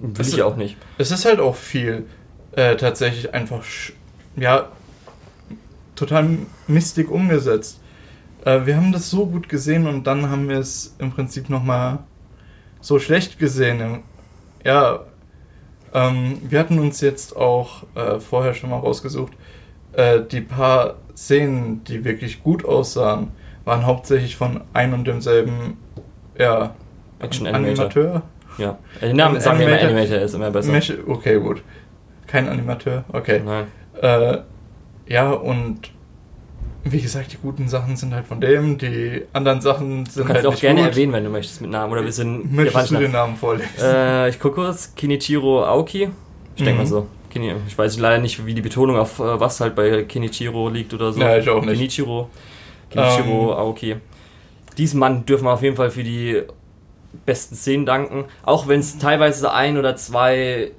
[0.00, 0.76] Will ich auch nicht.
[0.98, 2.04] Es ist halt auch viel
[2.52, 3.62] äh, tatsächlich einfach,
[4.36, 4.68] ja,
[6.00, 7.80] total mistig umgesetzt.
[8.44, 11.98] Äh, wir haben das so gut gesehen und dann haben wir es im Prinzip nochmal
[12.80, 14.00] so schlecht gesehen.
[14.64, 15.00] Ja,
[15.92, 19.32] ähm, wir hatten uns jetzt auch äh, vorher schon mal rausgesucht,
[19.92, 23.32] äh, die paar Szenen, die wirklich gut aussahen,
[23.64, 25.76] waren hauptsächlich von ein und demselben
[26.38, 26.74] ja,
[27.18, 28.22] Action Animateur.
[28.56, 30.72] Ja, den Namen sagen wir immer Animator ist immer besser.
[31.06, 31.62] Okay, gut.
[32.26, 33.42] Kein Animateur, okay.
[33.44, 33.66] Nein.
[34.00, 34.38] Äh,
[35.10, 35.90] ja, und
[36.84, 40.46] wie gesagt, die guten Sachen sind halt von dem, die anderen Sachen sind du halt
[40.46, 40.90] auch gerne gut.
[40.90, 42.52] erwähnen, wenn du möchtest mit Namen oder wir sind.
[42.52, 43.68] Möchtest du den Namen vorlesen?
[43.82, 44.94] Äh, ich gucke kurz.
[44.94, 46.10] Kinichiro Aoki.
[46.56, 46.78] Ich denke mhm.
[46.78, 47.06] mal so.
[47.66, 51.12] Ich weiß leider nicht, wie die Betonung auf äh, was halt bei Kinichiro liegt oder
[51.12, 51.20] so.
[51.20, 51.74] Ja, ich auch nicht.
[51.74, 52.28] Kinichiro.
[52.88, 53.52] Kinichiro.
[53.52, 53.58] Ähm.
[53.58, 53.96] Aoki.
[54.78, 56.42] Diesem Mann dürfen wir auf jeden Fall für die
[57.26, 58.24] besten Szenen danken.
[58.44, 60.70] Auch wenn es teilweise ein oder zwei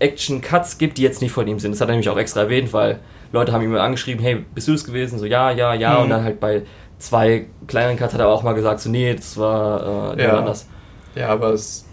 [0.00, 1.72] Action-Cuts gibt, die jetzt nicht von ihm sind.
[1.72, 3.00] Das hat er nämlich auch extra erwähnt, weil
[3.32, 5.18] Leute haben ihn mal angeschrieben, hey, bist du es gewesen?
[5.18, 5.96] So, ja, ja, ja.
[5.96, 6.02] Mhm.
[6.04, 6.62] Und dann halt bei
[6.98, 10.38] zwei kleineren Cuts hat er auch mal gesagt, so, nee, das war äh, ja.
[10.38, 10.66] anders.
[11.14, 11.84] Ja, aber es.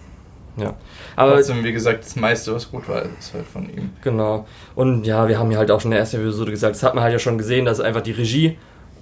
[0.57, 0.73] Ja.
[1.15, 3.91] Aber trotzdem, wie gesagt, das meiste, was gut war, ist halt von ihm.
[4.01, 4.45] Genau.
[4.75, 6.95] Und ja, wir haben ja halt auch schon in der ersten Episode gesagt, das hat
[6.95, 8.57] man halt ja schon gesehen, dass einfach die Regie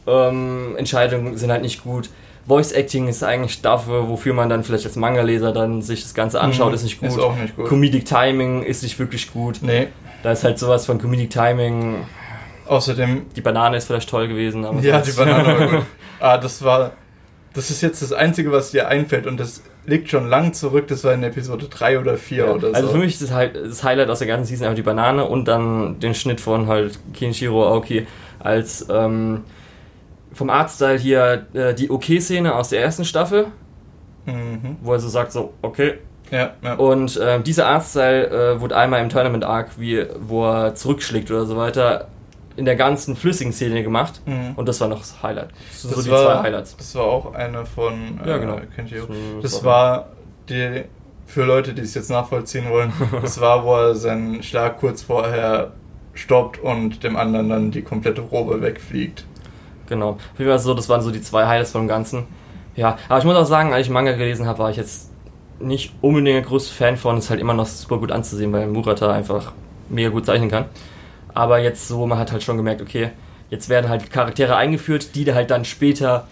[0.07, 2.09] ähm, sind halt nicht gut.
[2.47, 6.41] Voice Acting ist eigentlich dafür, wofür man dann vielleicht als Manga-Leser dann sich das Ganze
[6.41, 7.09] anschaut, mhm, ist nicht gut.
[7.09, 7.67] Ist auch nicht gut.
[7.67, 9.59] Comedic Timing ist nicht wirklich gut.
[9.61, 9.87] Nee.
[10.23, 12.05] Da ist halt sowas von Comedic Timing.
[12.67, 13.27] Außerdem.
[13.35, 14.65] Die Banane ist vielleicht toll gewesen.
[14.65, 15.85] Aber ja, die Banane war gut.
[16.19, 16.91] Ah, das war.
[17.53, 20.87] Das ist jetzt das Einzige, was dir einfällt und das liegt schon lang zurück.
[20.87, 22.51] Das war in Episode 3 oder 4 ja.
[22.51, 22.73] oder so.
[22.73, 25.47] Also für mich ist das, das Highlight aus der ganzen Season einfach die Banane und
[25.47, 28.07] dann den Schnitt von halt Kinshiro Aoki
[28.39, 29.43] als ähm,
[30.31, 33.47] vom Artstyle hier äh, die OK-Szene aus der ersten Staffel,
[34.25, 34.77] mhm.
[34.81, 35.95] wo er so sagt so, okay,
[36.31, 36.73] ja, ja.
[36.75, 41.45] Und äh, dieser Artstyle äh, wurde einmal im Tournament Arc, wie, wo er zurückschlägt oder
[41.45, 42.07] so weiter,
[42.55, 44.21] in der ganzen flüssigen Szene gemacht.
[44.25, 44.53] Mhm.
[44.55, 45.49] Und das war noch das Highlight.
[45.71, 46.77] So das die war, zwei Highlights.
[46.77, 48.19] Das war auch eine von.
[48.23, 48.59] Äh, ja, genau.
[49.41, 50.09] Das war
[50.49, 50.83] die.
[51.25, 52.91] Für Leute, die es jetzt nachvollziehen wollen,
[53.21, 55.71] das war, wo er seinen Schlag kurz vorher
[56.13, 59.25] stoppt und dem anderen dann die komplette Robe wegfliegt.
[59.87, 60.17] Genau.
[60.37, 62.27] Wie war so, das waren so die zwei Highlights vom Ganzen.
[62.75, 65.11] Ja, aber ich muss auch sagen, als ich Manga gelesen habe, war ich jetzt
[65.59, 69.11] nicht unbedingt der größte Fan von, ist halt immer noch super gut anzusehen, weil Murata
[69.11, 69.53] einfach
[69.89, 70.65] mega gut zeichnen kann.
[71.33, 73.11] Aber jetzt so, man hat halt schon gemerkt, okay,
[73.49, 76.27] jetzt werden halt Charaktere eingeführt, die halt dann später,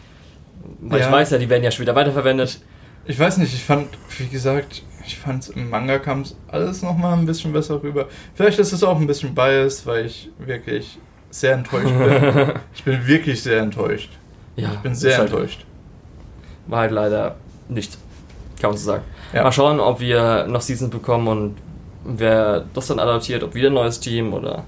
[0.79, 1.07] weil ja.
[1.07, 2.59] ich weiß ja, die werden ja später weiterverwendet.
[3.05, 7.17] Ich weiß nicht, ich fand, wie gesagt, ich fand im Manga kam es alles nochmal
[7.17, 8.07] ein bisschen besser rüber.
[8.35, 10.99] Vielleicht ist es auch ein bisschen biased, weil ich wirklich
[11.31, 12.51] sehr enttäuscht bin.
[12.73, 14.11] ich bin wirklich sehr enttäuscht.
[14.55, 15.65] Ja, ich bin sehr halt enttäuscht.
[16.67, 17.35] War halt leider
[17.69, 17.97] nicht,
[18.59, 19.03] kann man so sagen.
[19.33, 19.43] Ja.
[19.43, 21.57] Mal schauen, ob wir noch Seasons bekommen und
[22.03, 24.65] wer das dann adaptiert, ob wieder ein neues Team oder.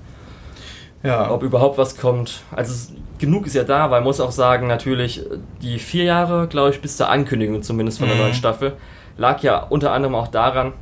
[1.03, 1.29] Ja.
[1.29, 2.43] ob überhaupt was kommt.
[2.51, 5.21] Also genug ist ja da, weil man muss auch sagen, natürlich
[5.61, 8.23] die vier Jahre, glaube ich, bis zur Ankündigung zumindest von der Mhm.
[8.23, 8.73] neuen Staffel,
[9.17, 10.73] lag ja unter anderem auch daran,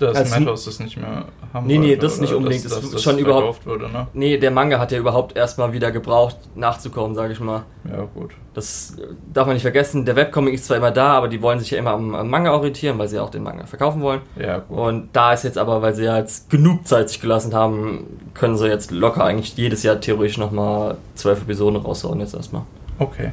[0.00, 2.64] Dass Also- Madhouse das nicht mehr haben Nee, nee, das nicht unbedingt.
[2.64, 4.06] Dass, Das dass ist schon überhaupt- Wurde, ne?
[4.14, 7.64] nee, der Manga hat ja überhaupt erstmal wieder gebraucht, nachzukommen, sage ich mal.
[7.86, 8.30] Ja, gut.
[8.54, 10.06] Das äh, darf man nicht vergessen.
[10.06, 12.52] Der Webcomic ist zwar immer da, aber die wollen sich ja immer am, am Manga
[12.52, 14.22] orientieren, weil sie ja auch den Manga verkaufen wollen.
[14.40, 14.78] Ja, gut.
[14.78, 18.56] Und da ist jetzt aber, weil sie ja jetzt genug Zeit sich gelassen haben, können
[18.56, 22.62] sie jetzt locker eigentlich jedes Jahr theoretisch nochmal zwölf Episoden raushauen jetzt erstmal.
[22.98, 23.32] Okay.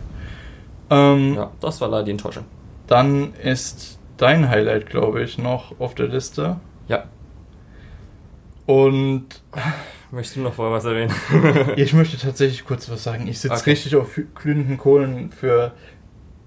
[0.90, 2.44] Ähm, Ja, das war leider die Enttäuschung.
[2.88, 6.60] Dann ist dein Highlight, glaube ich, noch auf der Liste.
[6.88, 7.06] Ja.
[8.66, 9.26] Und
[10.12, 11.14] Möchtest du noch vorher was erwähnen?
[11.76, 13.28] ich möchte tatsächlich kurz was sagen.
[13.28, 13.72] Ich sitze Okay.
[13.72, 15.74] richtig auf glühenden Kohlen für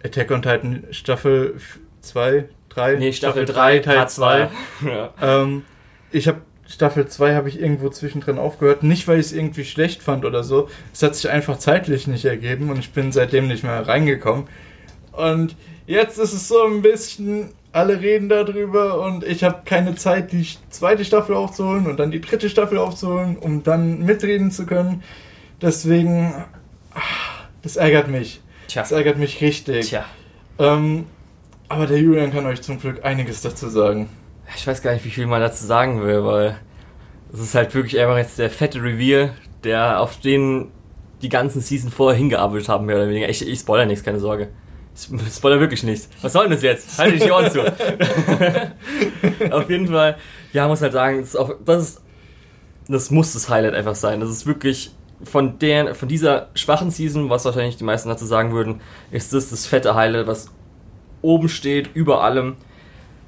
[0.03, 1.57] Attack on Titan Staffel
[2.01, 2.97] 2, 3.
[2.97, 4.49] nee, Staffel 3, Teil Part 2.
[4.81, 4.89] 2.
[4.91, 5.13] Ja.
[5.21, 5.65] Ähm,
[6.11, 8.83] ich habe Staffel 2 habe ich irgendwo zwischendrin aufgehört.
[8.83, 10.69] Nicht, weil ich es irgendwie schlecht fand oder so.
[10.95, 14.47] Es hat sich einfach zeitlich nicht ergeben und ich bin seitdem nicht mehr reingekommen.
[15.13, 15.55] Und
[15.87, 20.47] jetzt ist es so ein bisschen, alle reden darüber und ich habe keine Zeit, die
[20.71, 25.03] zweite Staffel aufzuholen und dann die dritte Staffel aufzuholen, um dann mitreden zu können.
[25.63, 26.35] Deswegen,
[26.95, 27.01] ah,
[27.63, 28.41] das ärgert mich.
[28.67, 28.83] Tja.
[28.83, 29.89] Das ärgert mich richtig.
[29.89, 30.05] Tja.
[30.59, 31.07] Ähm,
[31.69, 34.09] aber der Julian kann euch zum Glück einiges dazu sagen.
[34.57, 36.59] Ich weiß gar nicht, wie viel man dazu sagen will, weil
[37.33, 40.73] es ist halt wirklich einfach jetzt der fette Reveal, der auf den
[41.23, 43.29] die ganzen Season vorher hingearbeitet haben, mehr oder weniger.
[43.29, 44.49] Ich, ich spoiler nichts, keine Sorge.
[44.95, 46.09] Ich spoiler wirklich nichts.
[46.21, 46.99] Was soll denn das jetzt?
[46.99, 47.61] Halt dich die Ohren zu.
[49.51, 50.17] auf jeden Fall,
[50.53, 52.03] ja, muss halt sagen, das ist, auch, das, ist,
[52.89, 54.21] das muss das Highlight einfach sein.
[54.21, 58.53] Das ist wirklich von, der, von dieser schwachen Season, was wahrscheinlich die meisten dazu sagen
[58.53, 58.81] würden,
[59.11, 60.49] ist das das fette Highlight, was
[61.23, 62.57] oben steht, über allem.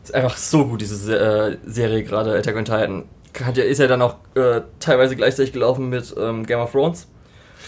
[0.03, 3.05] Ist einfach so gut, diese Se äh, Serie gerade, Attack on Titan.
[3.45, 7.09] Hat ja, ist ja dann auch äh, teilweise gleichzeitig gelaufen mit ähm, Game of Thrones.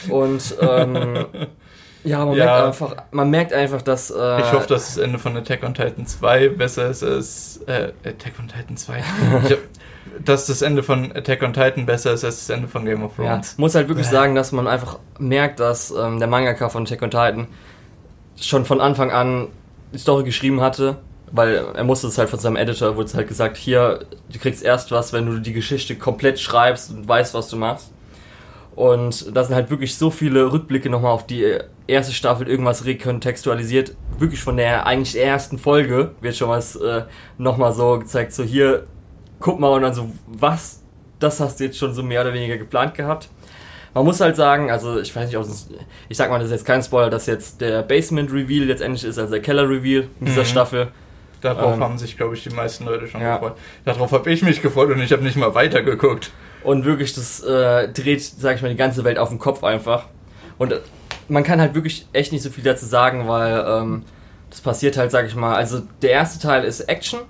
[0.08, 1.26] Und ähm,
[2.04, 2.44] ja, man, Ja.
[2.44, 4.10] Merkt einfach, man merkt einfach, dass.
[4.10, 7.92] Äh, Ich hoffe, dass das Ende von Attack on Titan 2 besser ist als äh,
[8.04, 8.98] Attack on Titan 2.
[9.44, 9.58] Ich hab,
[10.24, 13.12] dass das Ende von Attack on Titan besser ist als das Ende von Game of
[13.18, 13.58] Ja, Thrones.
[13.58, 14.12] muss halt wirklich Bäh.
[14.12, 17.46] sagen, dass man einfach merkt, dass ähm, der Mangaka von Attack on Titan
[18.40, 19.48] schon von Anfang an
[19.92, 20.96] die Story geschrieben hatte,
[21.32, 24.00] weil er musste es halt von seinem Editor, wurde es halt gesagt, hier,
[24.32, 27.90] du kriegst erst was, wenn du die Geschichte komplett schreibst und weißt, was du machst.
[28.74, 33.94] Und da sind halt wirklich so viele Rückblicke nochmal auf die erste Staffel, irgendwas rekontextualisiert.
[34.18, 37.02] Wirklich von der eigentlich ersten Folge wird schon was äh,
[37.38, 38.84] nochmal so gezeigt, so hier,
[39.40, 40.82] guck mal und dann so, was,
[41.18, 43.28] das hast du jetzt schon so mehr oder weniger geplant gehabt.
[43.92, 45.68] Man muss halt sagen, also ich weiß nicht, ob es,
[46.08, 49.18] ich sag mal, das ist jetzt kein Spoiler, dass jetzt der Basement Reveal letztendlich ist,
[49.18, 50.46] also der Keller Reveal in dieser Mhm.
[50.46, 50.88] Staffel.
[51.40, 53.36] Darauf Ähm, haben sich, glaube ich, die meisten Leute schon ja.
[53.36, 53.52] gefreut.
[53.84, 56.32] Darauf habe ich mich gefreut und ich habe nicht mal weitergeguckt.
[56.64, 60.06] Und wirklich, das äh, dreht, sag ich mal, die ganze Welt auf den Kopf einfach.
[60.56, 60.74] Und
[61.28, 64.02] man kann halt wirklich echt nicht so viel dazu sagen, weil ähm,
[64.50, 67.20] das passiert halt, sag ich mal, also der erste Teil ist Action.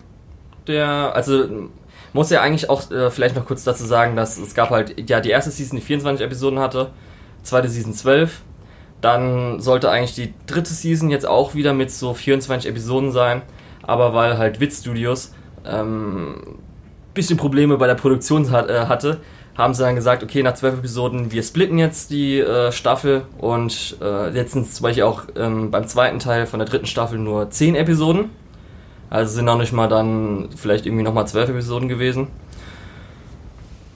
[0.66, 1.68] Der, also
[2.12, 5.20] muss ja eigentlich auch äh, vielleicht noch kurz dazu sagen, dass es gab halt, ja,
[5.20, 6.90] die erste Season, die 24 Episoden hatte,
[7.42, 8.42] zweite Season 12.
[9.01, 13.42] Dann sollte eigentlich die dritte Season jetzt auch wieder mit so 24 Episoden sein.
[13.82, 15.34] Aber weil halt Wit Studios
[15.66, 16.59] ähm,
[17.12, 19.20] bisschen Probleme bei der Produktion hat, äh, hatte,
[19.57, 23.96] haben sie dann gesagt, okay, nach zwölf Episoden, wir splitten jetzt die äh, Staffel und
[24.00, 27.76] äh, es zum Beispiel auch ähm, beim zweiten Teil von der dritten Staffel nur zehn
[27.76, 28.30] Episoden.
[29.11, 32.28] Also sind auch nicht mal dann vielleicht irgendwie nochmal zwölf Episoden gewesen.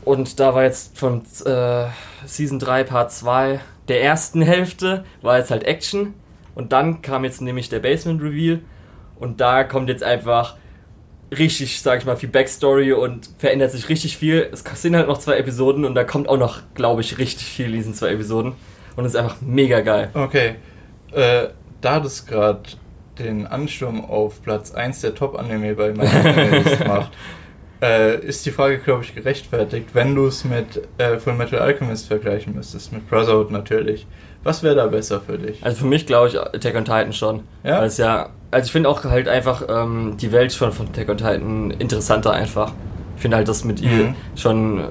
[0.04, 1.86] Und da war jetzt von äh,
[2.24, 6.14] Season 3 Part 2 der ersten Hälfte war jetzt halt Action
[6.54, 8.60] und dann kam jetzt nämlich der Basement Reveal
[9.18, 10.56] und da kommt jetzt einfach
[11.36, 14.48] richtig, sag ich mal, viel Backstory und verändert sich richtig viel.
[14.52, 17.66] Es sind halt noch zwei Episoden und da kommt auch noch, glaube ich, richtig viel
[17.66, 18.54] in diesen zwei Episoden
[18.96, 20.10] und es ist einfach mega geil.
[20.14, 20.56] Okay.
[21.12, 21.48] Äh,
[21.80, 22.62] da das gerade
[23.18, 27.12] den Ansturm auf Platz 1 der Top-Anime bei meiner macht,
[27.80, 32.08] äh, ist die Frage, glaube ich, gerechtfertigt, wenn du es mit äh, Full Metal Alchemist
[32.08, 34.06] vergleichen müsstest, mit Brotherhood natürlich.
[34.42, 35.64] Was wäre da besser für dich?
[35.64, 37.42] Also für mich glaube ich Attack on Titan schon.
[37.64, 37.80] Ja?
[37.80, 41.08] Weil es ja, also ich finde auch halt einfach ähm, die Welt schon von Attack
[41.08, 42.72] on Titan interessanter einfach.
[43.16, 44.14] Ich finde halt das mit ihr Mhm.
[44.36, 44.84] schon äh,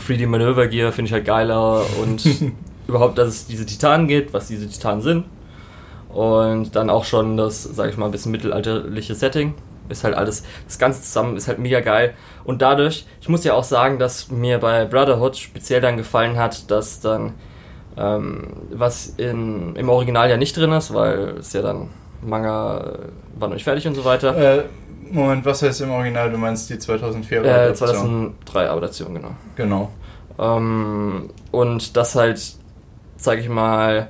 [0.00, 2.22] 3D Manöver Gear finde ich halt geiler und
[2.88, 5.24] überhaupt, dass es diese Titanen gibt, was diese Titanen sind.
[6.12, 9.54] Und dann auch schon das, sag ich mal, ein bisschen mittelalterliche Setting.
[9.90, 12.14] Ist halt alles, das Ganze zusammen ist halt mega geil.
[12.44, 16.70] Und dadurch, ich muss ja auch sagen, dass mir bei Brotherhood speziell dann gefallen hat,
[16.70, 17.34] dass dann,
[17.96, 21.88] ähm, was in, im Original ja nicht drin ist, weil es ja dann
[22.22, 24.36] Manga äh, war noch nicht fertig und so weiter.
[24.36, 24.64] Äh,
[25.10, 26.30] Moment, was heißt im Original?
[26.30, 27.88] Du meinst die 2004 Äh, Adaption?
[27.88, 29.30] 2003 Adaption, genau.
[29.56, 29.90] Genau.
[30.38, 32.40] Ähm, und das halt,
[33.16, 34.08] sag ich mal,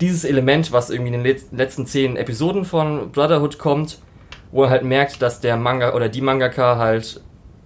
[0.00, 3.98] dieses Element, was irgendwie in den letzten zehn Episoden von Brotherhood kommt,
[4.52, 7.20] wo er halt merkt, dass der Manga oder die Mangaka halt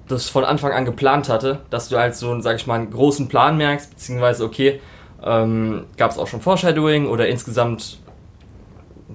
[0.08, 3.28] das von Anfang an geplant hatte, dass du halt so, sag ich mal, einen großen
[3.28, 4.80] Plan merkst, beziehungsweise, okay,
[5.22, 8.00] ähm, gab es auch schon Foreshadowing oder insgesamt,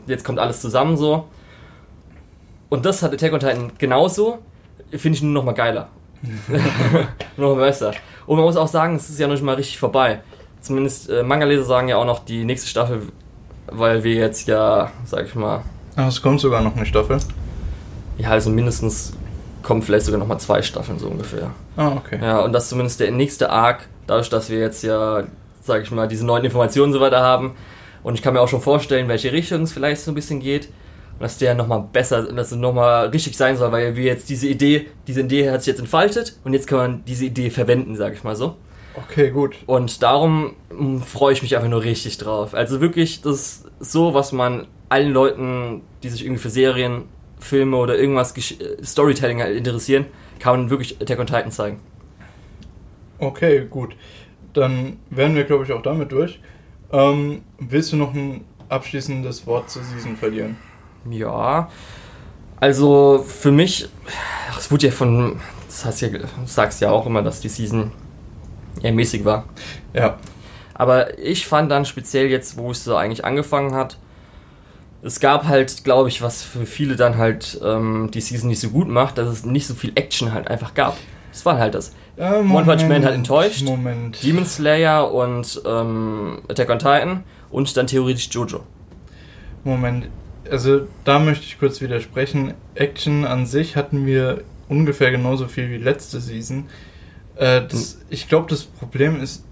[0.08, 1.26] jetzt kommt alles zusammen so.
[2.70, 4.40] Und das hat Attack on Titan genauso,
[4.92, 5.90] finde ich nur noch mal geiler.
[7.38, 7.94] noch mal besser.
[8.26, 10.22] Und man muss auch sagen, es ist ja noch nicht mal richtig vorbei.
[10.62, 13.04] Zumindest äh, Manga-Leser sagen ja auch noch die nächste Staffel,
[13.68, 15.64] weil wir jetzt ja, sag ich mal.
[15.96, 17.20] Ach, es kommt sogar noch eine Staffel.
[18.18, 19.14] Ja, also mindestens
[19.62, 21.52] kommen vielleicht sogar noch mal zwei Staffeln so ungefähr.
[21.76, 22.20] Ah, okay.
[22.22, 25.24] Ja, und das ist zumindest der nächste Arc, dadurch, dass wir jetzt ja,
[25.62, 27.54] sag ich mal, diese neuen Informationen und so weiter haben.
[28.06, 30.68] Und ich kann mir auch schon vorstellen, welche Richtung es vielleicht so ein bisschen geht.
[31.14, 34.48] Und dass der nochmal besser, dass es nochmal richtig sein soll, weil wir jetzt diese
[34.48, 38.14] Idee, diese Idee hat sich jetzt entfaltet und jetzt kann man diese Idee verwenden, sag
[38.14, 38.58] ich mal so.
[38.94, 39.56] Okay, gut.
[39.66, 42.54] Und darum hm, freue ich mich einfach nur richtig drauf.
[42.54, 47.06] Also wirklich, das ist so, was man allen Leuten, die sich irgendwie für Serien,
[47.40, 48.36] Filme oder irgendwas
[48.84, 50.06] Storytelling halt interessieren,
[50.38, 51.80] kann man wirklich Attack on Titan zeigen.
[53.18, 53.96] Okay, gut.
[54.54, 56.40] Dann wären wir, glaube ich, auch damit durch.
[56.96, 60.56] Ähm, willst du noch ein abschließendes Wort zur Season verlieren?
[61.10, 61.70] Ja,
[62.62, 63.90] also für mich,
[64.58, 67.92] es wurde ja von, das heißt ja, du sagst ja auch immer, dass die Season
[68.82, 69.44] eher mäßig war.
[69.94, 70.18] Ja.
[70.74, 73.98] Aber ich fand dann speziell jetzt, wo es so eigentlich angefangen hat,
[75.02, 78.70] es gab halt, glaube ich, was für viele dann halt ähm, die Season nicht so
[78.70, 80.98] gut macht, dass es nicht so viel Action halt einfach gab.
[81.36, 81.92] Das war halt das.
[82.16, 83.62] Äh, One Punch Man hat enttäuscht.
[83.64, 84.24] Moment.
[84.24, 88.62] Demon Slayer und ähm, Attack on Titan und dann theoretisch Jojo.
[89.66, 90.08] Moment.
[90.50, 92.54] Also da möchte ich kurz widersprechen.
[92.74, 96.68] Action an sich hatten wir ungefähr genauso viel wie letzte Season.
[97.36, 98.02] Äh, das, hm.
[98.10, 99.44] ich glaube, das Problem ist.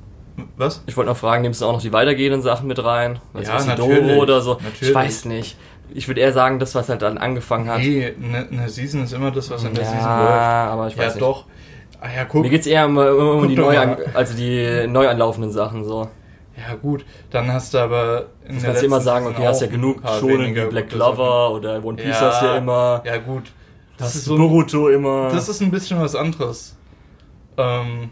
[0.55, 0.83] Was?
[0.85, 3.19] Ich wollte noch fragen, nimmst du auch noch die weitergehenden Sachen mit rein?
[3.33, 4.17] Also ja, natürlich.
[4.17, 4.53] oder so?
[4.53, 4.81] Natürlich.
[4.83, 5.57] Ich weiß nicht.
[5.93, 7.79] Ich würde eher sagen, das, was halt dann angefangen hat.
[7.79, 10.31] Nee, eine ne Season ist immer das, was in der ja, Season läuft.
[10.31, 11.21] Ja, aber ich weiß ja, nicht.
[11.21, 11.45] doch.
[12.03, 12.41] Ah ja, guck.
[12.41, 13.97] Mir geht es eher um, um, um die, neu mal.
[14.13, 16.09] also die neu anlaufenden Sachen so.
[16.57, 19.61] Ja gut, dann hast du aber in Du der kannst ja immer sagen, okay, hast
[19.61, 23.01] ja genug weniger wie Black Clover oder One Piece hast du ja immer.
[23.05, 23.53] Ja gut.
[23.97, 25.29] Das hast ist du so Boruto immer.
[25.31, 26.75] Das ist ein bisschen was anderes.
[27.57, 28.09] Ähm,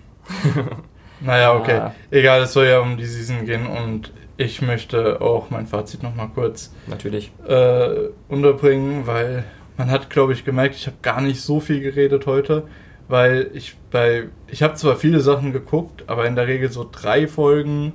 [1.20, 1.76] naja, okay.
[1.76, 1.96] Ja.
[2.12, 6.30] Egal, es soll ja um die Season gehen und ich möchte auch mein Fazit nochmal
[6.34, 7.34] kurz Natürlich.
[7.46, 9.44] äh, unterbringen, weil
[9.76, 12.64] man hat, glaube ich, gemerkt, ich habe gar nicht so viel geredet heute,
[13.12, 17.28] weil ich bei, ich habe zwar viele Sachen geguckt, aber in der Regel so drei
[17.28, 17.92] Folgen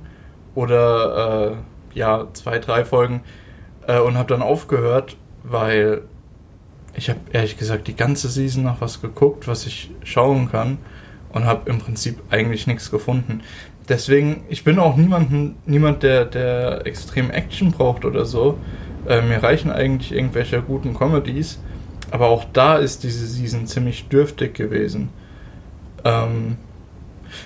[0.53, 1.55] oder
[1.93, 3.21] äh, ja, zwei, drei Folgen
[3.87, 6.03] äh, und habe dann aufgehört, weil
[6.93, 10.77] ich habe ehrlich gesagt die ganze Season nach was geguckt, was ich schauen kann
[11.33, 13.41] und habe im Prinzip eigentlich nichts gefunden.
[13.89, 18.59] Deswegen, ich bin auch niemanden, niemand, der, der extrem Action braucht oder so.
[19.07, 21.59] Äh, mir reichen eigentlich irgendwelche guten Comedies.
[22.11, 25.09] Aber auch da ist diese Season ziemlich dürftig gewesen.
[26.03, 26.57] Ähm,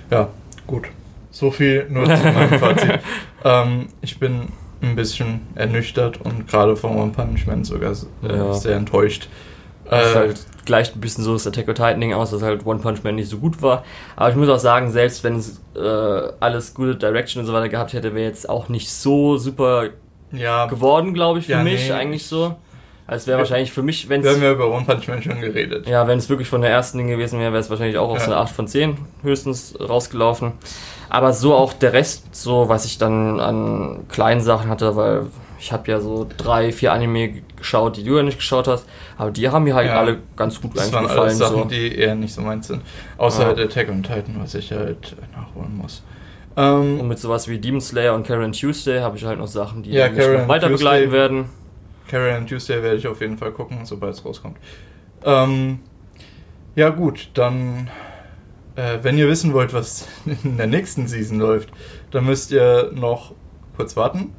[0.10, 0.30] ja,
[0.68, 0.88] gut.
[1.32, 3.00] So viel nur zu meinem Fazit.
[3.44, 4.50] ähm, ich bin
[4.82, 7.92] ein bisschen ernüchtert und gerade von One Punch Man sogar
[8.24, 8.54] äh, Ja.
[8.54, 9.30] sehr enttäuscht.
[9.90, 12.66] Das Äh, halt gleicht ein bisschen so das Attack on Titan Ding aus, dass halt
[12.66, 13.84] One Punch Man nicht so gut war.
[14.16, 17.70] Aber ich muss auch sagen, selbst wenn es äh, alles gute Direction und so weiter
[17.70, 19.90] gehabt hätte, wäre jetzt auch nicht so super
[20.32, 21.94] ja, geworden, glaube ich, für Ja, mich nee.
[21.94, 22.56] eigentlich so.
[23.08, 25.08] Also es wäre Wir- wahrscheinlich für mich, wenn wir es haben ja über One Punch
[25.08, 25.88] Man schon geredet.
[25.88, 28.20] ja, wenn es wirklich von der ersten Ding gewesen wäre, wäre es wahrscheinlich auch auf
[28.20, 28.26] Ja.
[28.26, 30.54] so eine 8 von 10 höchstens rausgelaufen.
[31.10, 35.26] Aber so auch der Rest, so was ich dann an kleinen Sachen hatte, weil
[35.60, 38.88] ich habe ja so drei, vier Anime geschaut, die du ja nicht geschaut hast,
[39.18, 40.00] aber die haben mir halt Ja.
[40.00, 41.22] alle ganz gut Das eigentlich waren gefallen.
[41.24, 41.66] alles Sachen, so.
[41.66, 42.82] die eher nicht so meins sind.
[43.18, 43.48] Außer Ja.
[43.50, 46.02] halt Attack on Titan, was ich halt nachholen muss.
[46.58, 49.84] Ähm, Und mit sowas wie Demon Slayer und Karen Tuesday habe ich halt noch Sachen,
[49.84, 51.46] die Ja, mich noch weiter Tuesday- begleiten werden.
[52.12, 54.58] Carol and Tuesday werde ich auf jeden Fall gucken, sobald es rauskommt.
[55.24, 55.80] Ähm,
[56.76, 57.90] ja gut, dann
[58.76, 60.10] äh, wenn ihr wissen wollt, was
[60.44, 61.70] in der nächsten Season läuft,
[62.12, 63.34] dann müsst ihr noch
[63.78, 64.34] kurz warten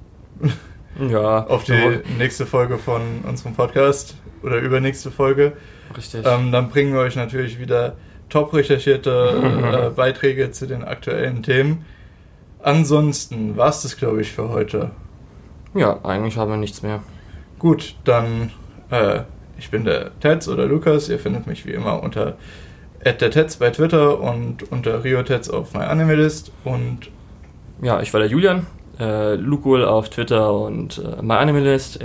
[0.99, 5.55] Ja, auf die nächste Folge von unserem Podcast oder übernächste Folge.
[5.97, 6.27] richtig.
[6.27, 7.97] Ähm, dann bringen wir euch natürlich wieder
[8.29, 11.87] top recherchierte äh, Beiträge zu den aktuellen Themen.
[12.63, 14.91] Ansonsten war es das, glaube ich, für heute.
[15.75, 17.01] ja, eigentlich haben wir nichts mehr.
[17.63, 18.51] Gut, dann
[18.91, 19.21] äh,
[19.57, 21.09] ich bin der Tetz oder Lukas.
[21.09, 22.37] Ihr findet mich wie immer unter
[23.05, 27.09] der Tetz bei Twitter und unter RioTetz auf MyAnimeList und
[27.81, 28.67] Ja, ich war der Julian,
[28.99, 32.03] äh, Lukul auf Twitter und äh, MyAnimeList,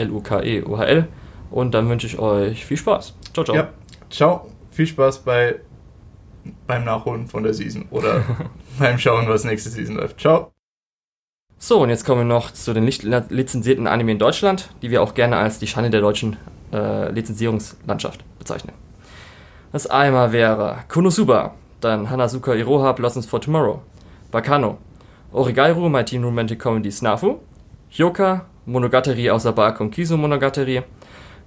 [6.68, 8.24] beim Nachholen von der Season oder
[8.78, 10.20] beim Schauen, was nächste Season läuft.
[10.20, 10.52] Ciao.
[11.60, 15.02] So, und jetzt kommen wir noch zu den nicht lizenzierten Anime in Deutschland, die wir
[15.02, 16.38] auch gerne als die Schande der deutschen
[16.72, 18.74] äh, Lizenzierungslandschaft bezeichnen.
[19.72, 23.82] Das einmal wäre Konosuba, dann Hanazuka Iroha Blossoms for Tomorrow,
[24.32, 24.78] Bakano,
[25.34, 27.40] Origairu My Teen Romantic Comedy Snafu,
[27.90, 30.84] Hyoka, Monogatari außer und Kiso Monogatari,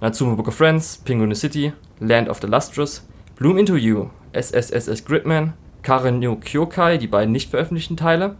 [0.01, 3.07] Natsume Book of Friends, Penguin City, Land of the Lustrous,
[3.37, 8.35] Bloom Into You, SSSS Gridman, Karen Kyokai, die beiden nicht veröffentlichten Teile,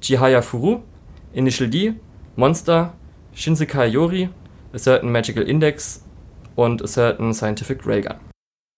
[0.00, 0.82] Chihaya Furu,
[1.36, 1.92] Initial D,
[2.34, 2.94] Monster,
[3.34, 4.30] Shinsekai Yori,
[4.72, 6.02] A Certain Magical Index
[6.54, 8.16] und A Certain Scientific Railgun.